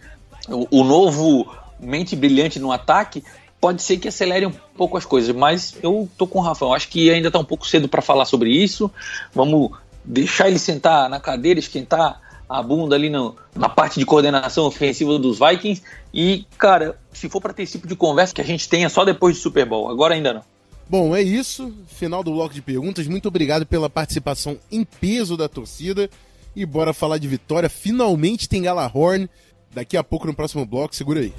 o, 0.50 0.82
o 0.82 0.84
novo 0.84 1.48
mente 1.80 2.16
brilhante 2.16 2.60
no 2.60 2.72
ataque, 2.72 3.24
pode 3.60 3.82
ser 3.82 3.98
que 3.98 4.08
acelere 4.08 4.46
um 4.46 4.54
pouco 4.78 4.98
as 4.98 5.06
coisas, 5.06 5.36
mas 5.36 5.76
eu 5.82 6.10
tô 6.18 6.28
com 6.28 6.40
o 6.40 6.42
Rafa. 6.42 6.66
Eu 6.66 6.74
acho 6.74 6.90
que 6.90 7.10
ainda 7.10 7.32
tá 7.32 7.40
um 7.40 7.46
pouco 7.46 7.68
cedo 7.68 7.88
para 7.88 8.02
falar 8.02 8.26
sobre 8.26 8.52
isso. 8.52 8.92
Vamos 9.34 9.72
deixar 10.04 10.48
ele 10.48 10.60
sentar 10.60 11.10
na 11.10 11.20
cadeira, 11.20 11.60
esquentar 11.60 12.22
a 12.50 12.62
bunda 12.62 12.96
ali 12.96 13.10
no, 13.10 13.36
na 13.56 13.68
parte 13.68 14.00
de 14.00 14.06
coordenação 14.06 14.66
ofensiva 14.66 15.18
dos 15.18 15.40
Vikings. 15.40 15.82
E, 16.14 16.46
cara, 16.58 16.98
se 17.12 17.28
for 17.30 17.42
para 17.42 17.54
ter 17.54 17.64
esse 17.64 17.74
tipo 17.74 17.88
de 17.88 17.96
conversa, 17.96 18.34
que 18.34 18.42
a 18.42 18.46
gente 18.46 18.70
tenha 18.70 18.90
só 18.90 19.04
depois 19.04 19.36
do 19.36 19.42
Super 19.42 19.66
Bowl. 19.66 19.90
Agora 19.90 20.14
ainda 20.14 20.34
não. 20.34 20.44
Bom, 20.88 21.16
é 21.16 21.22
isso. 21.22 21.74
Final 21.88 22.24
do 22.24 22.32
bloco 22.32 22.54
de 22.54 22.62
perguntas. 22.62 23.08
Muito 23.08 23.28
obrigado 23.28 23.66
pela 23.66 23.90
participação 23.90 24.58
em 24.72 24.84
peso 24.84 25.36
da 25.36 25.50
torcida. 25.50 26.10
E 26.56 26.66
bora 26.66 26.94
falar 26.94 27.18
de 27.18 27.28
vitória. 27.28 27.70
Finalmente 27.70 28.48
tem 28.48 28.62
Galahorn. 28.62 29.28
Daqui 29.74 29.98
a 29.98 30.04
pouco 30.04 30.28
no 30.28 30.34
próximo 30.34 30.66
bloco. 30.66 30.96
Segura 30.96 31.20
aí. 31.20 31.34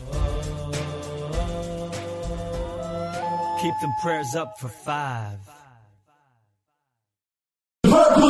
Keep 3.61 3.81
them 3.81 3.92
prayers 4.03 4.35
up 4.35 4.61
for 4.61 4.69
five. 4.69 5.57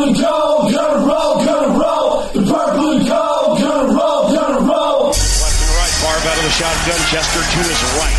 And 0.07 0.15
gold, 0.15 0.73
gonna 0.73 1.07
roll, 1.07 1.45
gonna 1.45 1.79
roll. 1.79 2.36
Purple 2.57 2.97
and 2.97 3.05
gonna 3.05 3.93
roll, 3.93 4.33
gonna 4.33 4.65
roll. 4.65 5.13
Left 5.13 5.61
and 5.61 5.73
right, 5.77 5.95
far 6.01 6.17
out 6.17 6.37
of 6.41 6.45
the 6.49 6.55
shotgun. 6.57 6.97
Chester 7.13 7.45
to 7.45 7.61
his 7.69 7.81
right. 8.01 8.17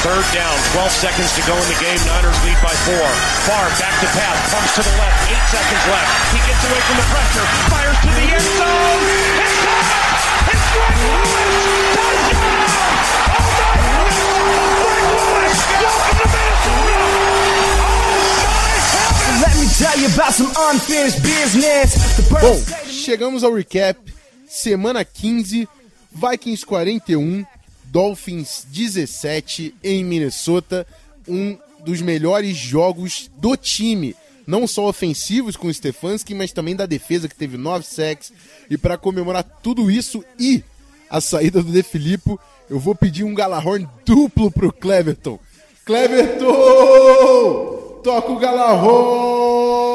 Third 0.00 0.24
down, 0.32 0.56
12 0.72 0.88
seconds 0.88 1.28
to 1.36 1.44
go 1.44 1.52
in 1.52 1.68
the 1.68 1.76
game. 1.76 2.00
Niners 2.08 2.40
lead 2.48 2.56
by 2.64 2.72
four. 2.88 3.08
Far 3.44 3.68
back 3.76 3.92
to 4.00 4.08
pass, 4.16 4.36
pumps 4.48 4.72
to 4.80 4.82
the 4.88 4.94
left. 4.96 5.20
Eight 5.28 5.44
seconds 5.52 5.84
left. 5.84 6.08
He 6.32 6.40
gets 6.48 6.64
away 6.64 6.80
from 6.80 6.96
the 6.96 7.08
pressure, 7.12 7.44
fires 7.68 7.98
to 8.08 8.10
the 8.16 8.26
end 8.40 8.48
zone. 8.56 9.04
It's 9.36 9.56
caught! 9.60 10.48
It's 10.48 10.66
Greg 10.72 10.96
Lewis! 11.04 11.64
Touchdown! 11.92 12.37
Bom, 22.40 22.60
chegamos 22.90 23.44
ao 23.44 23.54
recap. 23.54 24.00
Semana 24.48 25.04
15, 25.04 25.68
Vikings 26.10 26.66
41, 26.66 27.46
Dolphins 27.84 28.66
17 28.72 29.74
em 29.84 30.04
Minnesota, 30.04 30.84
um 31.28 31.56
dos 31.84 32.00
melhores 32.00 32.56
jogos 32.56 33.30
do 33.36 33.56
time. 33.56 34.16
Não 34.44 34.66
só 34.66 34.88
ofensivos 34.88 35.56
com 35.56 35.68
o 35.68 35.74
Stefanski, 35.74 36.34
mas 36.34 36.50
também 36.50 36.74
da 36.74 36.86
defesa 36.86 37.28
que 37.28 37.36
teve 37.36 37.56
9 37.56 37.86
sacks. 37.86 38.32
E 38.68 38.76
para 38.76 38.98
comemorar 38.98 39.44
tudo 39.62 39.88
isso 39.88 40.24
e 40.36 40.64
a 41.08 41.20
saída 41.20 41.62
do 41.62 41.70
De 41.70 41.84
Filippo, 41.84 42.40
eu 42.68 42.80
vou 42.80 42.94
pedir 42.94 43.22
um 43.22 43.34
Galahorn 43.34 43.88
duplo 44.04 44.50
pro 44.50 44.72
Cleverton. 44.72 45.38
Cleverton! 45.84 47.27
Toca 48.02 48.32
o 48.32 48.38
Galahorn! 48.38 49.88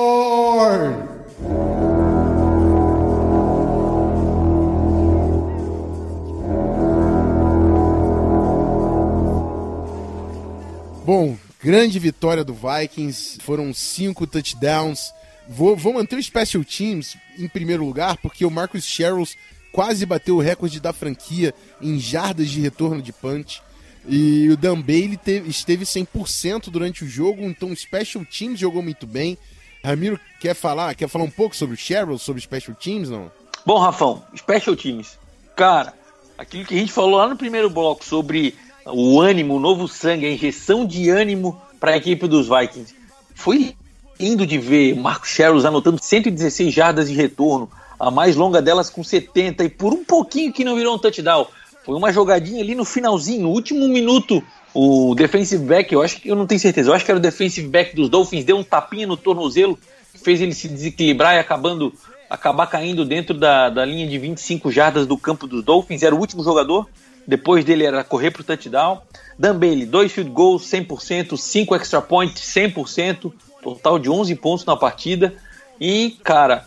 Bom, 11.05 11.37
grande 11.61 11.99
vitória 11.99 12.43
do 12.43 12.53
Vikings, 12.53 13.39
foram 13.41 13.73
cinco 13.73 14.27
touchdowns. 14.27 15.13
Vou, 15.47 15.75
vou 15.75 15.93
manter 15.93 16.17
o 16.17 16.23
Special 16.23 16.63
Teams 16.63 17.17
em 17.37 17.47
primeiro 17.47 17.85
lugar, 17.85 18.17
porque 18.17 18.45
o 18.45 18.51
Marcus 18.51 18.85
Sherrills 18.85 19.37
quase 19.71 20.05
bateu 20.05 20.35
o 20.35 20.41
recorde 20.41 20.79
da 20.79 20.93
franquia 20.93 21.53
em 21.81 21.99
jardas 21.99 22.49
de 22.49 22.61
retorno 22.61 23.01
de 23.01 23.11
punch. 23.11 23.61
E 24.07 24.49
o 24.49 24.57
Dan 24.57 24.81
Bailey 24.81 25.17
teve, 25.17 25.49
esteve 25.49 25.85
100% 25.85 26.69
durante 26.69 27.03
o 27.03 27.07
jogo, 27.07 27.43
então 27.43 27.71
o 27.71 27.75
Special 27.75 28.25
Teams 28.25 28.59
jogou 28.59 28.81
muito 28.81 29.07
bem. 29.07 29.37
Ramiro, 29.83 30.19
quer 30.39 30.53
falar, 30.53 30.95
quer 30.95 31.07
falar 31.07 31.25
um 31.25 31.29
pouco 31.29 31.55
sobre 31.55 31.75
o 31.75 31.77
Sherrills, 31.77 32.23
sobre 32.23 32.39
o 32.39 32.43
Special 32.43 32.75
Teams, 32.75 33.09
não? 33.09 33.31
Bom, 33.65 33.79
Rafão, 33.79 34.23
Special 34.35 34.75
Teams. 34.75 35.17
Cara, 35.55 35.93
aquilo 36.37 36.65
que 36.65 36.73
a 36.73 36.77
gente 36.77 36.91
falou 36.91 37.17
lá 37.17 37.27
no 37.27 37.37
primeiro 37.37 37.69
bloco 37.69 38.03
sobre 38.03 38.55
o 38.85 39.21
ânimo, 39.21 39.55
o 39.55 39.59
novo 39.59 39.87
sangue, 39.87 40.25
a 40.25 40.31
injeção 40.31 40.85
de 40.85 41.09
ânimo 41.09 41.61
para 41.79 41.91
a 41.91 41.97
equipe 41.97 42.27
dos 42.27 42.47
Vikings. 42.47 42.95
Foi 43.35 43.75
lindo 44.19 44.45
de 44.45 44.57
ver 44.57 44.95
Marcos 44.95 45.29
Sherrills 45.29 45.67
anotando 45.67 46.01
116 46.01 46.73
jardas 46.73 47.09
de 47.09 47.15
retorno, 47.15 47.69
a 47.99 48.11
mais 48.11 48.35
longa 48.35 48.61
delas 48.61 48.89
com 48.89 49.03
70 49.03 49.63
e 49.63 49.69
por 49.69 49.93
um 49.93 50.03
pouquinho 50.03 50.51
que 50.51 50.63
não 50.63 50.75
virou 50.75 50.95
um 50.95 50.99
touchdown. 50.99 51.47
Foi 51.85 51.95
uma 51.95 52.11
jogadinha 52.11 52.61
ali 52.61 52.75
no 52.75 52.85
finalzinho, 52.85 53.49
último 53.49 53.87
minuto. 53.87 54.43
O 54.73 55.13
defensive 55.15 55.63
back, 55.63 55.93
eu 55.93 56.01
acho 56.01 56.19
que 56.19 56.29
eu 56.29 56.35
não 56.35 56.47
tenho 56.47 56.59
certeza, 56.59 56.89
eu 56.89 56.93
acho 56.93 57.05
que 57.05 57.11
era 57.11 57.19
o 57.19 57.21
defensive 57.21 57.67
back 57.67 57.95
dos 57.95 58.09
Dolphins, 58.09 58.43
deu 58.43 58.57
um 58.57 58.63
tapinha 58.63 59.05
no 59.05 59.15
tornozelo, 59.15 59.77
fez 60.23 60.41
ele 60.41 60.53
se 60.53 60.67
desequilibrar 60.67 61.35
e 61.35 61.39
acabando 61.39 61.93
acabar 62.27 62.65
caindo 62.65 63.05
dentro 63.05 63.37
da, 63.37 63.69
da 63.69 63.85
linha 63.85 64.07
de 64.07 64.17
25 64.17 64.71
jardas 64.71 65.05
do 65.05 65.15
campo 65.15 65.45
dos 65.45 65.63
Dolphins. 65.63 66.01
Era 66.01 66.15
o 66.15 66.19
último 66.19 66.43
jogador 66.43 66.87
depois 67.25 67.63
dele 67.63 67.85
era 67.85 68.03
correr 68.03 68.31
para 68.31 68.41
o 68.41 68.43
touchdown. 68.43 69.01
Dan 69.37 69.57
Bailey, 69.57 69.85
dois 69.85 70.11
field 70.11 70.31
goals, 70.31 70.63
100%, 70.63 71.37
5 71.37 71.75
extra 71.75 72.01
points, 72.01 72.41
100%, 72.41 73.33
total 73.61 73.97
de 73.97 74.09
11 74.09 74.35
pontos 74.35 74.65
na 74.65 74.75
partida. 74.75 75.33
E, 75.79 76.17
cara, 76.23 76.65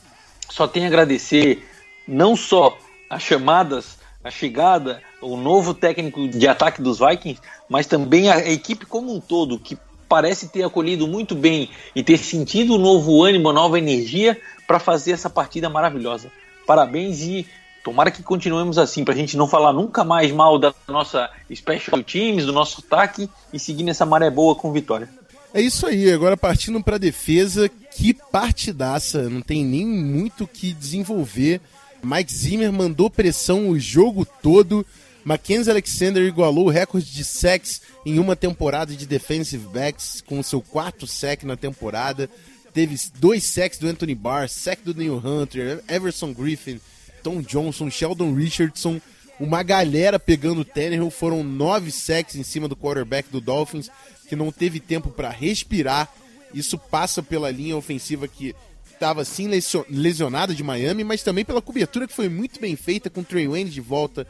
só 0.50 0.66
tenho 0.66 0.86
a 0.86 0.88
agradecer 0.88 1.66
não 2.08 2.34
só 2.34 2.76
as 3.08 3.22
chamadas, 3.22 3.95
a 4.26 4.30
chegada, 4.30 5.00
o 5.22 5.36
novo 5.36 5.72
técnico 5.72 6.26
de 6.26 6.48
ataque 6.48 6.82
dos 6.82 6.98
Vikings, 6.98 7.40
mas 7.68 7.86
também 7.86 8.28
a 8.28 8.38
equipe 8.50 8.84
como 8.84 9.14
um 9.14 9.20
todo, 9.20 9.58
que 9.58 9.78
parece 10.08 10.48
ter 10.48 10.64
acolhido 10.64 11.06
muito 11.06 11.34
bem 11.34 11.70
e 11.94 12.02
ter 12.02 12.18
sentido 12.18 12.74
um 12.74 12.78
novo 12.78 13.22
ânimo, 13.22 13.52
nova 13.52 13.78
energia 13.78 14.40
para 14.66 14.80
fazer 14.80 15.12
essa 15.12 15.30
partida 15.30 15.70
maravilhosa. 15.70 16.30
Parabéns 16.66 17.20
e 17.22 17.46
Tomara 17.84 18.10
que 18.10 18.20
continuemos 18.20 18.78
assim, 18.78 19.04
para 19.04 19.14
a 19.14 19.16
gente 19.16 19.36
não 19.36 19.46
falar 19.46 19.72
nunca 19.72 20.02
mais 20.02 20.32
mal 20.32 20.58
da 20.58 20.74
nossa 20.88 21.30
special 21.54 22.02
teams, 22.02 22.44
do 22.44 22.52
nosso 22.52 22.82
ataque 22.84 23.30
e 23.52 23.60
seguir 23.60 23.84
nessa 23.84 24.04
maré 24.04 24.28
boa 24.28 24.56
com 24.56 24.72
vitória. 24.72 25.08
É 25.54 25.60
isso 25.60 25.86
aí, 25.86 26.10
agora 26.10 26.36
partindo 26.36 26.82
para 26.82 26.98
defesa, 26.98 27.70
que 27.96 28.12
partidaça, 28.12 29.30
não 29.30 29.40
tem 29.40 29.64
nem 29.64 29.86
muito 29.86 30.42
o 30.42 30.48
que 30.48 30.72
desenvolver. 30.72 31.60
Mike 32.02 32.32
Zimmer 32.32 32.72
mandou 32.72 33.10
pressão 33.10 33.68
o 33.68 33.78
jogo 33.78 34.24
todo. 34.24 34.86
Mackenzie 35.24 35.72
Alexander 35.72 36.22
igualou 36.22 36.66
o 36.66 36.70
recorde 36.70 37.10
de 37.12 37.24
sacks 37.24 37.82
em 38.04 38.18
uma 38.18 38.36
temporada 38.36 38.94
de 38.94 39.06
defensive 39.06 39.66
backs, 39.66 40.22
com 40.24 40.42
seu 40.42 40.62
quarto 40.62 41.06
sack 41.06 41.44
na 41.44 41.56
temporada. 41.56 42.30
Teve 42.72 42.96
dois 43.18 43.42
sacks 43.42 43.78
do 43.78 43.88
Anthony 43.88 44.14
Barr, 44.14 44.48
sack 44.48 44.82
do 44.82 44.94
Neil 44.94 45.16
Hunter, 45.16 45.82
Everson 45.88 46.32
Griffin, 46.32 46.80
Tom 47.22 47.40
Johnson, 47.40 47.90
Sheldon 47.90 48.34
Richardson, 48.34 49.00
uma 49.40 49.62
galera 49.62 50.18
pegando 50.18 50.60
o 50.60 50.64
Tannehill. 50.64 51.10
Foram 51.10 51.42
nove 51.42 51.90
sacks 51.90 52.36
em 52.36 52.42
cima 52.42 52.68
do 52.68 52.76
quarterback 52.76 53.28
do 53.30 53.40
Dolphins, 53.40 53.90
que 54.28 54.36
não 54.36 54.52
teve 54.52 54.78
tempo 54.78 55.10
para 55.10 55.30
respirar. 55.30 56.08
Isso 56.54 56.78
passa 56.78 57.22
pela 57.22 57.50
linha 57.50 57.76
ofensiva 57.76 58.28
que 58.28 58.54
estava 58.96 59.22
assim 59.22 59.48
lesionada 59.88 60.54
de 60.54 60.62
Miami, 60.62 61.04
mas 61.04 61.22
também 61.22 61.44
pela 61.44 61.62
cobertura 61.62 62.06
que 62.06 62.12
foi 62.12 62.28
muito 62.28 62.60
bem 62.60 62.74
feita 62.74 63.08
com 63.08 63.22
Trey 63.22 63.46
Wayne 63.46 63.70
de 63.70 63.80
volta, 63.80 64.26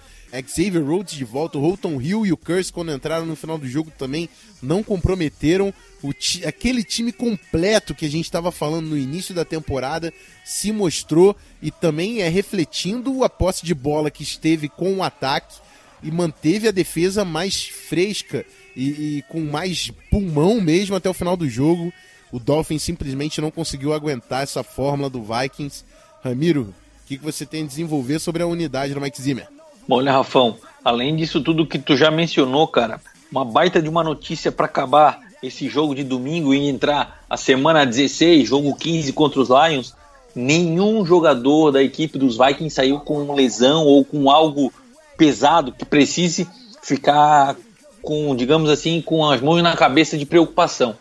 Xavier 0.46 0.84
Rhodes 0.84 1.14
de 1.14 1.24
volta, 1.24 1.56
o 1.56 1.60
Holton 1.60 2.00
Hill 2.00 2.26
e 2.26 2.32
o 2.32 2.36
Curse 2.36 2.72
quando 2.72 2.92
entraram 2.92 3.24
no 3.24 3.36
final 3.36 3.56
do 3.56 3.66
jogo 3.66 3.90
também 3.96 4.28
não 4.62 4.82
comprometeram 4.82 5.72
ti 6.12 6.46
aquele 6.46 6.84
time 6.84 7.10
completo 7.10 7.94
que 7.94 8.06
a 8.06 8.10
gente 8.10 8.26
estava 8.26 8.52
falando 8.52 8.88
no 8.88 8.98
início 8.98 9.34
da 9.34 9.44
temporada 9.44 10.12
se 10.44 10.70
mostrou 10.72 11.36
e 11.60 11.70
também 11.70 12.20
é 12.20 12.28
refletindo 12.28 13.24
a 13.24 13.28
posse 13.28 13.64
de 13.64 13.74
bola 13.74 14.10
que 14.10 14.22
esteve 14.22 14.68
com 14.68 14.96
o 14.96 15.02
ataque 15.02 15.56
e 16.02 16.10
manteve 16.10 16.68
a 16.68 16.72
defesa 16.72 17.24
mais 17.24 17.64
fresca 17.64 18.44
e, 18.76 19.18
e 19.18 19.24
com 19.28 19.40
mais 19.40 19.90
pulmão 20.10 20.60
mesmo 20.60 20.94
até 20.94 21.08
o 21.08 21.14
final 21.14 21.36
do 21.36 21.48
jogo 21.48 21.92
o 22.32 22.38
Dolphins 22.38 22.82
simplesmente 22.82 23.40
não 23.40 23.50
conseguiu 23.50 23.92
aguentar 23.92 24.42
essa 24.42 24.62
fórmula 24.62 25.08
do 25.08 25.22
Vikings. 25.22 25.84
Ramiro, 26.22 26.62
o 26.62 27.06
que, 27.06 27.18
que 27.18 27.24
você 27.24 27.46
tem 27.46 27.62
a 27.62 27.66
desenvolver 27.66 28.18
sobre 28.18 28.42
a 28.42 28.46
unidade 28.46 28.94
do 28.94 29.00
Mike 29.00 29.20
Zimmer? 29.20 29.48
Olha, 29.88 30.12
Rafão, 30.12 30.56
além 30.84 31.14
disso 31.14 31.40
tudo 31.40 31.66
que 31.66 31.78
tu 31.78 31.96
já 31.96 32.10
mencionou, 32.10 32.66
cara, 32.66 33.00
uma 33.30 33.44
baita 33.44 33.80
de 33.80 33.88
uma 33.88 34.02
notícia 34.02 34.50
para 34.50 34.66
acabar 34.66 35.20
esse 35.42 35.68
jogo 35.68 35.94
de 35.94 36.02
domingo 36.02 36.52
e 36.52 36.68
entrar 36.68 37.24
a 37.28 37.36
semana 37.36 37.84
16, 37.84 38.48
jogo 38.48 38.74
15 38.74 39.12
contra 39.12 39.40
os 39.40 39.48
Lions. 39.48 39.94
Nenhum 40.34 41.04
jogador 41.06 41.70
da 41.70 41.82
equipe 41.82 42.18
dos 42.18 42.36
Vikings 42.36 42.74
saiu 42.74 43.00
com 43.00 43.32
lesão 43.34 43.84
ou 43.84 44.04
com 44.04 44.30
algo 44.30 44.72
pesado 45.16 45.72
que 45.72 45.84
precise 45.84 46.46
ficar 46.82 47.56
com, 48.02 48.36
digamos 48.36 48.70
assim, 48.70 49.00
com 49.00 49.28
as 49.28 49.40
mãos 49.40 49.62
na 49.62 49.76
cabeça 49.76 50.18
de 50.18 50.26
preocupação. 50.26 50.96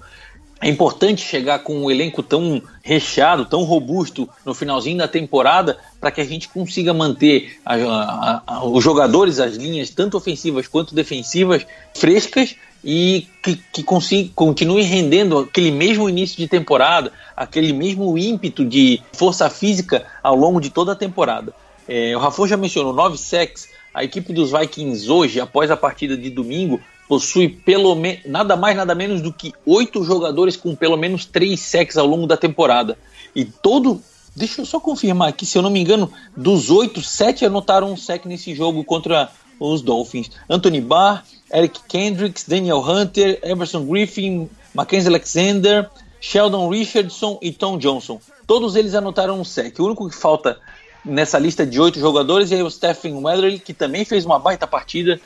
É 0.62 0.70
importante 0.70 1.22
chegar 1.22 1.60
com 1.60 1.76
um 1.78 1.91
elenco 1.91 2.24
tão 2.24 2.62
recheado, 2.82 3.46
tão 3.46 3.63
robusto 3.63 4.28
no 4.46 4.54
finalzinho 4.54 4.98
da 4.98 5.08
temporada, 5.08 5.78
para 6.00 6.12
que 6.12 6.22
a 6.22 6.26
gente 6.26 6.48
consiga 6.48 6.94
manter 6.94 7.60
a, 7.65 7.76
a, 7.76 8.44
a, 8.48 8.65
os 8.65 8.84
jogadores, 8.84 9.39
as 9.39 9.56
linhas, 9.56 9.89
tanto 9.89 10.18
ofensivas 10.18 10.68
quanto 10.68 10.96
defensivas, 10.96 11.65
frescas 11.94 12.56
e 12.84 13.28
que, 13.44 13.60
que 13.74 13.84
consiga, 13.84 14.32
continue 14.34 14.84
rendendo 14.84 15.39
aquele 15.39 15.72
mesmo 15.72 16.08
início 16.08 16.38
de 16.38 16.48
temporada, 16.48 17.12
aquele 17.36 17.74
mesmo 17.74 18.18
ímpeto 18.18 18.63
de 18.63 19.02
força 19.12 19.50
física 19.50 20.06
ao 20.24 20.36
longo 20.36 20.62
de 20.62 20.70
toda 20.70 20.94
a 20.94 20.96
temporada. 20.96 21.54
É, 21.88 22.15
o 22.15 22.20
Rafa 22.20 22.48
já 22.48 22.58
mencionou 22.58 22.94
nove 22.94 23.18
sacks. 23.18 23.70
A 23.94 24.04
equipe 24.04 24.34
dos 24.34 24.52
Vikings 24.52 25.10
hoje, 25.10 25.39
após 25.39 25.72
a 25.72 25.78
partida 25.78 26.18
de 26.18 26.30
domingo, 26.30 26.82
possui 27.08 27.48
pelo 27.50 27.96
nada 28.26 28.56
mais 28.56 28.76
nada 28.76 28.96
menos 28.96 29.22
do 29.22 29.32
que 29.32 29.54
oito 29.65 30.04
jogadores 30.04 30.56
com 30.58 30.76
pelo 30.76 30.98
menos 30.98 31.26
três 31.26 31.60
sacks 31.60 31.98
ao 31.98 32.08
longo 32.08 32.28
da 32.28 32.38
temporada. 32.38 32.98
E 33.36 33.46
todo, 33.46 34.02
deixa 34.36 34.62
eu 34.62 34.65
só 34.65 34.80
confirmar 34.80 35.30
aqui, 35.30 35.46
se 35.46 35.58
eu 35.58 35.62
não 35.62 35.70
me 35.70 35.80
engano, 35.80 36.12
dos 36.36 36.70
oito, 36.70 37.02
sete 37.02 37.46
anotaram 37.46 37.91
um 37.91 37.98
sack 37.98 38.28
nesse 38.28 38.56
jogo 38.56 38.84
contra 38.84 39.30
os 39.60 39.82
Dolphins. 39.82 40.32
Anthony 40.50 40.82
Barr, 40.82 41.24
Eric 41.54 41.80
Kendricks, 41.88 42.46
Daniel 42.48 42.80
Hunter, 42.80 43.39
Emerson 43.44 43.86
Griffin, 43.86 44.50
Mackenzie 44.74 45.10
Alexander, 45.10 45.89
Sheldon 46.20 46.70
Richardson 46.70 47.38
e 47.41 47.52
Tom 47.52 47.78
Johnson. 47.78 48.20
Todos 48.48 48.76
eles 48.76 48.96
anotaram 48.96 49.39
um 49.39 49.44
sec. 49.44 49.80
O 49.80 49.86
único 49.86 50.10
que 50.10 50.15
falta 50.15 50.60
nessa 51.04 51.38
lista 51.38 51.65
de 51.65 51.80
oito 51.80 52.00
jogadores 52.00 52.52
é 52.52 52.63
o 52.63 52.70
Stephen 52.70 53.13
Weatherly, 53.15 53.60
que 53.60 53.74
também 53.74 54.04
fez 54.04 54.26
uma 54.26 54.39
baita 54.39 54.65
partida, 54.65 55.20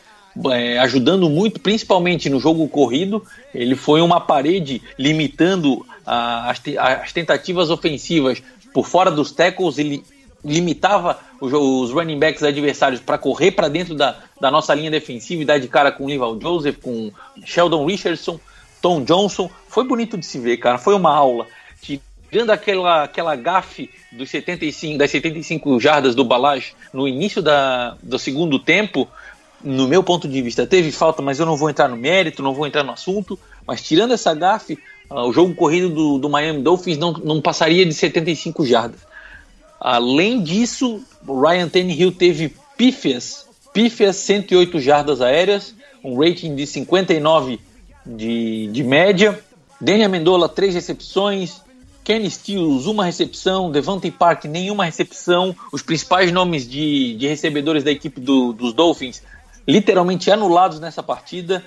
é, 0.51 0.79
ajudando 0.79 1.29
muito, 1.29 1.59
principalmente 1.59 2.29
no 2.29 2.39
jogo 2.39 2.67
corrido. 2.67 3.23
Ele 3.53 3.75
foi 3.75 4.01
uma 4.01 4.19
parede 4.19 4.81
limitando 4.97 5.85
a, 6.05 6.49
as, 6.49 6.61
as 6.77 7.13
tentativas 7.13 7.69
ofensivas 7.69 8.41
por 8.73 8.87
fora 8.87 9.11
dos 9.11 9.31
tackles. 9.31 9.77
Ele 9.77 10.03
limitava 10.43 11.19
os, 11.41 11.51
os 11.51 11.91
running 11.91 12.19
backs 12.19 12.43
adversários 12.43 13.01
para 13.01 13.17
correr 13.17 13.51
para 13.51 13.67
dentro 13.67 13.95
da, 13.95 14.17
da 14.39 14.49
nossa 14.49 14.73
linha 14.73 14.91
defensiva 14.91 15.41
e 15.41 15.45
dar 15.45 15.59
de 15.59 15.67
cara 15.67 15.91
com 15.91 16.05
o 16.05 16.09
Lival 16.09 16.39
Joseph, 16.39 16.77
com 16.81 17.11
Sheldon 17.45 17.85
Richardson, 17.85 18.39
Tom 18.81 19.03
Johnson. 19.03 19.49
Foi 19.67 19.83
bonito 19.85 20.17
de 20.17 20.25
se 20.25 20.39
ver, 20.39 20.57
cara. 20.57 20.77
Foi 20.77 20.95
uma 20.95 21.13
aula. 21.13 21.47
Tirando 21.81 22.51
aquela, 22.51 23.03
aquela 23.03 23.35
gafe 23.35 23.89
dos 24.11 24.29
75, 24.29 24.99
das 24.99 25.09
75 25.09 25.79
jardas 25.79 26.13
do 26.13 26.23
Balaj 26.23 26.73
no 26.93 27.07
início 27.07 27.41
da, 27.41 27.97
do 28.03 28.19
segundo 28.19 28.59
tempo, 28.59 29.07
no 29.63 29.87
meu 29.87 30.01
ponto 30.01 30.27
de 30.27 30.41
vista, 30.41 30.65
teve 30.65 30.91
falta, 30.91 31.21
mas 31.21 31.39
eu 31.39 31.45
não 31.45 31.57
vou 31.57 31.69
entrar 31.69 31.87
no 31.87 31.97
mérito, 31.97 32.41
não 32.41 32.53
vou 32.53 32.65
entrar 32.65 32.83
no 32.83 32.91
assunto. 32.91 33.37
Mas 33.65 33.81
tirando 33.81 34.13
essa 34.13 34.33
gafe, 34.33 34.79
uh, 35.09 35.21
o 35.27 35.33
jogo 35.33 35.53
corrido 35.53 35.89
do, 35.89 36.17
do 36.17 36.29
Miami 36.29 36.61
Dolphins 36.61 36.97
não, 36.97 37.11
não 37.13 37.41
passaria 37.41 37.85
de 37.85 37.93
75 37.93 38.65
jardas. 38.65 38.99
Além 39.79 40.41
disso, 40.41 41.01
o 41.25 41.41
Ryan 41.41 41.69
Tannehill 41.69 42.11
teve 42.11 42.55
pífias, 42.77 43.45
pífias 43.73 44.15
108 44.17 44.79
jardas 44.79 45.21
aéreas, 45.21 45.73
um 46.03 46.17
rating 46.19 46.55
de 46.55 46.65
59 46.65 47.59
de, 48.05 48.67
de 48.67 48.83
média. 48.83 49.39
Danny 49.79 50.03
Amendola, 50.03 50.49
três 50.49 50.73
recepções. 50.73 51.61
Kenny 52.03 52.29
Stills, 52.29 52.89
uma 52.89 53.05
recepção. 53.05 53.71
Devante 53.71 54.09
Park, 54.09 54.45
nenhuma 54.45 54.83
recepção. 54.83 55.55
Os 55.71 55.81
principais 55.81 56.31
nomes 56.31 56.67
de, 56.67 57.15
de 57.15 57.27
recebedores 57.27 57.83
da 57.83 57.91
equipe 57.91 58.19
do, 58.19 58.51
dos 58.51 58.73
Dolphins 58.73 59.21
literalmente 59.67 60.31
anulados 60.31 60.79
nessa 60.79 61.03
partida. 61.03 61.63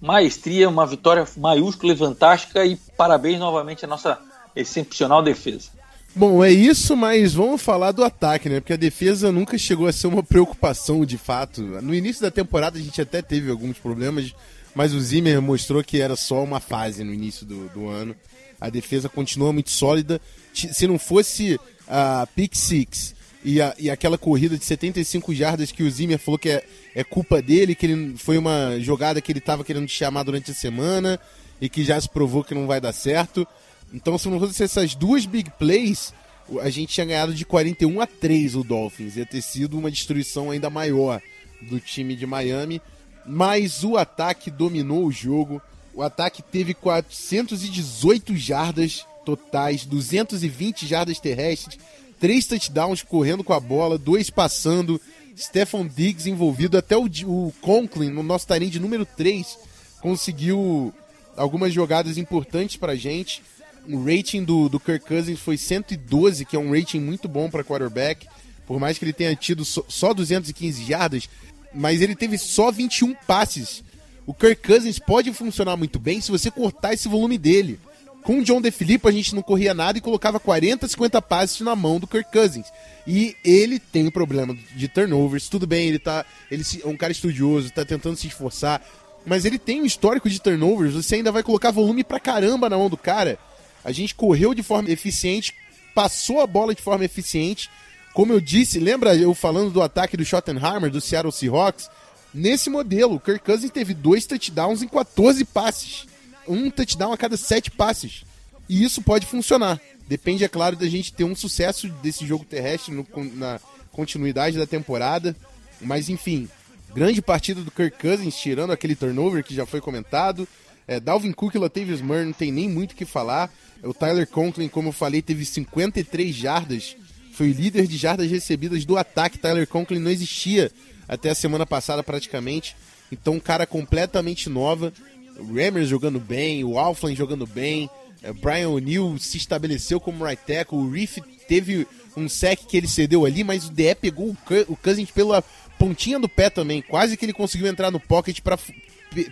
Maestria, 0.00 0.68
uma 0.68 0.86
vitória 0.86 1.26
maiúscula 1.36 1.92
e 1.92 1.96
fantástica. 1.96 2.64
E 2.64 2.76
parabéns 2.96 3.38
novamente 3.38 3.84
à 3.84 3.88
nossa 3.88 4.18
excepcional 4.54 5.22
defesa. 5.22 5.70
Bom, 6.14 6.44
é 6.44 6.50
isso, 6.50 6.94
mas 6.94 7.32
vamos 7.32 7.62
falar 7.62 7.90
do 7.92 8.04
ataque, 8.04 8.48
né? 8.48 8.60
Porque 8.60 8.74
a 8.74 8.76
defesa 8.76 9.32
nunca 9.32 9.56
chegou 9.56 9.86
a 9.86 9.92
ser 9.92 10.08
uma 10.08 10.22
preocupação 10.22 11.06
de 11.06 11.16
fato. 11.16 11.62
No 11.62 11.94
início 11.94 12.20
da 12.20 12.30
temporada 12.30 12.78
a 12.78 12.82
gente 12.82 13.00
até 13.00 13.22
teve 13.22 13.50
alguns 13.50 13.78
problemas, 13.78 14.34
mas 14.74 14.92
o 14.92 15.00
Zimmer 15.00 15.40
mostrou 15.40 15.82
que 15.82 16.02
era 16.02 16.14
só 16.14 16.44
uma 16.44 16.60
fase 16.60 17.02
no 17.02 17.14
início 17.14 17.46
do, 17.46 17.68
do 17.70 17.88
ano. 17.88 18.14
A 18.60 18.68
defesa 18.68 19.08
continua 19.08 19.54
muito 19.54 19.70
sólida. 19.70 20.20
Se 20.52 20.86
não 20.86 20.98
fosse 20.98 21.58
a 21.88 22.28
pick 22.36 22.54
six 22.54 23.14
e, 23.44 23.60
a, 23.60 23.74
e 23.78 23.90
aquela 23.90 24.16
corrida 24.16 24.56
de 24.56 24.64
75 24.64 25.34
jardas 25.34 25.72
que 25.72 25.82
o 25.82 25.90
Zimmer 25.90 26.18
falou 26.18 26.38
que 26.38 26.48
é, 26.48 26.64
é 26.94 27.02
culpa 27.02 27.42
dele, 27.42 27.74
que 27.74 27.86
ele, 27.86 28.16
foi 28.16 28.38
uma 28.38 28.78
jogada 28.80 29.20
que 29.20 29.32
ele 29.32 29.38
estava 29.38 29.64
querendo 29.64 29.86
te 29.86 29.94
chamar 29.94 30.22
durante 30.22 30.50
a 30.50 30.54
semana 30.54 31.18
e 31.60 31.68
que 31.68 31.84
já 31.84 32.00
se 32.00 32.08
provou 32.08 32.44
que 32.44 32.54
não 32.54 32.66
vai 32.66 32.80
dar 32.80 32.92
certo. 32.92 33.46
Então, 33.92 34.16
se 34.16 34.28
não 34.28 34.38
fosse 34.38 34.62
essas 34.62 34.94
duas 34.94 35.26
big 35.26 35.50
plays, 35.58 36.14
a 36.60 36.70
gente 36.70 36.94
tinha 36.94 37.06
ganhado 37.06 37.34
de 37.34 37.44
41 37.44 38.00
a 38.00 38.06
3 38.06 38.56
o 38.56 38.64
Dolphins. 38.64 39.16
Ia 39.16 39.26
ter 39.26 39.42
sido 39.42 39.78
uma 39.78 39.90
destruição 39.90 40.50
ainda 40.50 40.70
maior 40.70 41.20
do 41.60 41.78
time 41.78 42.16
de 42.16 42.26
Miami. 42.26 42.80
Mas 43.26 43.84
o 43.84 43.96
ataque 43.96 44.50
dominou 44.50 45.04
o 45.06 45.12
jogo. 45.12 45.60
O 45.94 46.02
ataque 46.02 46.42
teve 46.42 46.74
418 46.74 48.36
jardas 48.36 49.06
totais, 49.24 49.84
220 49.84 50.86
jardas 50.86 51.20
terrestres, 51.20 51.78
três 52.22 52.46
touchdowns 52.46 53.02
correndo 53.02 53.42
com 53.42 53.52
a 53.52 53.58
bola, 53.58 53.98
dois 53.98 54.30
passando. 54.30 55.00
Stephon 55.36 55.84
Diggs 55.84 56.30
envolvido, 56.30 56.78
até 56.78 56.96
o, 56.96 57.06
o 57.26 57.52
Conklin, 57.60 58.10
no 58.10 58.22
nosso 58.22 58.46
de 58.46 58.78
número 58.78 59.04
3, 59.04 59.58
conseguiu 60.00 60.94
algumas 61.36 61.74
jogadas 61.74 62.16
importantes 62.16 62.76
pra 62.76 62.94
gente. 62.94 63.42
O 63.88 64.04
rating 64.04 64.44
do, 64.44 64.68
do 64.68 64.78
Kirk 64.78 65.04
Cousins 65.04 65.40
foi 65.40 65.56
112, 65.56 66.44
que 66.44 66.54
é 66.54 66.58
um 66.60 66.70
rating 66.70 67.00
muito 67.00 67.26
bom 67.26 67.50
para 67.50 67.64
quarterback. 67.64 68.28
Por 68.68 68.78
mais 68.78 68.98
que 68.98 69.04
ele 69.04 69.12
tenha 69.12 69.34
tido 69.34 69.64
só, 69.64 69.82
só 69.88 70.14
215 70.14 70.84
jardas, 70.84 71.28
mas 71.74 72.00
ele 72.00 72.14
teve 72.14 72.38
só 72.38 72.70
21 72.70 73.14
passes. 73.26 73.82
O 74.24 74.32
Kirk 74.32 74.62
Cousins 74.64 75.00
pode 75.00 75.32
funcionar 75.32 75.76
muito 75.76 75.98
bem 75.98 76.20
se 76.20 76.30
você 76.30 76.52
cortar 76.52 76.94
esse 76.94 77.08
volume 77.08 77.36
dele. 77.36 77.80
Com 78.22 78.38
o 78.38 78.44
John 78.44 78.60
DeFilippo 78.60 79.08
a 79.08 79.12
gente 79.12 79.34
não 79.34 79.42
corria 79.42 79.74
nada 79.74 79.98
e 79.98 80.00
colocava 80.00 80.38
40, 80.38 80.86
50 80.86 81.20
passes 81.22 81.60
na 81.60 81.74
mão 81.74 81.98
do 81.98 82.06
Kirk 82.06 82.30
Cousins. 82.30 82.66
E 83.06 83.36
ele 83.44 83.80
tem 83.80 84.08
problema 84.10 84.56
de 84.76 84.86
turnovers. 84.86 85.48
Tudo 85.48 85.66
bem, 85.66 85.88
ele 85.88 85.98
tá. 85.98 86.24
Ele 86.50 86.62
é 86.84 86.86
um 86.86 86.96
cara 86.96 87.12
estudioso, 87.12 87.72
tá 87.72 87.84
tentando 87.84 88.16
se 88.16 88.28
esforçar. 88.28 88.80
Mas 89.26 89.44
ele 89.44 89.58
tem 89.58 89.82
um 89.82 89.86
histórico 89.86 90.30
de 90.30 90.40
turnovers. 90.40 90.94
Você 90.94 91.16
ainda 91.16 91.32
vai 91.32 91.42
colocar 91.42 91.70
volume 91.72 92.04
pra 92.04 92.20
caramba 92.20 92.70
na 92.70 92.78
mão 92.78 92.88
do 92.88 92.96
cara. 92.96 93.38
A 93.84 93.90
gente 93.90 94.14
correu 94.14 94.54
de 94.54 94.62
forma 94.62 94.90
eficiente, 94.90 95.52
passou 95.94 96.40
a 96.40 96.46
bola 96.46 96.74
de 96.74 96.82
forma 96.82 97.04
eficiente. 97.04 97.68
Como 98.14 98.32
eu 98.32 98.40
disse, 98.40 98.78
lembra 98.78 99.16
eu 99.16 99.34
falando 99.34 99.70
do 99.70 99.82
ataque 99.82 100.16
do 100.16 100.24
Schottenheimer, 100.24 100.90
do 100.90 101.00
Seattle 101.00 101.32
Seahawks? 101.32 101.90
Nesse 102.32 102.70
modelo, 102.70 103.16
o 103.16 103.20
Kirk 103.20 103.44
Cousins 103.44 103.70
teve 103.70 103.94
dois 103.94 104.26
touchdowns 104.26 104.82
em 104.82 104.88
14 104.88 105.44
passes. 105.44 106.06
Um 106.46 106.70
touchdown 106.70 107.12
a 107.12 107.16
cada 107.16 107.36
sete 107.36 107.70
passes. 107.70 108.24
E 108.68 108.82
isso 108.82 109.02
pode 109.02 109.26
funcionar. 109.26 109.80
Depende, 110.08 110.44
é 110.44 110.48
claro, 110.48 110.76
da 110.76 110.86
gente 110.88 111.12
ter 111.12 111.24
um 111.24 111.34
sucesso 111.34 111.88
desse 112.02 112.26
jogo 112.26 112.44
terrestre 112.44 112.92
no, 112.94 113.06
na 113.34 113.60
continuidade 113.90 114.58
da 114.58 114.66
temporada. 114.66 115.36
Mas, 115.80 116.08
enfim, 116.08 116.48
grande 116.94 117.22
partida 117.22 117.60
do 117.60 117.70
Kirk 117.70 117.98
Cousins, 117.98 118.36
tirando 118.36 118.72
aquele 118.72 118.94
turnover 118.94 119.44
que 119.44 119.54
já 119.54 119.66
foi 119.66 119.80
comentado. 119.80 120.46
É, 120.86 120.98
Dalvin 120.98 121.32
Cook 121.32 121.54
e 121.54 121.58
Latavius 121.58 122.00
Murray 122.00 122.24
não 122.24 122.32
tem 122.32 122.50
nem 122.50 122.68
muito 122.68 122.92
o 122.92 122.94
que 122.94 123.04
falar. 123.04 123.52
O 123.82 123.94
Tyler 123.94 124.26
Conklin, 124.26 124.68
como 124.68 124.88
eu 124.88 124.92
falei, 124.92 125.22
teve 125.22 125.44
53 125.44 126.34
jardas. 126.34 126.96
Foi 127.32 127.50
o 127.50 127.54
líder 127.54 127.86
de 127.86 127.96
jardas 127.96 128.30
recebidas 128.30 128.84
do 128.84 128.96
ataque. 128.96 129.38
Tyler 129.38 129.66
Conklin 129.66 129.98
não 129.98 130.10
existia 130.10 130.70
até 131.08 131.30
a 131.30 131.34
semana 131.34 131.66
passada 131.66 132.02
praticamente. 132.02 132.76
Então, 133.10 133.34
um 133.34 133.40
cara 133.40 133.66
completamente 133.66 134.48
nova. 134.48 134.92
O 135.38 135.54
Rammers 135.54 135.88
jogando 135.88 136.20
bem, 136.20 136.64
o 136.64 136.78
Alflin 136.78 137.16
jogando 137.16 137.46
bem. 137.46 137.88
É, 138.22 138.32
Brian 138.32 138.68
O'Neill 138.68 139.18
se 139.18 139.36
estabeleceu 139.36 140.00
como 140.00 140.24
right 140.24 140.40
tackle. 140.46 140.78
O 140.78 140.90
Reef 140.90 141.18
teve 141.48 141.86
um 142.16 142.28
sec 142.28 142.60
que 142.66 142.76
ele 142.76 142.86
cedeu 142.86 143.24
ali, 143.24 143.42
mas 143.42 143.66
o 143.66 143.72
DE 143.72 143.94
pegou 143.94 144.36
o 144.68 144.76
Cousins 144.76 145.10
pela 145.10 145.42
pontinha 145.78 146.18
do 146.18 146.28
pé 146.28 146.48
também. 146.48 146.82
Quase 146.82 147.16
que 147.16 147.24
ele 147.24 147.32
conseguiu 147.32 147.66
entrar 147.66 147.90
no 147.90 147.98
pocket 147.98 148.38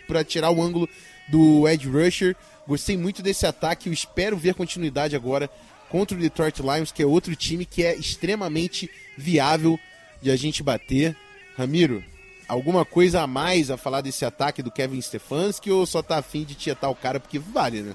para 0.06 0.24
tirar 0.24 0.50
o 0.50 0.62
ângulo 0.62 0.88
do 1.28 1.68
Edge 1.68 1.88
Rusher. 1.88 2.34
Gostei 2.66 2.96
muito 2.96 3.22
desse 3.22 3.46
ataque, 3.46 3.88
eu 3.88 3.92
espero 3.92 4.36
ver 4.36 4.54
continuidade 4.54 5.16
agora 5.16 5.50
contra 5.88 6.16
o 6.16 6.20
Detroit 6.20 6.60
Lions, 6.60 6.92
que 6.92 7.02
é 7.02 7.06
outro 7.06 7.34
time 7.34 7.64
que 7.64 7.82
é 7.82 7.96
extremamente 7.96 8.88
viável 9.16 9.78
de 10.22 10.30
a 10.30 10.36
gente 10.36 10.62
bater. 10.62 11.16
Ramiro, 11.56 12.02
alguma 12.50 12.84
coisa 12.84 13.22
a 13.22 13.26
mais 13.26 13.70
a 13.70 13.76
falar 13.76 14.00
desse 14.00 14.24
ataque 14.24 14.62
do 14.62 14.70
Kevin 14.70 15.00
Stefanski 15.00 15.70
ou 15.70 15.86
só 15.86 16.02
tá 16.02 16.18
afim 16.18 16.44
de 16.44 16.54
tietar 16.54 16.90
o 16.90 16.94
cara 16.94 17.20
porque 17.20 17.38
vale, 17.38 17.82
né? 17.82 17.94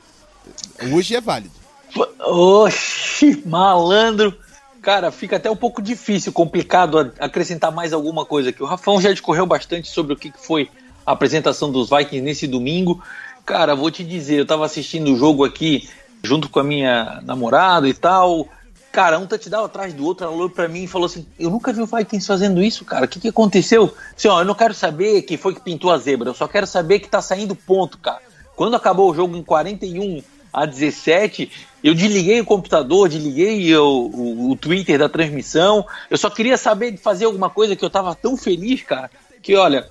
Hoje 0.94 1.16
é 1.16 1.22
válido. 1.22 1.54
Oxi, 2.20 3.44
malandro. 3.46 4.38
Cara, 4.82 5.12
fica 5.12 5.36
até 5.36 5.50
um 5.50 5.56
pouco 5.56 5.82
difícil, 5.82 6.32
complicado 6.32 7.12
acrescentar 7.20 7.72
mais 7.72 7.92
alguma 7.92 8.26
coisa 8.26 8.50
aqui. 8.50 8.62
O 8.64 8.68
Rafão 8.68 9.02
já 9.02 9.12
discorreu 9.12 9.46
bastante 9.46 9.90
sobre 9.90 10.14
o 10.14 10.16
que 10.16 10.32
foi 10.38 10.70
a 11.06 11.12
apresentação 11.12 11.72
dos 11.72 11.90
Vikings 11.90 12.22
nesse 12.22 12.48
domingo. 12.48 13.04
Cara, 13.46 13.76
vou 13.76 13.92
te 13.92 14.04
dizer, 14.04 14.40
eu 14.40 14.46
tava 14.46 14.66
assistindo 14.66 15.14
o 15.14 15.18
jogo 15.18 15.44
aqui 15.44 15.90
junto 16.24 16.50
com 16.50 16.60
a 16.60 16.64
minha 16.64 17.22
namorada 17.24 17.88
e 17.90 17.94
tal. 17.94 18.48
Cara, 18.96 19.20
um 19.20 19.28
touchdown 19.28 19.66
atrás 19.66 19.94
do 19.94 20.06
outro, 20.06 20.26
ela 20.26 20.34
olhou 20.34 20.50
pra 20.50 20.70
mim 20.70 20.84
e 20.84 20.88
falou 20.88 21.08
assim: 21.08 21.28
Eu 21.38 21.50
nunca 21.50 21.74
vi 21.74 21.82
o 21.82 21.86
Vikings 21.86 22.26
fazendo 22.26 22.64
isso, 22.64 22.86
cara. 22.86 23.04
O 23.04 23.08
que, 23.10 23.20
que 23.20 23.28
aconteceu? 23.28 23.94
Assim, 24.16 24.30
ó, 24.30 24.40
eu 24.40 24.46
não 24.46 24.56
quero 24.56 24.74
saber 24.74 25.24
quem 25.24 25.36
foi 25.36 25.54
que 25.54 25.60
pintou 25.60 25.92
a 25.92 25.98
zebra, 25.98 26.30
eu 26.30 26.34
só 26.34 26.48
quero 26.48 26.66
saber 26.66 27.00
que 27.00 27.10
tá 27.10 27.22
saindo 27.22 27.54
ponto, 27.58 27.98
cara. 27.98 28.22
Quando 28.56 28.74
acabou 28.74 29.12
o 29.12 29.14
jogo 29.14 29.36
em 29.36 29.44
41 29.44 30.24
a 30.54 30.66
17, 30.66 31.52
eu 31.84 31.94
desliguei 31.94 32.40
o 32.40 32.46
computador, 32.46 33.10
desliguei 33.10 33.76
o, 33.76 33.84
o, 33.84 34.52
o 34.52 34.56
Twitter 34.56 34.98
da 34.98 35.10
transmissão. 35.10 35.86
Eu 36.10 36.18
só 36.18 36.30
queria 36.30 36.56
saber 36.56 36.92
de 36.92 36.98
fazer 36.98 37.26
alguma 37.26 37.50
coisa 37.50 37.76
que 37.76 37.84
eu 37.84 37.90
tava 37.90 38.16
tão 38.16 38.38
feliz, 38.38 38.82
cara, 38.82 39.12
que 39.42 39.58
olha, 39.58 39.90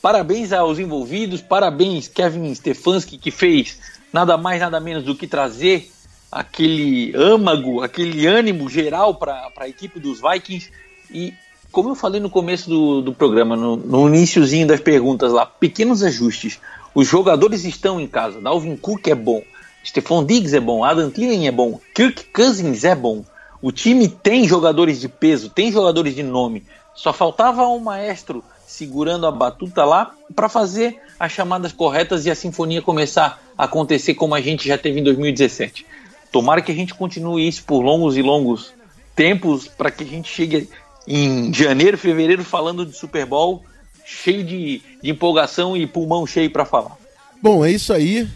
parabéns 0.00 0.52
aos 0.52 0.78
envolvidos, 0.78 1.42
parabéns 1.42 2.06
Kevin 2.06 2.54
Stefanski 2.54 3.18
que 3.18 3.32
fez 3.32 3.80
nada 4.12 4.36
mais, 4.36 4.60
nada 4.60 4.78
menos 4.78 5.02
do 5.02 5.16
que 5.16 5.26
trazer 5.26 5.90
aquele 6.30 7.14
âmago, 7.16 7.82
aquele 7.82 8.26
ânimo 8.26 8.68
geral 8.68 9.14
para 9.14 9.50
a 9.56 9.68
equipe 9.68 9.98
dos 9.98 10.20
Vikings. 10.20 10.70
E 11.10 11.32
como 11.72 11.90
eu 11.90 11.94
falei 11.94 12.20
no 12.20 12.30
começo 12.30 12.68
do, 12.68 13.02
do 13.02 13.12
programa, 13.12 13.56
no, 13.56 13.76
no 13.76 14.08
iníciozinho 14.08 14.66
das 14.66 14.80
perguntas 14.80 15.32
lá, 15.32 15.46
pequenos 15.46 16.02
ajustes. 16.02 16.60
Os 16.94 17.06
jogadores 17.06 17.64
estão 17.64 18.00
em 18.00 18.06
casa. 18.06 18.40
Dalvin 18.40 18.76
Cook 18.76 19.06
é 19.08 19.14
bom. 19.14 19.42
Stephon 19.84 20.24
Diggs 20.24 20.56
é 20.56 20.60
bom. 20.60 20.84
Adam 20.84 21.10
Thielen 21.10 21.46
é 21.46 21.52
bom. 21.52 21.80
Kirk 21.94 22.24
Cousins 22.32 22.84
é 22.84 22.94
bom. 22.94 23.24
O 23.60 23.72
time 23.72 24.08
tem 24.08 24.46
jogadores 24.46 25.00
de 25.00 25.08
peso, 25.08 25.50
tem 25.50 25.72
jogadores 25.72 26.14
de 26.14 26.22
nome. 26.22 26.64
Só 26.94 27.12
faltava 27.12 27.66
um 27.66 27.78
maestro 27.78 28.42
segurando 28.66 29.26
a 29.26 29.32
batuta 29.32 29.84
lá 29.84 30.12
para 30.34 30.48
fazer 30.48 31.00
as 31.18 31.32
chamadas 31.32 31.72
corretas 31.72 32.26
e 32.26 32.30
a 32.30 32.34
sinfonia 32.34 32.82
começar 32.82 33.40
a 33.56 33.64
acontecer 33.64 34.14
como 34.14 34.34
a 34.34 34.40
gente 34.40 34.68
já 34.68 34.78
teve 34.78 35.00
em 35.00 35.02
2017. 35.02 35.86
Tomara 36.30 36.62
que 36.62 36.72
a 36.72 36.74
gente 36.74 36.94
continue 36.94 37.46
isso 37.46 37.64
por 37.64 37.80
longos 37.80 38.16
e 38.16 38.22
longos 38.22 38.72
tempos 39.14 39.66
para 39.66 39.90
que 39.90 40.04
a 40.04 40.06
gente 40.06 40.28
chegue 40.28 40.68
em 41.06 41.52
janeiro, 41.52 41.96
fevereiro 41.98 42.44
falando 42.44 42.84
de 42.84 42.96
Super 42.96 43.26
Bowl 43.26 43.64
cheio 44.08 44.42
de, 44.42 44.82
de 45.02 45.10
empolgação 45.10 45.76
e 45.76 45.86
pulmão 45.86 46.26
cheio 46.26 46.50
para 46.50 46.64
falar. 46.64 46.96
Bom, 47.42 47.64
é 47.64 47.70
isso 47.70 47.92
aí. 47.92 48.26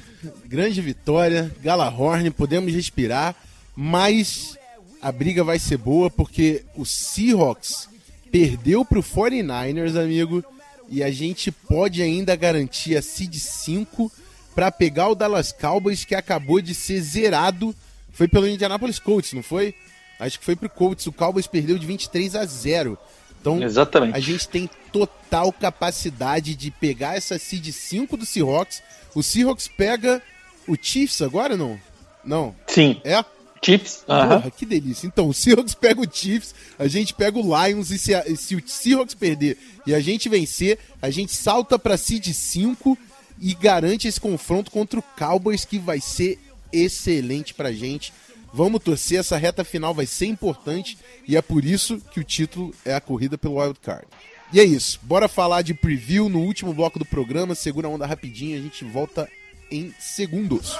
Grande 0.46 0.80
vitória, 0.80 1.50
Galahorn, 1.62 2.30
podemos 2.30 2.72
respirar, 2.72 3.34
mas 3.74 4.56
a 5.00 5.10
briga 5.10 5.42
vai 5.42 5.58
ser 5.58 5.78
boa 5.78 6.10
porque 6.10 6.64
o 6.76 6.84
Seahawks 6.84 7.88
perdeu 8.30 8.84
para 8.84 8.98
o 8.98 9.02
49ers, 9.02 10.00
amigo, 10.00 10.44
e 10.88 11.02
a 11.02 11.10
gente 11.10 11.50
pode 11.50 12.02
ainda 12.02 12.36
garantir 12.36 12.96
a 12.96 13.02
seed 13.02 13.34
5 13.34 14.12
para 14.54 14.70
pegar 14.70 15.08
o 15.08 15.14
Dallas 15.14 15.52
Cowboys 15.52 16.04
que 16.04 16.14
acabou 16.14 16.60
de 16.60 16.74
ser 16.74 17.00
zerado. 17.00 17.74
Foi 18.12 18.28
pelo 18.28 18.46
Indianapolis 18.46 18.98
Colts, 18.98 19.32
não 19.32 19.42
foi? 19.42 19.74
Acho 20.20 20.38
que 20.38 20.44
foi 20.44 20.54
pro 20.54 20.68
Colts. 20.68 21.06
O 21.06 21.12
Cowboys 21.12 21.46
perdeu 21.46 21.78
de 21.78 21.86
23 21.86 22.36
a 22.36 22.44
0. 22.44 22.98
Então, 23.40 23.60
Exatamente. 23.60 24.16
a 24.16 24.20
gente 24.20 24.46
tem 24.48 24.70
total 24.92 25.52
capacidade 25.52 26.54
de 26.54 26.70
pegar 26.70 27.16
essa 27.16 27.38
seed 27.38 27.72
5 27.72 28.16
do 28.16 28.24
Seahawks. 28.24 28.82
O 29.14 29.22
Seahawks 29.22 29.66
pega 29.66 30.22
o 30.68 30.76
Chiefs 30.80 31.20
agora, 31.22 31.56
não? 31.56 31.78
Não. 32.24 32.54
Sim. 32.68 33.00
É? 33.02 33.24
Chiefs? 33.64 34.04
Porra, 34.06 34.50
que 34.56 34.64
delícia. 34.66 35.06
Então, 35.06 35.28
o 35.28 35.34
Seahawks 35.34 35.74
pega 35.74 36.00
o 36.00 36.08
Chiefs, 36.10 36.54
a 36.78 36.86
gente 36.86 37.14
pega 37.14 37.38
o 37.38 37.42
Lions 37.42 37.90
e 37.90 37.98
se, 37.98 38.14
a, 38.14 38.24
se 38.36 38.54
o 38.54 38.62
Seahawks 38.64 39.14
perder 39.14 39.56
e 39.86 39.94
a 39.94 40.00
gente 40.00 40.28
vencer, 40.28 40.78
a 41.00 41.10
gente 41.10 41.32
salta 41.32 41.78
pra 41.78 41.96
seed 41.96 42.32
5 42.32 42.98
e 43.42 43.54
garante 43.54 44.06
esse 44.06 44.20
confronto 44.20 44.70
contra 44.70 45.00
o 45.00 45.02
Cowboys 45.02 45.64
que 45.64 45.76
vai 45.76 46.00
ser 46.00 46.38
excelente 46.72 47.52
pra 47.52 47.72
gente. 47.72 48.12
Vamos 48.54 48.80
torcer, 48.80 49.18
essa 49.18 49.36
reta 49.36 49.64
final 49.64 49.92
vai 49.92 50.06
ser 50.06 50.26
importante 50.26 50.96
e 51.26 51.36
é 51.36 51.42
por 51.42 51.64
isso 51.64 52.00
que 52.12 52.20
o 52.20 52.24
título 52.24 52.72
é 52.84 52.94
a 52.94 53.00
corrida 53.00 53.36
pelo 53.36 53.60
Wild 53.60 53.80
Card. 53.80 54.06
E 54.52 54.60
é 54.60 54.64
isso, 54.64 55.00
bora 55.02 55.26
falar 55.26 55.62
de 55.62 55.74
preview 55.74 56.28
no 56.28 56.38
último 56.38 56.72
bloco 56.72 57.00
do 57.00 57.04
programa. 57.04 57.56
Segura 57.56 57.88
a 57.88 57.90
onda 57.90 58.06
rapidinho, 58.06 58.56
a 58.56 58.62
gente 58.62 58.84
volta 58.84 59.28
em 59.70 59.92
segundos. 59.98 60.76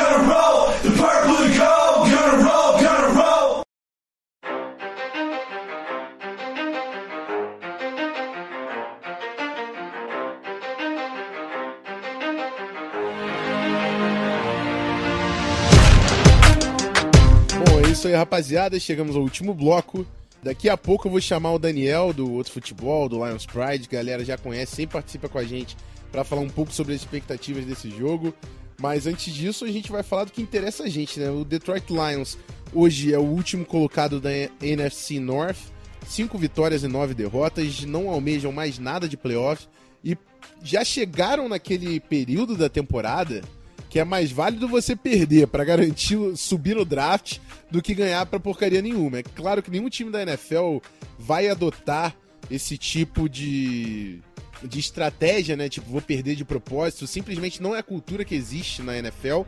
isso 18.01 18.09
aí, 18.09 18.15
rapaziada. 18.15 18.81
Chegamos 18.81 19.15
ao 19.15 19.21
último 19.21 19.53
bloco. 19.53 20.07
Daqui 20.43 20.71
a 20.71 20.77
pouco 20.77 21.07
eu 21.07 21.13
vou 21.13 21.21
chamar 21.21 21.53
o 21.53 21.59
Daniel 21.59 22.15
do 22.15 22.33
Outro 22.33 22.51
Futebol, 22.51 23.11
do 23.11 23.17
Lions 23.17 23.45
Pride, 23.45 23.87
galera 23.91 24.25
já 24.25 24.39
conhece, 24.39 24.75
sempre 24.75 24.95
participa 24.95 25.29
com 25.29 25.37
a 25.37 25.45
gente 25.45 25.77
para 26.11 26.25
falar 26.25 26.41
um 26.41 26.49
pouco 26.49 26.73
sobre 26.73 26.95
as 26.95 27.03
expectativas 27.03 27.67
desse 27.67 27.91
jogo. 27.91 28.33
Mas 28.81 29.07
antes 29.07 29.35
disso, 29.35 29.67
a 29.67 29.71
gente 29.71 29.93
vai 29.93 30.03
falar 30.03 30.25
do 30.25 30.33
que 30.33 30.41
interessa 30.41 30.85
a 30.85 30.89
gente, 30.89 31.21
né? 31.21 31.29
O 31.31 31.45
Detroit 31.45 31.85
Lions 31.91 32.39
hoje 32.73 33.13
é 33.13 33.19
o 33.19 33.23
último 33.23 33.67
colocado 33.67 34.19
da 34.19 34.31
NFC 34.63 35.21
North, 35.21 35.59
cinco 36.09 36.39
vitórias 36.39 36.83
e 36.83 36.89
nove 36.89 37.13
derrotas, 37.13 37.85
não 37.85 38.09
almejam 38.09 38.51
mais 38.51 38.79
nada 38.79 39.07
de 39.07 39.19
playoff 39.19 39.69
e 40.03 40.17
já 40.63 40.83
chegaram 40.83 41.51
naquele 41.51 42.01
período 42.01 42.57
da 42.57 42.71
temporada 42.71 43.43
que 43.91 43.99
é 43.99 44.05
mais 44.05 44.31
válido 44.31 44.69
você 44.69 44.95
perder 44.95 45.49
para 45.49 45.65
garantir 45.65 46.17
subir 46.37 46.77
no 46.77 46.85
draft 46.85 47.39
do 47.69 47.83
que 47.83 47.93
ganhar 47.93 48.25
para 48.25 48.39
porcaria 48.39 48.81
nenhuma. 48.81 49.19
É 49.19 49.23
claro 49.23 49.61
que 49.63 49.71
nenhum 49.71 49.89
time 49.89 50.13
da 50.13 50.23
NFL 50.23 50.79
vai 51.19 51.49
adotar 51.49 52.17
esse 52.49 52.79
tipo 52.79 53.29
de, 53.29 54.21
de 54.63 54.79
estratégia, 54.79 55.57
né? 55.57 55.69
Tipo, 55.69 55.91
vou 55.91 56.01
perder 56.01 56.37
de 56.37 56.45
propósito. 56.45 57.05
Simplesmente 57.07 57.61
não 57.61 57.75
é 57.75 57.81
a 57.81 57.83
cultura 57.83 58.25
que 58.25 58.35
existe 58.35 58.81
na 58.81 58.97
NFL. 58.97 59.43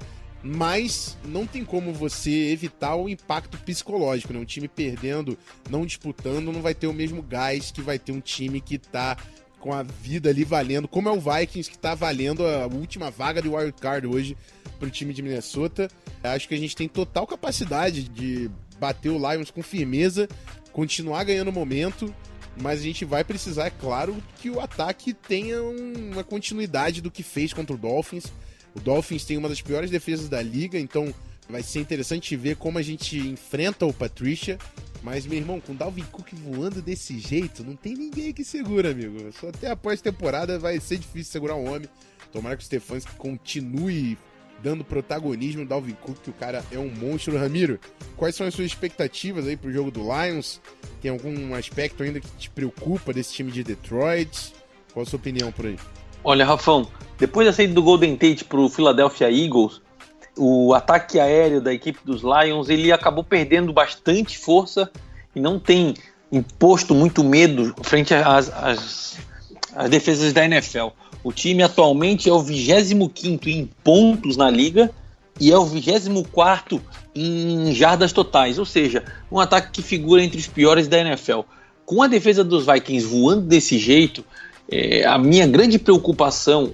Mas 0.45 1.17
não 1.25 1.47
tem 1.47 1.65
como 1.65 1.93
você 1.93 2.51
evitar 2.51 2.97
o 2.97 3.09
impacto 3.09 3.57
psicológico, 3.59 4.33
né? 4.33 4.41
Um 4.41 4.45
time 4.45 4.67
perdendo, 4.67 5.39
não 5.71 5.87
disputando, 5.87 6.51
não 6.51 6.61
vai 6.61 6.75
ter 6.75 6.89
o 6.89 6.93
mesmo 6.93 7.23
gás 7.23 7.71
que 7.71 7.81
vai 7.81 7.97
ter 7.97 8.11
um 8.11 8.19
time 8.19 8.61
que 8.61 8.77
tá 8.77 9.17
com 9.63 9.73
a 9.73 9.85
vida 9.85 10.29
ali 10.29 10.43
valendo, 10.43 10.89
como 10.89 11.09
é 11.09 11.13
o 11.13 11.21
Vikings 11.21 11.71
que 11.71 11.79
tá 11.79 11.95
valendo 11.95 12.45
a 12.45 12.67
última 12.67 13.13
vaga 13.13 13.41
de 13.41 13.49
wild 13.49 13.73
card 13.81 14.09
hoje 14.09 14.37
pro 14.81 14.91
time 14.91 15.15
de 15.15 15.23
Minnesota. 15.23 15.89
Acho 16.21 16.49
que 16.49 16.55
a 16.55 16.59
gente 16.59 16.75
tem 16.75 16.89
total 16.89 17.29
capacidade 17.29 18.03
de 18.03 18.51
bater 18.81 19.11
o 19.11 19.19
Lions 19.19 19.53
com 19.53 19.63
firmeza, 19.63 20.29
continuar 20.73 21.23
ganhando 21.23 21.53
momento, 21.53 22.13
mas 22.61 22.81
a 22.81 22.83
gente 22.83 23.05
vai 23.05 23.23
precisar, 23.23 23.67
é 23.67 23.71
claro, 23.71 24.17
que 24.41 24.51
o 24.51 24.59
ataque 24.59 25.15
tenha 25.15 25.63
uma 25.63 26.25
continuidade 26.25 27.01
do 27.01 27.11
que 27.11 27.23
fez 27.23 27.53
contra 27.53 27.77
o 27.77 27.79
Dolphins. 27.79 28.33
O 28.75 28.81
Dolphins 28.81 29.25
tem 29.25 29.37
uma 29.37 29.49
das 29.49 29.63
piores 29.63 29.93
defesas 29.93 30.29
da 30.29 30.43
liga, 30.43 30.77
então 30.77 31.15
vai 31.49 31.63
ser 31.63 31.79
interessante 31.79 32.35
ver 32.35 32.57
como 32.57 32.79
a 32.79 32.83
gente 32.83 33.17
enfrenta 33.17 33.87
o 33.87 33.93
Patricia. 33.93 34.59
Mas, 35.03 35.27
meu 35.27 35.39
irmão, 35.39 35.61
com 35.61 35.73
o 35.73 35.77
Dalvin 35.77 36.05
Cook 36.05 36.29
voando 36.33 36.81
desse 36.81 37.19
jeito, 37.19 37.65
não 37.65 37.75
tem 37.75 37.95
ninguém 37.95 38.33
que 38.33 38.45
segura, 38.45 38.91
amigo. 38.91 39.19
Só 39.33 39.49
até 39.49 39.71
após 39.71 40.01
temporada 40.01 40.59
vai 40.59 40.79
ser 40.79 40.99
difícil 40.99 41.33
segurar 41.33 41.57
um 41.57 41.69
homem. 41.69 41.89
Tomara 42.33 42.57
que 42.57 42.63
o 42.63 42.67
Stefanski 42.67 43.15
continue 43.17 44.17
dando 44.63 44.85
protagonismo 44.85 45.63
ao 45.63 45.67
Dalvin 45.67 45.95
Cook, 45.95 46.19
que 46.23 46.31
o 46.31 46.35
cara 46.35 46.65
é 46.71 46.79
um 46.79 46.89
monstro. 46.89 47.37
Ramiro, 47.37 47.81
quais 48.17 48.37
são 48.37 48.47
as 48.47 48.55
suas 48.55 48.69
expectativas 48.69 49.47
aí 49.47 49.57
pro 49.57 49.73
jogo 49.73 49.91
do 49.91 50.03
Lions? 50.03 50.61
Tem 51.01 51.11
algum 51.11 51.55
aspecto 51.55 52.03
ainda 52.05 52.21
que 52.21 52.31
te 52.39 52.49
preocupa 52.49 53.13
desse 53.13 53.35
time 53.35 53.51
de 53.51 53.65
Detroit? 53.65 54.55
Qual 54.93 55.03
a 55.03 55.07
sua 55.07 55.19
opinião 55.19 55.51
por 55.51 55.67
aí? 55.67 55.77
Olha, 56.23 56.45
Rafão, 56.45 56.89
depois 57.19 57.47
da 57.47 57.53
saída 57.53 57.75
do 57.75 57.83
Golden 57.83 58.17
Tate 58.17 58.45
pro 58.45 58.69
Philadelphia 58.69 59.29
Eagles, 59.29 59.83
o 60.37 60.73
ataque 60.75 61.21
aéreo 61.21 61.61
da 61.61 61.73
equipe 61.73 61.99
dos 62.05 62.23
Lions 62.23 62.69
ele 62.69 62.91
acabou 62.91 63.23
perdendo 63.23 63.73
bastante 63.73 64.39
força 64.39 64.91
e 65.35 65.41
não 65.41 65.59
tem 65.59 65.95
imposto 66.31 66.95
muito 66.95 67.23
medo 67.23 67.75
frente 67.83 68.15
às, 68.15 68.51
às, 68.51 69.19
às 69.75 69.91
defesas 69.91 70.33
da 70.33 70.45
NFL. 70.45 70.89
O 71.23 71.33
time 71.33 71.63
atualmente 71.63 72.29
é 72.29 72.33
o 72.33 72.41
25 72.41 73.49
em 73.49 73.71
pontos 73.85 74.37
na 74.37 74.51
liga 74.51 74.91
e 75.39 75.53
é 75.53 75.57
o 75.57 75.65
24 75.65 76.83
em 77.15 77.73
jardas 77.73 78.13
totais, 78.13 78.59
ou 78.59 78.65
seja, 78.65 79.05
um 79.31 79.39
ataque 79.39 79.71
que 79.73 79.83
figura 79.83 80.23
entre 80.23 80.39
os 80.39 80.47
piores 80.47 80.89
da 80.89 80.99
NFL. 80.99 81.41
Com 81.85 82.03
a 82.03 82.07
defesa 82.07 82.43
dos 82.43 82.67
Vikings 82.67 83.07
voando 83.07 83.43
desse 83.43 83.79
jeito, 83.79 84.25
é, 84.71 85.05
a 85.05 85.19
minha 85.19 85.47
grande 85.47 85.79
preocupação 85.79 86.73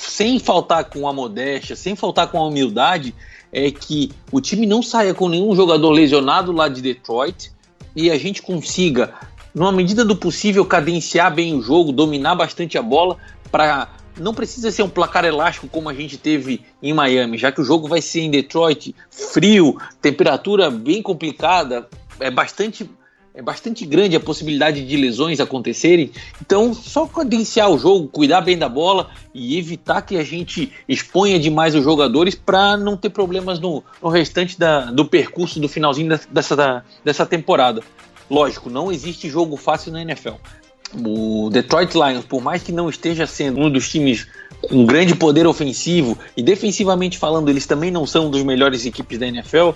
sem 0.00 0.38
faltar 0.38 0.84
com 0.84 1.06
a 1.06 1.12
modéstia, 1.12 1.76
sem 1.76 1.94
faltar 1.94 2.28
com 2.28 2.38
a 2.38 2.46
humildade, 2.46 3.14
é 3.52 3.70
que 3.70 4.10
o 4.32 4.40
time 4.40 4.66
não 4.66 4.82
saia 4.82 5.12
com 5.12 5.28
nenhum 5.28 5.54
jogador 5.54 5.90
lesionado 5.90 6.52
lá 6.52 6.68
de 6.68 6.80
Detroit 6.80 7.52
e 7.94 8.10
a 8.10 8.16
gente 8.16 8.40
consiga, 8.40 9.12
numa 9.54 9.70
medida 9.70 10.04
do 10.04 10.16
possível, 10.16 10.64
cadenciar 10.64 11.34
bem 11.34 11.54
o 11.54 11.60
jogo, 11.60 11.92
dominar 11.92 12.34
bastante 12.34 12.78
a 12.78 12.82
bola 12.82 13.18
para 13.52 13.88
não 14.18 14.34
precisa 14.34 14.70
ser 14.70 14.82
um 14.82 14.88
placar 14.88 15.24
elástico 15.24 15.68
como 15.68 15.88
a 15.88 15.94
gente 15.94 16.16
teve 16.16 16.62
em 16.82 16.92
Miami, 16.92 17.36
já 17.36 17.52
que 17.52 17.60
o 17.60 17.64
jogo 17.64 17.86
vai 17.86 18.00
ser 18.00 18.20
em 18.20 18.30
Detroit, 18.30 18.94
frio, 19.10 19.76
temperatura 20.00 20.70
bem 20.70 21.02
complicada, 21.02 21.88
é 22.18 22.30
bastante 22.30 22.88
é 23.34 23.40
bastante 23.40 23.86
grande 23.86 24.16
a 24.16 24.20
possibilidade 24.20 24.84
de 24.84 24.96
lesões 24.96 25.40
acontecerem. 25.40 26.10
Então, 26.40 26.74
só 26.74 27.06
cadenciar 27.06 27.70
o 27.70 27.78
jogo, 27.78 28.08
cuidar 28.08 28.40
bem 28.40 28.58
da 28.58 28.68
bola 28.68 29.10
e 29.32 29.56
evitar 29.56 30.02
que 30.02 30.16
a 30.16 30.24
gente 30.24 30.72
exponha 30.88 31.38
demais 31.38 31.74
os 31.74 31.84
jogadores 31.84 32.34
para 32.34 32.76
não 32.76 32.96
ter 32.96 33.10
problemas 33.10 33.60
no, 33.60 33.82
no 34.02 34.08
restante 34.08 34.58
da, 34.58 34.86
do 34.86 35.04
percurso 35.04 35.60
do 35.60 35.68
finalzinho 35.68 36.18
dessa, 36.30 36.84
dessa 37.04 37.24
temporada. 37.24 37.82
Lógico, 38.28 38.68
não 38.68 38.90
existe 38.90 39.28
jogo 39.28 39.56
fácil 39.56 39.92
na 39.92 40.02
NFL. 40.02 40.34
O 41.04 41.48
Detroit 41.50 41.94
Lions, 41.94 42.24
por 42.24 42.42
mais 42.42 42.62
que 42.62 42.72
não 42.72 42.88
esteja 42.88 43.26
sendo 43.26 43.60
um 43.60 43.70
dos 43.70 43.88
times 43.88 44.26
com 44.60 44.84
grande 44.84 45.14
poder 45.14 45.46
ofensivo 45.46 46.18
e 46.36 46.42
defensivamente 46.42 47.16
falando, 47.16 47.48
eles 47.48 47.64
também 47.64 47.90
não 47.92 48.04
são 48.06 48.28
dos 48.28 48.42
melhores 48.42 48.84
equipes 48.84 49.18
da 49.18 49.26
NFL, 49.26 49.70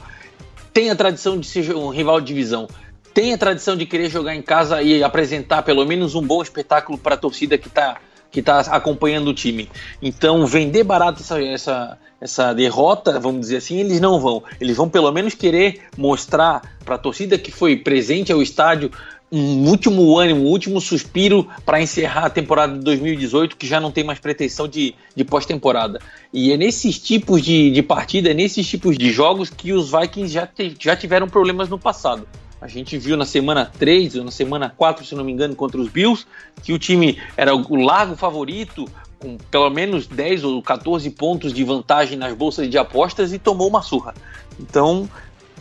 tem 0.73 0.91
a 0.91 0.97
tradição 0.97 1.39
de 1.39 1.47
ser 1.47 1.75
um 1.75 1.89
rival 1.89 2.21
de 2.21 2.27
divisão. 2.27 2.67
Tem 3.15 3.33
a 3.33 3.39
tradição 3.39 3.77
de 3.77 3.87
querer 3.87 4.11
jogar 4.11 4.35
em 4.35 4.43
casa 4.43 4.83
e 4.83 5.03
apresentar 5.05 5.63
pelo 5.63 5.87
menos 5.87 6.17
um 6.17 6.21
bom 6.21 6.43
espetáculo 6.43 6.99
para 6.99 7.15
a 7.15 7.19
torcida 7.19 7.57
que 7.57 7.69
está 7.69 8.01
que 8.35 8.43
tá 8.43 8.59
acompanhando 8.63 9.29
o 9.29 9.33
time. 9.33 9.71
Então, 10.03 10.45
vender 10.45 10.83
barato 10.83 11.23
essa, 11.23 11.41
essa, 11.41 11.99
essa 12.21 12.53
derrota, 12.53 13.21
vamos 13.21 13.43
dizer 13.43 13.59
assim, 13.59 13.79
eles 13.79 14.01
não 14.01 14.19
vão. 14.19 14.43
Eles 14.61 14.77
vão 14.77 14.89
pelo 14.89 15.13
menos 15.13 15.35
querer 15.35 15.83
mostrar 15.97 16.61
para 16.85 16.97
a 16.97 16.99
torcida 16.99 17.39
que 17.39 17.53
foi 17.53 17.77
presente 17.77 18.33
ao 18.33 18.43
estádio 18.43 18.91
um 19.31 19.69
último 19.69 20.19
ânimo, 20.19 20.47
um 20.47 20.49
último 20.49 20.81
suspiro 20.81 21.49
para 21.65 21.81
encerrar 21.81 22.27
a 22.27 22.31
temporada 22.31 22.77
de 22.77 22.81
2018, 22.81 23.57
que 23.57 23.69
já 23.69 23.81
não 23.81 23.93
tem 23.93 24.03
mais 24.03 24.19
pretensão 24.19 24.67
de, 24.67 24.97
de 25.15 25.25
pós-temporada. 25.25 26.01
E 26.33 26.53
é 26.53 26.57
nesses 26.57 26.99
tipos 26.99 27.41
de, 27.41 27.71
de 27.71 27.83
partida, 27.85 28.33
é 28.33 28.35
nesses 28.35 28.67
tipos 28.67 28.99
de 28.99 29.13
jogos 29.13 29.49
que 29.49 29.73
os 29.73 29.93
Vikings 29.93 30.35
já, 30.35 30.45
te, 30.45 30.77
já 30.81 30.97
tiveram 30.97 31.29
problemas 31.29 31.69
no 31.69 31.79
passado. 31.79 32.27
A 32.65 32.67
gente 32.67 32.97
viu 32.97 33.15
na 33.15 33.27
semana 33.27 33.71
3 33.79 34.17
ou 34.17 34.25
na 34.25 34.31
semana 34.31 34.73
4, 34.75 35.05
se 35.05 35.15
não 35.15 35.23
me 35.23 35.31
engano, 35.31 35.55
contra 35.55 35.79
os 35.79 35.91
Bills, 35.91 36.25
que 36.63 36.73
o 36.73 36.79
time 36.79 37.21
era 37.37 37.55
o 37.55 37.77
largo 37.77 38.17
favorito, 38.17 38.89
com 39.19 39.37
pelo 39.37 39.69
menos 39.69 40.07
10 40.07 40.45
ou 40.45 40.63
14 40.63 41.11
pontos 41.11 41.53
de 41.53 41.63
vantagem 41.63 42.17
nas 42.17 42.33
bolsas 42.33 42.71
de 42.71 42.79
apostas 42.79 43.35
e 43.35 43.39
tomou 43.39 43.69
uma 43.69 43.83
surra. 43.83 44.15
Então, 44.59 45.07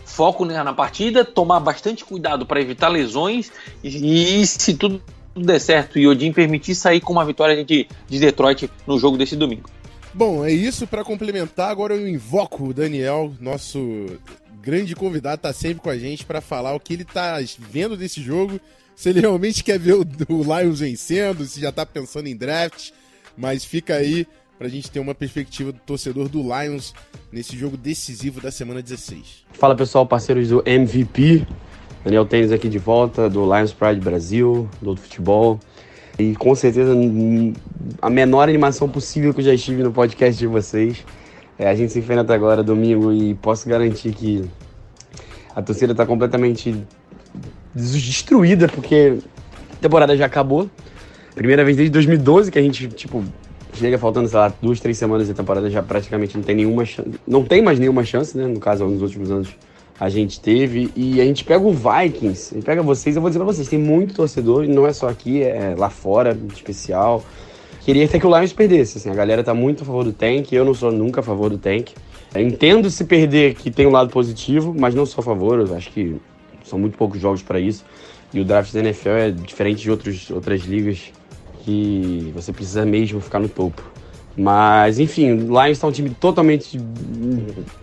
foco 0.05 0.45
na 0.45 0.73
partida, 0.73 1.25
tomar 1.25 1.59
bastante 1.59 2.05
cuidado 2.05 2.45
para 2.45 2.61
evitar 2.61 2.87
lesões 2.87 3.51
e, 3.83 4.39
e, 4.39 4.47
se 4.47 4.73
tudo 4.73 5.03
der 5.35 5.59
certo 5.59 5.99
e 5.99 6.07
Odin 6.07 6.31
permitir 6.31 6.73
sair 6.73 7.01
com 7.01 7.11
uma 7.11 7.25
vitória 7.25 7.65
de, 7.65 7.85
de 8.07 8.17
Detroit 8.17 8.71
no 8.87 8.97
jogo 8.97 9.17
desse 9.17 9.35
domingo. 9.35 9.69
Bom, 10.13 10.45
é 10.45 10.53
isso. 10.53 10.87
Para 10.87 11.03
complementar, 11.03 11.69
agora 11.69 11.95
eu 11.95 12.07
invoco 12.07 12.67
o 12.67 12.73
Daniel, 12.73 13.33
nosso 13.41 14.05
grande 14.63 14.95
convidado, 14.95 15.41
tá 15.41 15.51
sempre 15.51 15.83
com 15.83 15.89
a 15.89 15.97
gente 15.97 16.25
para 16.25 16.39
falar 16.39 16.73
o 16.73 16.79
que 16.79 16.93
ele 16.93 17.03
tá 17.03 17.37
vendo 17.59 17.97
desse 17.97 18.21
jogo. 18.21 18.61
Se 18.95 19.09
ele 19.09 19.19
realmente 19.19 19.61
quer 19.61 19.77
ver 19.77 19.95
o, 19.95 20.07
o 20.29 20.41
Lions 20.41 20.79
vencendo, 20.79 21.43
se 21.43 21.59
já 21.59 21.71
tá 21.71 21.85
pensando 21.85 22.27
em 22.27 22.35
draft. 22.35 22.91
Mas 23.35 23.65
fica 23.65 23.95
aí 23.95 24.25
para 24.57 24.67
a 24.67 24.69
gente 24.69 24.89
ter 24.89 25.01
uma 25.01 25.13
perspectiva 25.13 25.73
do 25.73 25.79
torcedor 25.79 26.29
do 26.29 26.41
Lions 26.41 26.93
nesse 27.29 27.57
jogo 27.57 27.75
decisivo 27.75 28.39
da 28.39 28.51
semana 28.51 28.81
16. 28.81 29.43
Fala 29.51 29.75
pessoal, 29.75 30.05
parceiros 30.05 30.47
do 30.47 30.63
MVP. 30.65 31.45
Daniel 32.05 32.25
Tênis 32.25 32.51
aqui 32.51 32.69
de 32.69 32.79
volta, 32.79 33.29
do 33.29 33.43
Lions 33.43 33.73
Pride 33.73 33.99
Brasil, 33.99 34.69
do 34.81 34.95
futebol. 34.95 35.59
E 36.17 36.35
com 36.35 36.55
certeza 36.55 36.93
a 38.01 38.09
menor 38.09 38.47
animação 38.47 38.87
possível 38.87 39.33
que 39.33 39.41
eu 39.41 39.45
já 39.45 39.53
estive 39.53 39.83
no 39.83 39.91
podcast 39.91 40.39
de 40.39 40.47
vocês. 40.47 41.03
É, 41.57 41.69
a 41.69 41.75
gente 41.75 41.91
se 41.93 41.99
enfrenta 41.99 42.33
agora 42.33 42.63
domingo 42.63 43.11
e 43.11 43.35
posso 43.35 43.67
garantir 43.69 44.13
que 44.13 44.43
a 45.55 45.61
torcida 45.61 45.91
está 45.91 46.05
completamente 46.05 46.75
destruída 47.73 48.67
porque 48.67 49.19
a 49.71 49.75
temporada 49.75 50.17
já 50.17 50.25
acabou. 50.25 50.69
Primeira 51.35 51.63
vez 51.63 51.77
desde 51.77 51.91
2012 51.91 52.51
que 52.51 52.59
a 52.59 52.61
gente, 52.61 52.87
tipo, 52.89 53.23
chega 53.73 53.97
faltando, 53.97 54.27
sei 54.27 54.39
lá, 54.39 54.53
duas, 54.61 54.79
três 54.79 54.97
semanas 54.97 55.27
de 55.27 55.33
temporada, 55.33 55.69
já 55.69 55.81
praticamente 55.81 56.37
não 56.37 56.43
tem 56.43 56.55
nenhuma 56.55 56.85
chance. 56.85 57.09
Não 57.27 57.43
tem 57.43 57.61
mais 57.61 57.79
nenhuma 57.79 58.03
chance, 58.03 58.37
né? 58.37 58.45
No 58.47 58.59
caso, 58.59 58.85
nos 58.85 59.01
últimos 59.01 59.31
anos 59.31 59.49
a 59.99 60.09
gente 60.09 60.39
teve. 60.39 60.91
E 60.95 61.21
a 61.21 61.25
gente 61.25 61.43
pega 61.43 61.63
o 61.65 61.71
Vikings, 61.71 62.51
a 62.51 62.55
gente 62.55 62.65
pega 62.65 62.81
vocês, 62.81 63.15
eu 63.15 63.21
vou 63.21 63.29
dizer 63.29 63.39
pra 63.39 63.45
vocês, 63.45 63.67
tem 63.67 63.79
muito 63.79 64.13
torcedor, 64.13 64.65
e 64.65 64.67
não 64.67 64.85
é 64.85 64.93
só 64.93 65.07
aqui, 65.09 65.41
é 65.41 65.75
lá 65.77 65.89
fora, 65.89 66.37
especial. 66.53 67.23
Queria 67.85 68.05
até 68.05 68.17
que 68.17 68.25
o 68.25 68.35
Lions 68.35 68.53
perdesse, 68.53 68.97
assim, 68.97 69.09
a 69.09 69.13
galera 69.13 69.43
tá 69.43 69.53
muito 69.53 69.83
a 69.83 69.85
favor 69.85 70.05
do 70.05 70.13
tank, 70.13 70.53
eu 70.53 70.63
não 70.63 70.73
sou 70.73 70.91
nunca 70.91 71.19
a 71.19 71.23
favor 71.23 71.49
do 71.49 71.57
tank. 71.57 71.91
Eu 72.33 72.41
entendo 72.41 72.89
se 72.89 73.03
perder 73.03 73.55
que 73.55 73.69
tem 73.69 73.85
um 73.85 73.91
lado 73.91 74.09
positivo, 74.09 74.73
mas 74.77 74.95
não 74.95 75.05
sou 75.05 75.21
a 75.21 75.25
favor, 75.25 75.59
eu 75.59 75.75
acho 75.75 75.91
que 75.91 76.15
são 76.63 76.79
muito 76.79 76.97
poucos 76.97 77.19
jogos 77.19 77.41
para 77.41 77.59
isso. 77.59 77.83
E 78.33 78.39
o 78.39 78.45
draft 78.45 78.73
da 78.73 78.79
NFL 78.79 79.09
é 79.09 79.31
diferente 79.31 79.81
de 79.81 79.91
outros, 79.91 80.29
outras 80.31 80.61
ligas 80.61 81.11
que 81.63 82.31
você 82.33 82.51
precisa 82.51 82.85
mesmo 82.85 83.19
ficar 83.19 83.39
no 83.39 83.49
topo. 83.49 83.83
Mas, 84.35 84.97
enfim, 84.97 85.31
o 85.31 85.47
Lions 85.47 85.77
está 85.77 85.85
um 85.85 85.91
time 85.91 86.09
totalmente. 86.09 86.81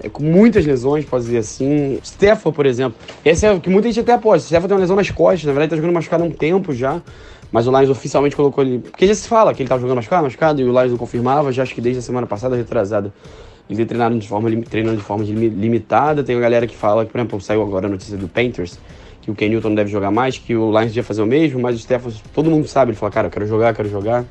É, 0.02 0.08
com 0.08 0.24
muitas 0.24 0.66
lesões, 0.66 1.04
pode 1.04 1.24
dizer 1.24 1.38
assim. 1.38 1.98
Stafford, 2.02 2.56
por 2.56 2.66
exemplo. 2.66 2.98
Esse 3.24 3.46
é 3.46 3.52
o 3.52 3.60
que 3.60 3.70
muita 3.70 3.88
gente 3.88 4.00
até 4.00 4.12
aposta. 4.12 4.46
Stafford 4.46 4.68
tem 4.68 4.74
uma 4.74 4.80
lesão 4.80 4.96
nas 4.96 5.10
costas, 5.10 5.44
na 5.44 5.52
verdade, 5.52 5.66
está 5.66 5.76
jogando 5.76 5.94
machucado 5.94 6.24
há 6.24 6.26
um 6.26 6.32
tempo 6.32 6.72
já. 6.72 7.00
Mas 7.52 7.66
o 7.66 7.70
Lions 7.70 7.90
oficialmente 7.90 8.36
colocou 8.36 8.62
ele. 8.62 8.78
Porque 8.78 9.06
já 9.06 9.14
se 9.14 9.28
fala 9.28 9.52
que 9.52 9.62
ele 9.62 9.66
estava 9.66 9.80
jogando 9.80 9.96
machucado, 9.96 10.24
machucado, 10.24 10.60
e 10.60 10.64
o 10.64 10.68
Lions 10.68 10.90
não 10.90 10.98
confirmava, 10.98 11.52
já 11.52 11.62
acho 11.62 11.74
que 11.74 11.80
desde 11.80 11.98
a 11.98 12.02
semana 12.02 12.26
passada, 12.26 12.56
retrasada. 12.56 13.12
Eles 13.68 13.86
treinaram 13.86 14.18
de 14.18 14.26
forma, 14.26 14.50
treinando 14.62 14.96
de 14.96 15.02
forma 15.02 15.24
limitada. 15.24 16.24
Tem 16.24 16.34
uma 16.34 16.42
galera 16.42 16.66
que 16.66 16.76
fala 16.76 17.04
que, 17.04 17.12
por 17.12 17.18
exemplo, 17.18 17.40
saiu 17.40 17.62
agora 17.62 17.86
a 17.86 17.90
notícia 17.90 18.16
do 18.16 18.28
Panthers 18.28 18.78
que 19.22 19.30
o 19.30 19.34
Ken 19.34 19.48
Newton 19.48 19.74
deve 19.74 19.90
jogar 19.90 20.10
mais, 20.10 20.38
que 20.38 20.56
o 20.56 20.70
Lions 20.70 20.86
devia 20.86 21.04
fazer 21.04 21.22
o 21.22 21.26
mesmo, 21.26 21.60
mas 21.60 21.76
o 21.76 21.78
Stephens, 21.78 22.22
todo 22.32 22.50
mundo 22.50 22.66
sabe, 22.66 22.92
ele 22.92 22.98
fala, 22.98 23.12
cara, 23.12 23.26
eu 23.26 23.30
quero 23.30 23.46
jogar, 23.46 23.70
eu 23.70 23.74
quero 23.74 23.88
jogar. 23.88 24.24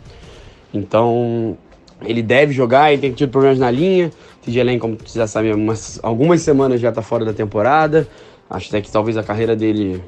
Então, 0.73 1.57
ele 2.03 2.21
deve 2.21 2.53
jogar, 2.53 2.91
ele 2.91 3.01
tem 3.01 3.11
tido 3.11 3.29
problemas 3.29 3.59
na 3.59 3.69
linha. 3.69 4.11
TJ 4.41 4.63
Lane, 4.63 4.79
como 4.79 4.97
você 5.03 5.19
já 5.19 5.27
sabe, 5.27 5.53
umas, 5.53 5.99
algumas 6.01 6.41
semanas 6.41 6.79
já 6.79 6.89
está 6.89 7.01
fora 7.01 7.25
da 7.25 7.33
temporada. 7.33 8.07
Acho 8.49 8.69
até 8.69 8.81
que 8.81 8.91
talvez 8.91 9.15
a 9.17 9.23
carreira 9.23 9.55
dele 9.55 10.01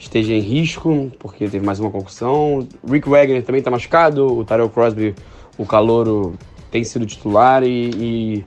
esteja 0.00 0.32
em 0.32 0.40
risco, 0.40 1.12
porque 1.18 1.46
teve 1.46 1.64
mais 1.64 1.78
uma 1.78 1.90
concussão. 1.90 2.66
Rick 2.88 3.08
Wagner 3.08 3.44
também 3.44 3.58
está 3.58 3.70
machucado, 3.70 4.26
o 4.26 4.44
Tyrell 4.44 4.70
Crosby, 4.70 5.14
o 5.58 5.66
calouro, 5.66 6.34
tem 6.70 6.82
sido 6.82 7.04
titular 7.04 7.62
e, 7.62 7.90
e 7.90 8.44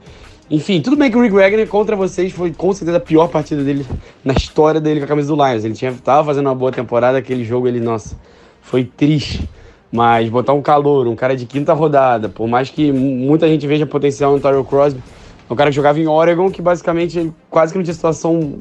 enfim, 0.50 0.80
tudo 0.80 0.96
bem 0.96 1.10
que 1.10 1.16
o 1.16 1.22
Rick 1.22 1.34
Wagner 1.34 1.68
contra 1.68 1.94
vocês 1.94 2.32
foi 2.32 2.52
com 2.52 2.72
certeza 2.72 2.98
a 2.98 3.00
pior 3.00 3.28
partida 3.28 3.62
dele 3.62 3.86
na 4.24 4.34
história 4.34 4.80
dele 4.80 5.00
com 5.00 5.04
a 5.04 5.08
camisa 5.08 5.28
do 5.28 5.36
Lions. 5.36 5.64
Ele 5.64 5.74
tinha, 5.74 5.92
tava 5.92 6.24
fazendo 6.24 6.46
uma 6.46 6.54
boa 6.54 6.72
temporada, 6.72 7.18
aquele 7.18 7.44
jogo 7.44 7.68
ele, 7.68 7.80
nossa, 7.80 8.16
foi 8.60 8.84
triste. 8.84 9.48
Mas 9.92 10.28
botar 10.28 10.52
um 10.54 10.60
calor, 10.60 11.06
um 11.06 11.14
cara 11.14 11.36
de 11.36 11.46
quinta 11.46 11.72
rodada, 11.72 12.28
por 12.28 12.48
mais 12.48 12.68
que 12.68 12.90
muita 12.90 13.46
gente 13.46 13.64
veja 13.64 13.86
potencial 13.86 14.32
no 14.32 14.40
Tyrell 14.40 14.64
Crosby, 14.64 15.00
um 15.48 15.54
cara 15.54 15.70
que 15.70 15.76
jogava 15.76 16.00
em 16.00 16.08
Oregon, 16.08 16.50
que 16.50 16.60
basicamente 16.60 17.32
quase 17.48 17.72
que 17.72 17.78
não 17.78 17.84
tinha 17.84 17.94
situação 17.94 18.58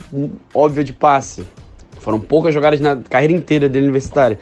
óbvia 0.54 0.84
de 0.84 0.94
passe. 0.94 1.44
Foram 2.04 2.20
poucas 2.20 2.54
jogadas 2.54 2.80
na 2.82 2.98
carreira 2.98 3.34
inteira 3.34 3.70
dele 3.70 3.86
universitária. 3.86 4.38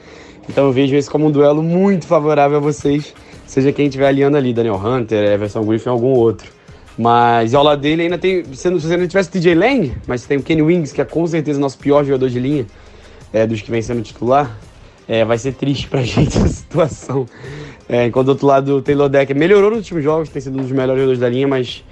Então 0.49 0.65
eu 0.65 0.71
vejo 0.71 0.95
esse 0.95 1.09
como 1.09 1.27
um 1.27 1.31
duelo 1.31 1.61
muito 1.61 2.07
favorável 2.07 2.57
a 2.57 2.59
vocês, 2.59 3.13
seja 3.45 3.71
quem 3.71 3.85
estiver 3.85 4.07
aliando 4.07 4.35
ali, 4.35 4.51
Daniel 4.51 4.75
Hunter, 4.75 5.31
Everson 5.31 5.63
Griffin 5.63 5.89
ou 5.89 5.93
algum 5.93 6.09
outro. 6.09 6.51
Mas 6.97 7.53
ao 7.53 7.63
lado 7.63 7.79
dele 7.79 8.03
ainda 8.03 8.17
tem. 8.17 8.43
Se 8.53 8.69
você 8.69 8.97
não 8.97 9.07
tivesse 9.07 9.29
TJ 9.29 9.55
Lang, 9.55 9.93
mas 10.07 10.25
tem 10.25 10.37
o 10.37 10.43
Kenny 10.43 10.61
Wings, 10.61 10.91
que 10.91 11.01
é 11.01 11.05
com 11.05 11.25
certeza 11.25 11.57
o 11.57 11.61
nosso 11.61 11.77
pior 11.77 12.03
jogador 12.03 12.29
de 12.29 12.39
linha, 12.39 12.65
é, 13.31 13.45
dos 13.47 13.61
que 13.61 13.71
vem 13.71 13.81
sendo 13.81 14.01
titular. 14.01 14.57
É, 15.07 15.23
vai 15.23 15.37
ser 15.37 15.53
triste 15.53 15.87
pra 15.87 16.01
gente 16.03 16.37
essa 16.37 16.47
situação. 16.47 17.25
É, 17.87 18.07
enquanto 18.07 18.25
do 18.25 18.31
outro 18.31 18.47
lado 18.47 18.77
o 18.77 18.81
Taylor 18.81 19.09
Decker 19.09 19.35
melhorou 19.35 19.69
nos 19.69 19.79
últimos 19.79 20.03
jogos, 20.03 20.29
tem 20.29 20.41
sido 20.41 20.57
um 20.57 20.61
dos 20.61 20.71
melhores 20.71 20.95
jogadores 20.95 21.19
da 21.19 21.29
linha, 21.29 21.47
mas 21.47 21.83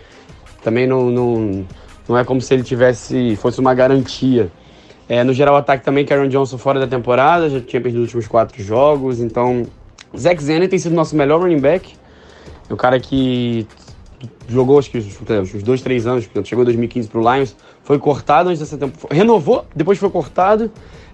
também 0.64 0.88
não, 0.88 1.10
não, 1.10 1.66
não 2.08 2.18
é 2.18 2.24
como 2.24 2.42
se 2.42 2.54
ele 2.54 2.64
tivesse. 2.64 3.36
fosse 3.38 3.60
uma 3.60 3.74
garantia. 3.74 4.52
É, 5.10 5.24
no 5.24 5.34
geral, 5.34 5.56
o 5.56 5.58
ataque 5.58 5.84
também, 5.84 6.06
Karen 6.06 6.30
Johnson 6.30 6.60
fora 6.60 6.80
da 6.80 6.86
temporada, 6.86 7.50
já 7.50 7.60
tinha 7.60 7.82
perdido 7.82 8.02
os 8.02 8.06
últimos 8.06 8.28
quatro 8.28 8.62
jogos, 8.64 9.20
então. 9.20 9.66
Zach 10.16 10.42
Zenner 10.42 10.70
tem 10.70 10.78
sido 10.78 10.94
nosso 10.94 11.16
melhor 11.16 11.42
running 11.42 11.60
back. 11.60 11.94
É 12.70 12.74
o 12.74 12.78
cara 12.78 13.00
que 13.00 13.68
jogou 14.48 14.78
acho 14.78 14.92
que 14.92 15.00
uns 15.00 15.64
dois, 15.64 15.82
três 15.82 16.06
anos, 16.06 16.30
chegou 16.44 16.64
em 16.64 16.66
2015 16.66 17.08
pro 17.08 17.22
Lions, 17.22 17.56
foi 17.84 17.98
cortado 17.98 18.50
antes 18.50 18.60
dessa 18.60 18.78
temporada, 18.78 19.16
renovou, 19.16 19.66
depois 19.76 19.98
foi 19.98 20.10
cortado, 20.10 20.72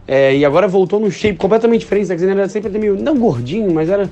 é, 0.08 0.36
e 0.36 0.44
agora 0.44 0.68
voltou 0.68 1.00
num 1.00 1.12
shape 1.12 1.38
completamente 1.38 1.82
diferente. 1.82 2.08
Zack 2.08 2.20
Snyder 2.20 2.40
era 2.40 2.50
sempre 2.50 2.78
meio, 2.78 3.02
não 3.02 3.18
gordinho, 3.18 3.74
mas 3.74 3.90
era 3.90 4.10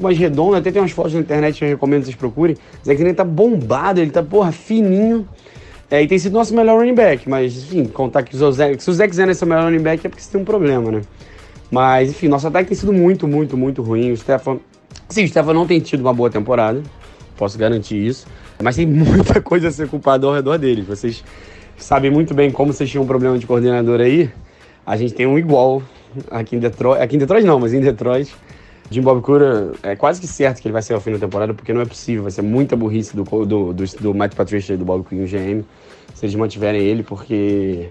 mais 0.00 0.16
redondo, 0.16 0.56
até 0.56 0.70
tem 0.70 0.80
umas 0.80 0.92
fotos 0.92 1.12
na 1.12 1.20
internet 1.20 1.58
que 1.58 1.64
eu 1.64 1.68
recomendo 1.68 2.00
que 2.00 2.06
vocês 2.06 2.16
procurem. 2.16 2.56
Zack 2.84 2.94
Snyder 2.94 3.14
tá 3.14 3.24
bombado, 3.24 4.00
ele 4.00 4.10
tá, 4.10 4.22
porra, 4.22 4.52
fininho, 4.52 5.28
é, 5.90 6.02
e 6.02 6.08
tem 6.08 6.18
sido 6.18 6.32
nosso 6.32 6.54
melhor 6.54 6.78
running 6.78 6.94
back, 6.94 7.28
mas, 7.28 7.56
enfim, 7.56 7.84
contar 7.84 8.22
que 8.22 8.36
o 8.36 8.52
Zack, 8.52 8.82
se 8.82 8.90
o 8.90 8.92
Zack 8.92 9.12
Snyder 9.12 9.32
é 9.32 9.34
seu 9.34 9.46
melhor 9.46 9.64
running 9.64 9.82
back 9.82 10.06
é 10.06 10.08
porque 10.08 10.22
você 10.22 10.32
tem 10.32 10.40
um 10.40 10.44
problema, 10.44 10.90
né? 10.90 11.02
Mas, 11.70 12.10
enfim, 12.10 12.28
nosso 12.28 12.46
ataque 12.46 12.68
tem 12.68 12.76
sido 12.76 12.92
muito, 12.92 13.26
muito, 13.26 13.56
muito 13.56 13.82
ruim. 13.82 14.12
O 14.12 14.16
Stefan 14.16 14.58
Sim, 15.08 15.24
o 15.24 15.28
Stefan 15.28 15.54
não 15.54 15.66
tem 15.66 15.78
tido 15.78 16.00
uma 16.00 16.12
boa 16.12 16.28
temporada, 16.28 16.82
posso 17.36 17.56
garantir 17.56 17.96
isso. 17.96 18.26
Mas 18.62 18.76
tem 18.76 18.86
muita 18.86 19.40
coisa 19.40 19.68
a 19.68 19.70
ser 19.70 19.88
culpada 19.88 20.26
ao 20.26 20.34
redor 20.34 20.58
dele. 20.58 20.82
Vocês 20.82 21.22
sabem 21.76 22.10
muito 22.10 22.34
bem 22.34 22.50
como 22.50 22.72
vocês 22.72 22.90
tinham 22.90 23.04
um 23.04 23.06
problema 23.06 23.38
de 23.38 23.46
coordenador 23.46 24.00
aí. 24.00 24.30
A 24.84 24.96
gente 24.96 25.14
tem 25.14 25.26
um 25.26 25.38
igual 25.38 25.82
aqui 26.30 26.56
em 26.56 26.58
Detroit. 26.58 27.00
Aqui 27.00 27.16
em 27.16 27.18
Detroit 27.18 27.44
não, 27.44 27.60
mas 27.60 27.72
em 27.72 27.80
Detroit. 27.80 28.34
Jim 28.90 29.00
Bob 29.00 29.20
Cura 29.20 29.72
é 29.82 29.96
quase 29.96 30.20
que 30.20 30.26
certo 30.26 30.60
que 30.60 30.68
ele 30.68 30.72
vai 30.72 30.82
ser 30.82 30.94
ao 30.94 31.00
fim 31.00 31.12
da 31.12 31.18
temporada, 31.18 31.52
porque 31.52 31.72
não 31.72 31.80
é 31.80 31.84
possível. 31.84 32.22
Vai 32.22 32.32
ser 32.32 32.42
muita 32.42 32.76
burrice 32.76 33.16
do, 33.16 33.24
do, 33.24 33.72
do, 33.72 33.84
do 34.00 34.14
Matt 34.14 34.34
Patricia 34.34 34.74
e 34.74 34.76
do 34.76 34.84
Bob 34.84 35.04
Quinn, 35.04 35.24
o 35.24 35.26
GM, 35.26 35.64
se 36.14 36.24
eles 36.24 36.34
mantiverem 36.34 36.80
ele, 36.80 37.02
porque 37.02 37.90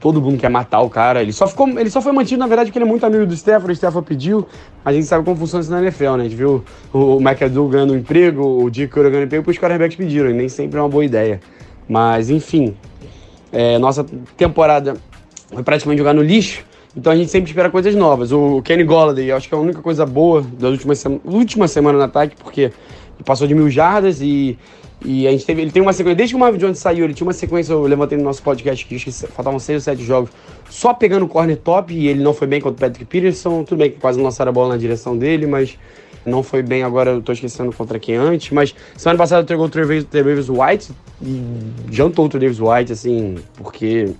todo 0.00 0.20
mundo 0.20 0.38
quer 0.38 0.48
matar 0.48 0.80
o 0.80 0.90
cara. 0.90 1.22
Ele 1.22 1.32
só, 1.32 1.46
ficou, 1.46 1.68
ele 1.68 1.90
só 1.90 2.00
foi 2.00 2.12
mantido, 2.12 2.40
na 2.40 2.46
verdade, 2.46 2.70
porque 2.70 2.78
ele 2.78 2.86
é 2.86 2.88
muito 2.88 3.06
amigo 3.06 3.26
do 3.26 3.36
Stefano, 3.36 3.72
o 3.72 3.76
Stefano 3.76 4.04
pediu. 4.04 4.46
A 4.84 4.92
gente 4.92 5.06
sabe 5.06 5.24
como 5.24 5.36
funciona 5.36 5.62
isso 5.62 5.70
na 5.70 5.80
NFL, 5.80 6.16
né? 6.16 6.24
A 6.24 6.28
gente 6.28 6.36
viu 6.36 6.64
o, 6.92 7.16
o 7.16 7.20
McAdoo 7.20 7.68
ganhando 7.68 7.92
um 7.92 7.96
emprego, 7.96 8.64
o 8.64 8.70
Dick 8.70 8.92
Cura 8.92 9.08
ganhando 9.08 9.24
um 9.24 9.26
emprego, 9.26 9.44
porque 9.44 9.58
os 9.58 9.62
quarterbacks 9.62 9.96
pediram, 9.96 10.30
e 10.30 10.32
nem 10.32 10.48
sempre 10.48 10.78
é 10.78 10.82
uma 10.82 10.88
boa 10.88 11.04
ideia. 11.04 11.40
Mas, 11.88 12.30
enfim, 12.30 12.74
é, 13.52 13.78
nossa 13.78 14.04
temporada 14.36 14.96
foi 15.52 15.62
praticamente 15.62 15.98
jogar 15.98 16.12
no 16.12 16.22
lixo, 16.22 16.64
então 16.96 17.12
a 17.12 17.16
gente 17.16 17.30
sempre 17.30 17.50
espera 17.50 17.68
coisas 17.68 17.94
novas. 17.94 18.32
O 18.32 18.62
Kenny 18.62 18.82
Golladay, 18.82 19.30
acho 19.30 19.48
que 19.48 19.54
é 19.54 19.58
a 19.58 19.60
única 19.60 19.82
coisa 19.82 20.06
boa 20.06 20.40
das 20.40 20.70
últimas 20.70 20.98
sema 20.98 21.20
última 21.24 21.68
semana 21.68 21.98
no 21.98 22.04
ataque, 22.04 22.34
porque 22.36 22.72
passou 23.24 23.46
de 23.46 23.54
mil 23.54 23.68
jardas 23.68 24.22
e, 24.22 24.58
e 25.04 25.28
a 25.28 25.30
gente 25.30 25.44
teve, 25.44 25.60
ele 25.60 25.70
tem 25.70 25.82
uma 25.82 25.92
sequência, 25.92 26.16
desde 26.16 26.32
que 26.32 26.36
o 26.36 26.40
Marvin 26.40 26.58
Jones 26.58 26.78
saiu, 26.78 27.04
ele 27.04 27.12
tinha 27.12 27.26
uma 27.26 27.34
sequência, 27.34 27.72
eu 27.72 27.82
levantei 27.82 28.16
no 28.16 28.24
nosso 28.24 28.42
podcast 28.42 28.84
que 28.86 28.98
que 28.98 29.10
faltavam 29.12 29.58
seis 29.58 29.76
ou 29.76 29.80
sete 29.82 30.02
jogos, 30.02 30.30
só 30.70 30.94
pegando 30.94 31.26
o 31.26 31.28
corner 31.28 31.58
top, 31.58 31.92
e 31.92 32.08
ele 32.08 32.22
não 32.22 32.32
foi 32.32 32.46
bem 32.46 32.60
contra 32.62 32.86
o 32.86 32.88
Patrick 32.88 33.04
Peterson, 33.04 33.62
tudo 33.62 33.78
bem 33.78 33.90
que 33.90 33.98
quase 33.98 34.16
não 34.16 34.24
lançaram 34.24 34.50
a 34.50 34.52
bola 34.52 34.70
na 34.70 34.76
direção 34.78 35.16
dele, 35.16 35.46
mas 35.46 35.78
não 36.24 36.42
foi 36.42 36.62
bem 36.62 36.82
agora, 36.82 37.10
eu 37.10 37.22
tô 37.22 37.32
esquecendo 37.32 37.72
contra 37.72 37.98
quem 37.98 38.16
antes, 38.16 38.50
mas 38.50 38.74
semana 38.96 39.18
passada 39.18 39.42
entregou 39.42 39.66
o 39.66 39.68
Travis 39.68 40.48
White 40.48 40.92
e 41.22 41.42
jantou 41.90 42.24
o 42.24 42.28
Travis 42.28 42.58
White, 42.58 42.92
assim, 42.92 43.36
porque 43.56 44.14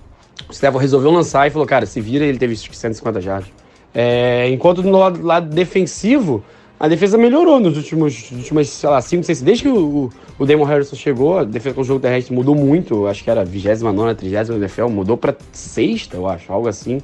o 0.49 0.53
Stevon 0.53 0.79
resolveu 0.79 1.11
lançar 1.11 1.47
e 1.47 1.51
falou, 1.51 1.67
cara, 1.67 1.87
se 1.87 2.01
vira, 2.01 2.25
ele 2.25 2.39
teve 2.39 2.57
150 2.57 3.21
jardas. 3.21 3.49
É, 3.95 4.49
enquanto 4.51 4.83
no 4.83 4.99
lado, 4.99 5.23
lado, 5.23 5.55
defensivo, 5.55 6.45
a 6.79 6.87
defesa 6.87 7.17
melhorou 7.17 7.59
nos 7.59 7.77
últimos, 7.77 8.31
últimos 8.31 8.69
sei 8.69 8.89
lá, 8.91 9.01
5, 9.01 9.25
6... 9.25 9.43
Desde 9.43 9.65
que 9.65 9.69
o, 9.71 10.11
o 10.39 10.47
Damon 10.47 10.65
Harrison 10.65 10.95
chegou, 10.95 11.39
a 11.39 11.45
defesa 11.45 11.75
com 11.75 11.81
o 11.81 11.85
jogo 11.85 12.01
terrestre 12.01 12.35
mudou 12.35 12.55
muito. 12.55 13.07
Acho 13.07 13.25
que 13.25 13.31
era 13.31 13.45
29 13.45 14.15
30 14.15 14.55
NFL, 14.55 14.89
mudou 14.89 15.17
para 15.17 15.35
sexta, 15.53 16.17
eu 16.17 16.29
acho, 16.29 16.53
algo 16.53 16.69
assim. 16.69 17.01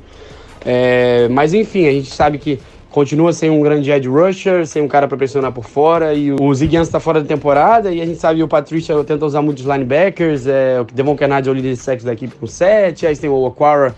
É, 0.64 1.28
mas 1.28 1.54
enfim, 1.54 1.86
a 1.86 1.92
gente 1.92 2.10
sabe 2.10 2.38
que 2.38 2.60
continua 2.92 3.32
sem 3.32 3.48
um 3.48 3.60
grande 3.62 3.90
edge 3.90 4.06
rusher, 4.06 4.66
sem 4.66 4.82
um 4.82 4.86
cara 4.86 5.08
para 5.08 5.16
pressionar 5.16 5.50
por 5.50 5.64
fora, 5.64 6.12
e 6.14 6.30
o 6.30 6.54
Ziggy 6.54 6.76
está 6.76 7.00
fora 7.00 7.22
da 7.22 7.26
temporada, 7.26 7.90
e 7.90 8.02
a 8.02 8.06
gente 8.06 8.18
sabe 8.18 8.36
que 8.36 8.44
o 8.44 8.48
Patricia 8.48 9.02
tenta 9.02 9.24
usar 9.24 9.40
muitos 9.40 9.64
linebackers, 9.64 10.46
é, 10.46 10.80
o 10.80 10.84
Devon 10.84 11.16
Kennedy 11.16 11.48
é 11.48 11.52
o 11.52 11.54
líder 11.54 11.70
de 11.70 11.78
sexo 11.78 12.04
da 12.04 12.12
equipe 12.12 12.34
com 12.36 12.46
7, 12.46 13.06
aí 13.06 13.16
tem 13.16 13.30
o 13.30 13.46
Aquara, 13.46 13.96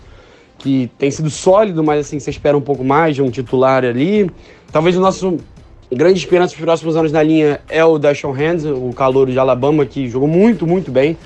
que 0.57 0.89
tem 0.97 1.11
sido 1.11 1.29
sólido, 1.29 1.83
mas 1.83 1.99
assim, 1.99 2.19
você 2.19 2.29
espera 2.29 2.57
um 2.57 2.61
pouco 2.61 2.83
mais 2.83 3.15
de 3.15 3.21
um 3.21 3.29
titular 3.29 3.83
ali. 3.83 4.31
Talvez 4.71 4.95
o 4.95 5.01
nosso 5.01 5.37
grande 5.91 6.17
esperança 6.17 6.53
para 6.53 6.61
os 6.61 6.65
próximos 6.65 6.95
anos 6.95 7.11
na 7.11 7.21
linha 7.21 7.59
é 7.67 7.83
o 7.83 7.99
Dashon 7.99 8.31
Hands, 8.31 8.63
o 8.63 8.93
calouro 8.93 9.29
de 9.29 9.37
Alabama, 9.37 9.85
que 9.85 10.07
jogou 10.07 10.27
muito, 10.27 10.65
muito 10.65 10.89
bem, 10.89 11.17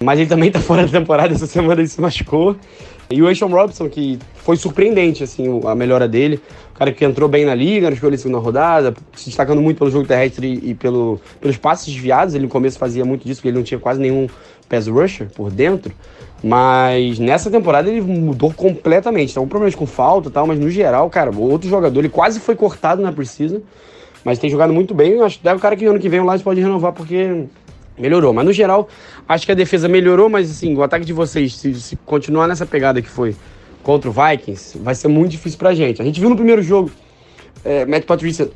mas 0.00 0.20
ele 0.20 0.28
também 0.28 0.48
está 0.48 0.60
fora 0.60 0.86
da 0.86 1.00
temporada, 1.00 1.34
essa 1.34 1.48
semana 1.48 1.80
ele 1.80 1.88
se 1.88 2.00
machucou. 2.00 2.56
E 3.10 3.22
o 3.22 3.28
Ashon 3.28 3.46
Robinson, 3.48 3.88
que 3.88 4.18
foi 4.36 4.56
surpreendente, 4.56 5.24
assim, 5.24 5.60
a 5.66 5.74
melhora 5.74 6.06
dele. 6.06 6.40
O 6.74 6.78
cara 6.78 6.92
que 6.92 7.04
entrou 7.04 7.28
bem 7.28 7.44
na 7.44 7.54
liga, 7.54 7.88
escolha 7.90 8.14
em 8.14 8.18
segunda 8.18 8.38
rodada, 8.38 8.94
se 9.16 9.26
destacando 9.26 9.60
muito 9.62 9.78
pelo 9.78 9.90
jogo 9.90 10.06
terrestre 10.06 10.60
e 10.62 10.74
pelo, 10.74 11.20
pelos 11.40 11.56
passes 11.56 11.86
desviados. 11.92 12.34
Ele 12.34 12.44
no 12.44 12.50
começo 12.50 12.78
fazia 12.78 13.04
muito 13.04 13.26
disso, 13.26 13.40
porque 13.40 13.48
ele 13.48 13.56
não 13.56 13.64
tinha 13.64 13.80
quase 13.80 14.00
nenhum 14.00 14.28
pass 14.68 14.86
rusher 14.86 15.28
por 15.34 15.50
dentro. 15.50 15.92
Mas 16.42 17.18
nessa 17.18 17.50
temporada 17.50 17.88
ele 17.88 18.00
mudou 18.00 18.52
completamente. 18.52 19.30
Então, 19.30 19.48
problemas 19.48 19.74
com 19.74 19.86
falta 19.86 20.28
e 20.28 20.32
tal, 20.32 20.46
mas 20.46 20.58
no 20.58 20.70
geral, 20.70 21.08
cara, 21.10 21.30
outro 21.36 21.68
jogador, 21.68 21.98
ele 22.00 22.08
quase 22.08 22.38
foi 22.38 22.54
cortado 22.54 23.02
na 23.02 23.10
precisa, 23.10 23.60
mas 24.22 24.38
tem 24.38 24.50
jogado 24.50 24.72
muito 24.72 24.94
bem. 24.94 25.12
Eu 25.12 25.24
acho 25.24 25.40
que 25.40 25.48
é 25.48 25.54
o 25.54 25.58
cara 25.58 25.74
que 25.74 25.84
ano 25.86 25.98
que 25.98 26.08
vem 26.08 26.20
o 26.20 26.24
Lions 26.24 26.42
pode 26.42 26.60
renovar, 26.60 26.92
porque 26.92 27.46
melhorou. 27.98 28.32
Mas 28.32 28.44
no 28.44 28.52
geral, 28.52 28.88
acho 29.28 29.46
que 29.46 29.52
a 29.52 29.54
defesa 29.54 29.88
melhorou, 29.88 30.28
mas 30.28 30.50
assim, 30.50 30.74
o 30.76 30.82
ataque 30.82 31.04
de 31.04 31.12
vocês, 31.12 31.54
se, 31.54 31.74
se 31.74 31.96
continuar 31.96 32.46
nessa 32.46 32.66
pegada 32.66 33.02
que 33.02 33.08
foi 33.08 33.34
contra 33.82 34.10
o 34.10 34.12
Vikings, 34.12 34.78
vai 34.78 34.94
ser 34.94 35.08
muito 35.08 35.30
difícil 35.30 35.58
pra 35.58 35.74
gente. 35.74 36.02
A 36.02 36.04
gente 36.04 36.20
viu 36.20 36.28
no 36.28 36.36
primeiro 36.36 36.62
jogo, 36.62 36.90
é, 37.64 37.86
Matt 37.86 38.04
Patricia, 38.04 38.50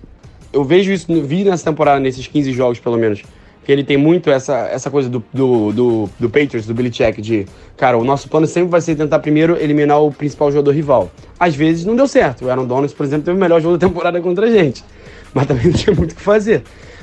eu 0.53 0.65
vejo 0.65 0.93
isso, 0.93 1.07
vi 1.25 1.45
nessa 1.45 1.65
temporada, 1.65 1.99
nesses 1.99 2.27
15 2.27 2.53
jogos 2.53 2.79
pelo 2.79 2.99
menos, 2.99 3.23
que 3.65 3.71
ele 3.71 3.85
tem 3.85 3.97
muito 3.97 4.31
essa, 4.31 4.69
essa 4.69 4.91
coisa 4.91 5.09
do, 5.09 5.25
do, 5.33 5.73
do, 5.73 6.11
do 6.19 6.29
Patriots, 6.29 6.67
do 6.67 6.75
Billy 6.75 6.91
Check, 6.91 7.21
de, 7.21 7.47
cara, 7.77 7.97
o 7.97 8.05
nosso 8.05 8.29
plano 8.29 8.47
sempre 8.47 8.71
vai 8.71 8.81
ser 8.81 8.97
tentar 8.97 9.21
primeiro 9.21 9.57
eliminar 9.57 10.03
o 10.03 10.11
principal 10.11 10.51
jogador 10.51 10.73
rival. 10.73 11.11
Às 11.39 11.55
vezes 11.55 11.85
não 11.85 11.95
deu 11.95 12.09
certo. 12.09 12.45
O 12.45 12.51
Aaron 12.51 12.67
Donald, 12.67 12.93
por 12.95 13.07
exemplo, 13.07 13.25
teve 13.25 13.37
o 13.37 13.41
melhor 13.41 13.61
jogo 13.61 13.79
da 13.79 13.87
temporada 13.87 14.21
contra 14.21 14.47
a 14.47 14.51
gente, 14.51 14.85
mas 15.33 15.47
também 15.47 15.67
não 15.67 15.73
tinha 15.73 15.95
muito 15.95 16.13
o 16.13 16.15
que 16.17 16.21
fazer. 16.21 16.63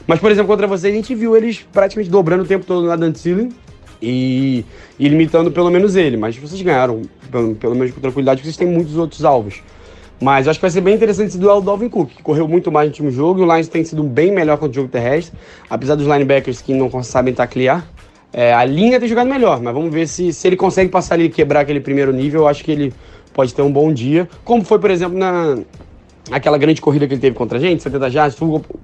Mas, 0.10 0.20
por 0.20 0.32
exemplo, 0.32 0.48
contra 0.48 0.66
vocês, 0.66 0.92
a 0.92 0.96
gente 0.98 1.14
viu 1.14 1.38
eles 1.38 1.64
praticamente 1.72 2.10
dobrando 2.10 2.42
o 2.42 2.48
tempo 2.48 2.66
todo 2.66 2.90
Adam 2.90 3.12
Thielen 3.12 3.50
e, 4.02 4.66
e 4.98 5.08
limitando 5.08 5.52
pelo 5.52 5.70
menos 5.70 5.96
ele. 5.96 6.18
Mas 6.18 6.36
vocês 6.36 6.60
ganharam, 6.64 7.04
pelo, 7.30 7.54
pelo 7.54 7.76
menos 7.76 7.94
com 7.94 8.02
tranquilidade, 8.02 8.42
porque 8.42 8.52
vocês 8.52 8.58
têm 8.58 8.68
muitos 8.68 8.98
outros 8.98 9.24
alvos. 9.24 9.62
Mas 10.20 10.48
acho 10.48 10.58
que 10.58 10.64
vai 10.64 10.72
ser 10.72 10.82
bem 10.82 10.96
interessante 10.96 11.28
esse 11.28 11.38
duelo 11.38 11.62
do 11.62 11.70
Alvin 11.70 11.90
Cook, 11.90 12.10
que 12.10 12.24
correu 12.24 12.48
muito 12.48 12.72
mais 12.72 12.88
no 12.88 12.92
último 12.92 13.12
jogo, 13.12 13.40
e 13.40 13.44
o 13.44 13.54
Lions 13.54 13.68
tem 13.68 13.84
sido 13.84 14.02
bem 14.02 14.32
melhor 14.32 14.58
contra 14.58 14.72
o 14.72 14.74
jogo 14.74 14.90
terrestre, 14.90 15.38
apesar 15.70 15.94
dos 15.94 16.08
linebackers 16.08 16.60
que 16.60 16.74
não 16.74 17.04
sabem 17.04 17.32
taclear. 17.32 17.86
É, 18.34 18.52
a 18.52 18.66
linha 18.66 19.00
tem 19.00 19.08
jogado 19.08 19.30
melhor, 19.30 19.62
mas 19.62 19.72
vamos 19.76 19.94
ver 19.94 20.08
se, 20.08 20.34
se 20.34 20.48
ele 20.48 20.56
consegue 20.56 20.90
passar 20.90 21.14
ali 21.14 21.26
e 21.26 21.30
quebrar 21.30 21.60
aquele 21.60 21.82
primeiro 21.82 22.12
nível. 22.12 22.42
Eu 22.42 22.48
acho 22.48 22.64
que 22.64 22.72
ele 22.72 22.92
pode 23.32 23.54
ter 23.54 23.62
um 23.62 23.72
bom 23.72 23.94
dia. 23.94 24.28
Como 24.44 24.66
foi, 24.66 24.80
por 24.80 24.90
exemplo, 24.90 25.20
na, 25.20 25.60
aquela 26.32 26.58
grande 26.58 26.82
corrida 26.82 27.08
que 27.08 27.14
ele 27.14 27.22
teve 27.22 27.36
contra 27.36 27.58
a 27.58 27.62
gente, 27.62 27.82
70 27.82 28.10
jardas, 28.10 28.38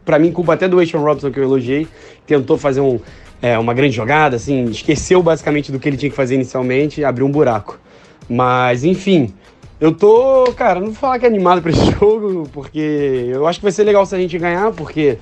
para 0.03 0.17
mim, 0.17 0.31
culpa 0.31 0.53
até 0.53 0.67
do 0.67 0.79
Ashon 0.79 0.99
Robinson 0.99 1.31
que 1.31 1.39
eu 1.39 1.43
elogiei, 1.43 1.87
tentou 2.25 2.57
fazer 2.57 2.81
um, 2.81 2.99
é, 3.41 3.57
uma 3.57 3.73
grande 3.73 3.95
jogada, 3.95 4.35
assim, 4.35 4.65
esqueceu 4.65 5.21
basicamente 5.21 5.71
do 5.71 5.79
que 5.79 5.87
ele 5.87 5.97
tinha 5.97 6.09
que 6.09 6.15
fazer 6.15 6.35
inicialmente 6.35 7.03
abriu 7.03 7.25
um 7.25 7.31
buraco. 7.31 7.79
Mas, 8.27 8.83
enfim, 8.83 9.33
eu 9.79 9.91
tô, 9.91 10.45
cara, 10.55 10.79
não 10.79 10.87
vou 10.87 10.95
falar 10.95 11.19
que 11.19 11.25
é 11.25 11.27
animado 11.27 11.61
para 11.61 11.71
esse 11.71 11.85
jogo, 11.99 12.47
porque 12.51 13.29
eu 13.29 13.45
acho 13.45 13.59
que 13.59 13.63
vai 13.63 13.71
ser 13.71 13.83
legal 13.83 14.05
se 14.05 14.15
a 14.15 14.17
gente 14.17 14.37
ganhar, 14.37 14.71
porque 14.71 15.17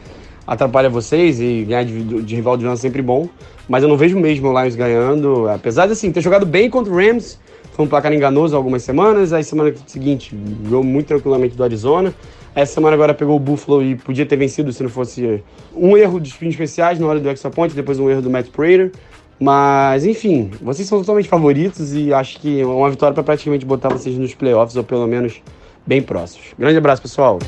atrapalha 0.46 0.90
vocês 0.90 1.40
e 1.40 1.66
ganhar 1.68 1.84
de, 1.84 2.22
de 2.22 2.36
rival 2.36 2.56
de 2.58 2.66
é 2.66 2.76
sempre 2.76 3.02
bom, 3.02 3.28
mas 3.68 3.84
eu 3.84 3.90
não 3.90 3.98
vejo 3.98 4.20
mesmo 4.20 4.50
o 4.50 4.62
Lions 4.62 4.76
ganhando, 4.76 5.50
apesar 5.50 5.88
de, 5.88 5.94
assim, 5.94 6.12
ter 6.12 6.22
jogado 6.22 6.46
bem 6.46 6.70
contra 6.70 6.94
o 6.94 6.96
Rams, 6.96 7.40
foi 7.74 7.86
um 7.86 7.88
placar 7.88 8.14
enganoso 8.14 8.56
algumas 8.56 8.84
semanas. 8.84 9.34
Aí 9.34 9.44
semana 9.44 9.74
seguinte 9.86 10.36
ganhou 10.36 10.84
muito 10.84 11.08
tranquilamente 11.08 11.56
do 11.56 11.64
Arizona. 11.64 12.14
Essa 12.56 12.76
semana 12.76 12.94
agora 12.94 13.14
pegou 13.14 13.36
o 13.36 13.40
Buffalo 13.40 13.84
e 13.84 13.96
podia 13.96 14.26
ter 14.26 14.38
vencido 14.38 14.72
se 14.72 14.84
não 14.84 14.90
fosse 14.90 15.44
um 15.76 15.98
erro 15.98 16.20
dos 16.20 16.32
fins 16.32 16.50
especiais 16.50 17.00
na 17.00 17.08
hora 17.08 17.20
do 17.20 17.28
extra 17.28 17.50
point, 17.50 17.74
depois 17.74 18.00
um 18.00 18.10
erro 18.10 18.22
do 18.22 18.30
Matt 18.30 18.50
Prater. 18.50 18.92
Mas, 19.40 20.06
enfim, 20.06 20.52
vocês 20.62 20.88
são 20.88 21.00
totalmente 21.00 21.28
favoritos 21.28 21.94
e 21.96 22.14
acho 22.14 22.40
que 22.40 22.62
é 22.62 22.66
uma 22.66 22.90
vitória 22.90 23.14
para 23.14 23.24
praticamente 23.24 23.66
botar 23.66 23.90
vocês 23.90 24.18
nos 24.18 24.34
playoffs 24.36 24.76
ou 24.78 24.84
pelo 24.84 25.08
menos 25.08 25.42
bem 25.86 26.02
próximos. 26.02 26.54
Grande 26.58 26.78
abraço, 26.78 27.02
pessoal. 27.02 27.40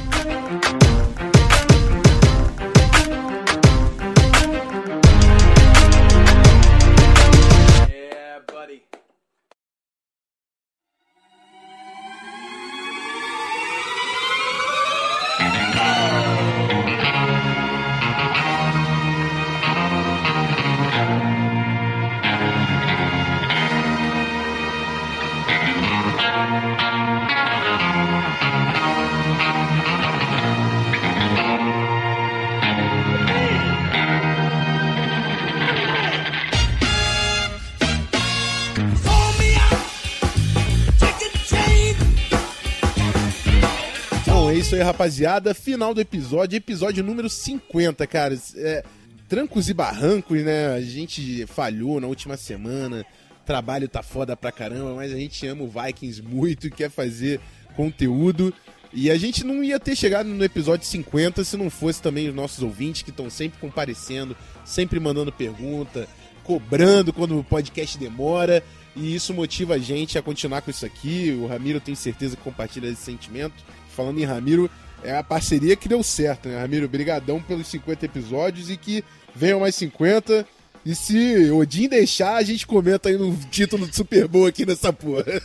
Isso 44.66 44.76
aí, 44.76 44.82
rapaziada. 44.82 45.54
Final 45.54 45.94
do 45.94 46.02
episódio, 46.02 46.58
episódio 46.58 47.04
número 47.04 47.30
50, 47.30 48.08
cara. 48.08 48.36
É, 48.56 48.84
trancos 49.30 49.70
e 49.70 49.76
barrancos, 49.76 50.42
né? 50.42 50.74
A 50.74 50.82
gente 50.82 51.46
falhou 51.46 52.02
na 52.02 52.08
última 52.08 52.36
semana. 52.36 53.06
Trabalho 53.46 53.88
tá 53.88 54.02
foda 54.02 54.36
pra 54.36 54.52
caramba, 54.52 54.96
mas 54.96 55.14
a 55.14 55.18
gente 55.18 55.46
ama 55.46 55.64
o 55.64 55.70
Vikings 55.70 56.20
muito 56.24 56.66
e 56.66 56.72
quer 56.72 56.90
fazer 56.90 57.40
conteúdo. 57.76 58.52
E 58.92 59.12
a 59.12 59.18
gente 59.20 59.44
não 59.44 59.64
ia 59.64 59.80
ter 59.80 59.96
chegado 59.96 60.26
no 60.26 60.44
episódio 60.44 60.88
50 60.88 61.44
se 61.44 61.56
não 61.56 61.70
fosse 61.70 62.02
também 62.02 62.28
os 62.28 62.34
nossos 62.34 62.64
ouvintes 62.64 63.04
que 63.04 63.12
estão 63.12 63.30
sempre 63.30 63.60
comparecendo, 63.60 64.36
sempre 64.64 65.00
mandando 65.00 65.32
pergunta, 65.32 66.08
cobrando 66.44 67.14
quando 67.14 67.38
o 67.38 67.44
podcast 67.44 68.00
demora. 68.00 68.64
E 68.96 69.14
isso 69.14 69.34
motiva 69.34 69.76
a 69.76 69.78
gente 69.78 70.18
a 70.18 70.22
continuar 70.22 70.62
com 70.62 70.72
isso 70.72 70.86
aqui. 70.86 71.38
O 71.42 71.48
Ramiro 71.48 71.80
tem 71.80 71.96
certeza 71.96 72.36
que 72.36 72.44
compartilha 72.44 72.88
esse 72.88 73.02
sentimento. 73.02 73.56
Falando 73.90 74.20
em 74.20 74.26
Ramiro, 74.26 74.70
é 75.04 75.18
a 75.18 75.24
parceria 75.24 75.76
que 75.76 75.90
deu 75.90 76.02
certo, 76.02 76.48
né? 76.48 76.60
Ramiro, 76.60 76.88
brigadão 76.88 77.42
pelos 77.42 77.68
50 77.68 78.06
episódios 78.06 78.70
e 78.70 78.78
que 78.78 79.04
venham 79.36 79.60
mais 79.60 79.76
50. 79.76 80.46
E 80.86 80.96
se 80.96 81.52
Odin 81.52 81.90
deixar, 81.90 82.36
a 82.36 82.44
gente 82.44 82.66
comenta 82.66 83.10
aí 83.10 83.18
no 83.18 83.36
título 83.50 83.88
do 83.88 83.96
Super 83.96 84.28
Bowl 84.28 84.46
aqui 84.46 84.66
nessa 84.66 84.94
porra. 84.94 85.26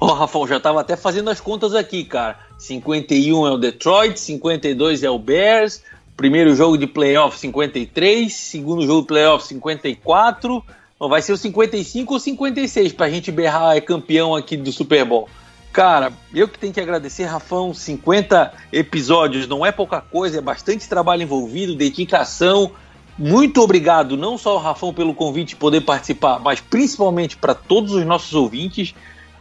Ó, 0.00 0.28
oh, 0.32 0.46
já 0.46 0.60
tava 0.60 0.80
até 0.80 0.96
fazendo 0.96 1.28
as 1.28 1.40
contas 1.40 1.74
aqui, 1.74 2.04
cara. 2.04 2.38
51 2.56 3.46
é 3.46 3.50
o 3.50 3.56
Detroit, 3.56 4.18
52 4.18 5.02
é 5.02 5.10
o 5.10 5.18
Bears, 5.18 5.82
primeiro 6.16 6.54
jogo 6.54 6.78
de 6.78 6.86
playoff 6.86 7.38
53, 7.38 8.32
segundo 8.32 8.86
jogo 8.86 9.00
de 9.02 9.08
playoff 9.08 9.46
54. 9.46 10.64
Ou 10.98 11.08
vai 11.08 11.22
ser 11.22 11.32
o 11.32 11.36
55 11.36 12.12
ou 12.12 12.18
56 12.18 12.92
pra 12.92 13.08
gente 13.08 13.30
berrar 13.30 13.76
é 13.76 13.80
campeão 13.80 14.34
aqui 14.34 14.56
do 14.56 14.72
Super 14.72 15.04
Bowl. 15.04 15.28
Cara, 15.72 16.12
eu 16.34 16.48
que 16.48 16.58
tenho 16.58 16.72
que 16.72 16.80
agradecer, 16.80 17.24
Rafão, 17.24 17.72
50 17.72 18.52
episódios 18.72 19.46
não 19.46 19.64
é 19.64 19.70
pouca 19.70 20.00
coisa, 20.00 20.38
é 20.38 20.40
bastante 20.40 20.88
trabalho 20.88 21.22
envolvido, 21.22 21.76
dedicação. 21.76 22.72
Muito 23.16 23.60
obrigado, 23.60 24.16
não 24.16 24.36
só 24.38 24.52
ao 24.52 24.58
Rafão 24.58 24.92
pelo 24.92 25.14
convite 25.14 25.50
de 25.50 25.56
poder 25.56 25.82
participar, 25.82 26.40
mas 26.40 26.60
principalmente 26.60 27.36
para 27.36 27.54
todos 27.54 27.92
os 27.92 28.04
nossos 28.04 28.34
ouvintes. 28.34 28.94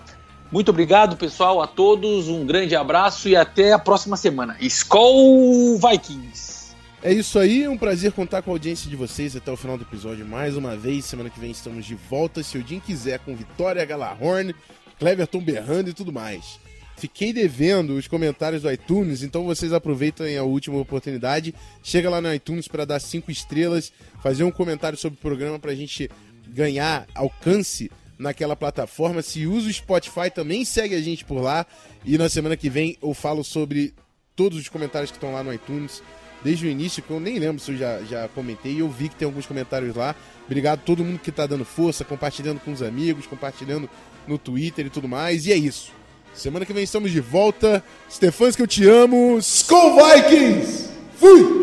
Muito 0.53 0.68
obrigado, 0.68 1.16
pessoal, 1.16 1.62
a 1.62 1.66
todos. 1.66 2.28
Um 2.28 2.44
grande 2.44 2.76
abraço 2.76 3.26
e 3.26 3.34
até 3.34 3.72
a 3.72 3.78
próxima 3.78 4.18
semana. 4.18 4.55
Skol 4.61 5.78
Vikings! 5.78 6.74
É 7.03 7.11
isso 7.11 7.38
aí, 7.38 7.66
um 7.66 7.78
prazer 7.78 8.12
contar 8.12 8.42
com 8.42 8.50
a 8.50 8.55
audiência 8.55 8.88
de 8.88 8.94
vocês 8.94 9.34
até 9.34 9.50
o 9.50 9.57
final 9.57 9.78
do 9.78 9.84
episódio 9.84 10.26
mais 10.26 10.55
uma 10.55 10.76
vez. 10.76 11.07
Semana 11.07 11.30
que 11.30 11.40
vem 11.40 11.50
estamos 11.50 11.86
de 11.86 11.94
volta, 11.94 12.42
se 12.42 12.59
o 12.59 12.64
Jim 12.64 12.80
quiser, 12.80 13.18
com 13.20 13.34
Vitória 13.34 13.82
Galahorn, 13.82 14.55
Cleverton 14.98 15.40
berrando 15.40 15.88
e 15.88 15.94
tudo 15.94 16.12
mais. 16.12 16.61
Fiquei 16.98 17.32
devendo 17.32 17.96
os 17.96 18.07
comentários 18.07 18.61
do 18.61 18.70
iTunes, 18.70 19.22
então 19.22 19.44
vocês 19.44 19.72
aproveitem 19.72 20.36
a 20.36 20.44
última 20.44 20.78
oportunidade. 20.78 21.55
Chega 21.82 22.11
lá 22.11 22.20
no 22.20 22.32
iTunes 22.32 22.68
para 22.68 22.84
dar 22.84 23.00
cinco 23.00 23.30
estrelas, 23.30 23.90
fazer 24.22 24.44
um 24.44 24.50
comentário 24.50 24.98
sobre 24.98 25.18
o 25.18 25.22
programa 25.22 25.59
para 25.59 25.72
a 25.72 25.74
gente 25.74 26.11
ganhar 26.46 27.07
alcance 27.14 27.90
naquela 28.23 28.57
plataforma. 28.57 29.20
Se 29.20 29.47
usa 29.47 29.68
o 29.68 29.73
Spotify, 29.73 30.31
também 30.35 30.64
segue 30.64 30.95
a 30.95 31.01
gente 31.01 31.25
por 31.25 31.41
lá. 31.41 31.66
E 32.05 32.16
na 32.16 32.29
semana 32.29 32.57
que 32.57 32.70
vem 32.70 32.97
eu 33.03 33.12
falo 33.12 33.45
sobre 33.45 33.93
todos 34.35 34.59
os 34.59 34.68
comentários 34.68 35.11
que 35.11 35.16
estão 35.16 35.33
lá 35.33 35.43
no 35.43 35.53
iTunes 35.53 36.03
desde 36.43 36.66
o 36.66 36.70
início, 36.70 37.03
que 37.03 37.11
eu 37.11 37.20
nem 37.20 37.39
lembro 37.39 37.62
se 37.62 37.70
eu 37.70 37.77
já, 37.77 38.03
já 38.03 38.29
comentei, 38.29 38.81
eu 38.81 38.89
vi 38.89 39.09
que 39.09 39.14
tem 39.14 39.27
alguns 39.27 39.47
comentários 39.47 39.95
lá. 39.95 40.14
Obrigado 40.47 40.81
a 40.81 40.83
todo 40.83 41.05
mundo 41.05 41.18
que 41.18 41.31
tá 41.31 41.47
dando 41.47 41.64
força, 41.64 42.05
compartilhando 42.05 42.61
com 42.61 42.73
os 42.73 42.83
amigos, 42.83 43.27
compartilhando 43.27 43.89
no 44.27 44.39
Twitter 44.39 44.87
e 44.87 44.91
tudo 44.91 45.09
mais. 45.09 45.47
E 45.47 45.53
é 45.53 45.57
isso. 45.57 45.93
Semana 46.35 46.64
que 46.64 46.73
vem 46.73 46.83
estamos 46.83 47.11
de 47.11 47.20
volta. 47.20 47.85
Stefans 48.11 48.57
que 48.57 48.62
eu 48.62 48.66
te 48.66 48.87
amo. 48.89 49.39
Skull 49.39 49.97
Vikings! 49.97 50.91
Fui! 51.18 51.62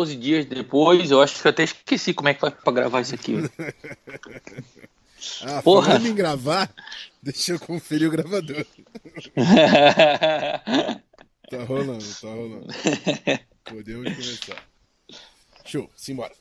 14 0.00 0.16
dias 0.16 0.46
depois, 0.46 1.10
eu 1.10 1.20
acho 1.20 1.40
que 1.40 1.46
eu 1.46 1.50
até 1.50 1.64
esqueci 1.64 2.14
como 2.14 2.28
é 2.28 2.34
que 2.34 2.40
vai 2.40 2.50
pra 2.50 2.72
gravar 2.72 3.02
isso 3.02 3.14
aqui. 3.14 3.34
ah, 5.42 5.60
Porra. 5.62 5.92
falando 5.92 6.06
em 6.06 6.14
gravar, 6.14 6.72
Deixa 7.22 7.52
eu 7.52 7.60
conferir 7.60 8.08
o 8.08 8.10
gravador. 8.10 8.64
tá 11.50 11.64
rolando, 11.66 12.02
tá 12.18 12.28
rolando. 12.28 12.66
Podemos 13.62 14.14
começar. 14.14 14.64
Show, 15.66 15.90
simbora. 15.94 16.32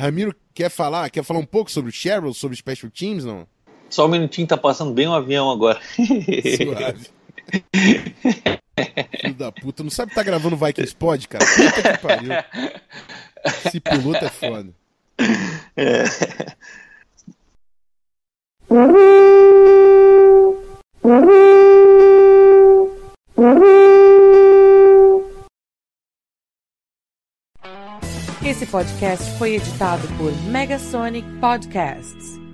Ramiro, 0.00 0.34
quer 0.54 0.70
falar? 0.70 1.10
Quer 1.10 1.22
falar 1.22 1.40
um 1.40 1.46
pouco 1.46 1.70
sobre 1.70 1.90
o 1.90 1.92
Cheryl, 1.92 2.32
sobre 2.32 2.56
Special 2.56 2.90
Teams, 2.90 3.26
não? 3.26 3.46
Só 3.90 4.06
um 4.06 4.08
minutinho, 4.08 4.46
tá 4.46 4.56
passando 4.56 4.94
bem 4.94 5.06
um 5.06 5.12
avião 5.12 5.50
agora. 5.50 5.78
Suave. 5.94 7.10
Filho 9.20 9.34
da 9.34 9.50
puta, 9.52 9.82
não 9.82 9.90
sabe 9.90 10.10
que 10.10 10.14
tá 10.14 10.22
gravando 10.22 10.56
Vikings 10.56 10.94
Pod, 10.94 11.28
cara? 11.28 11.44
Puta 11.44 11.92
que 11.92 11.98
pariu. 11.98 12.32
Esse 13.64 13.80
piloto 13.80 14.24
é 14.24 14.28
foda. 14.28 14.70
Esse 28.44 28.66
podcast 28.66 29.38
foi 29.38 29.56
editado 29.56 30.06
por 30.16 30.32
Megasonic 30.44 31.26
Podcasts. 31.40 32.45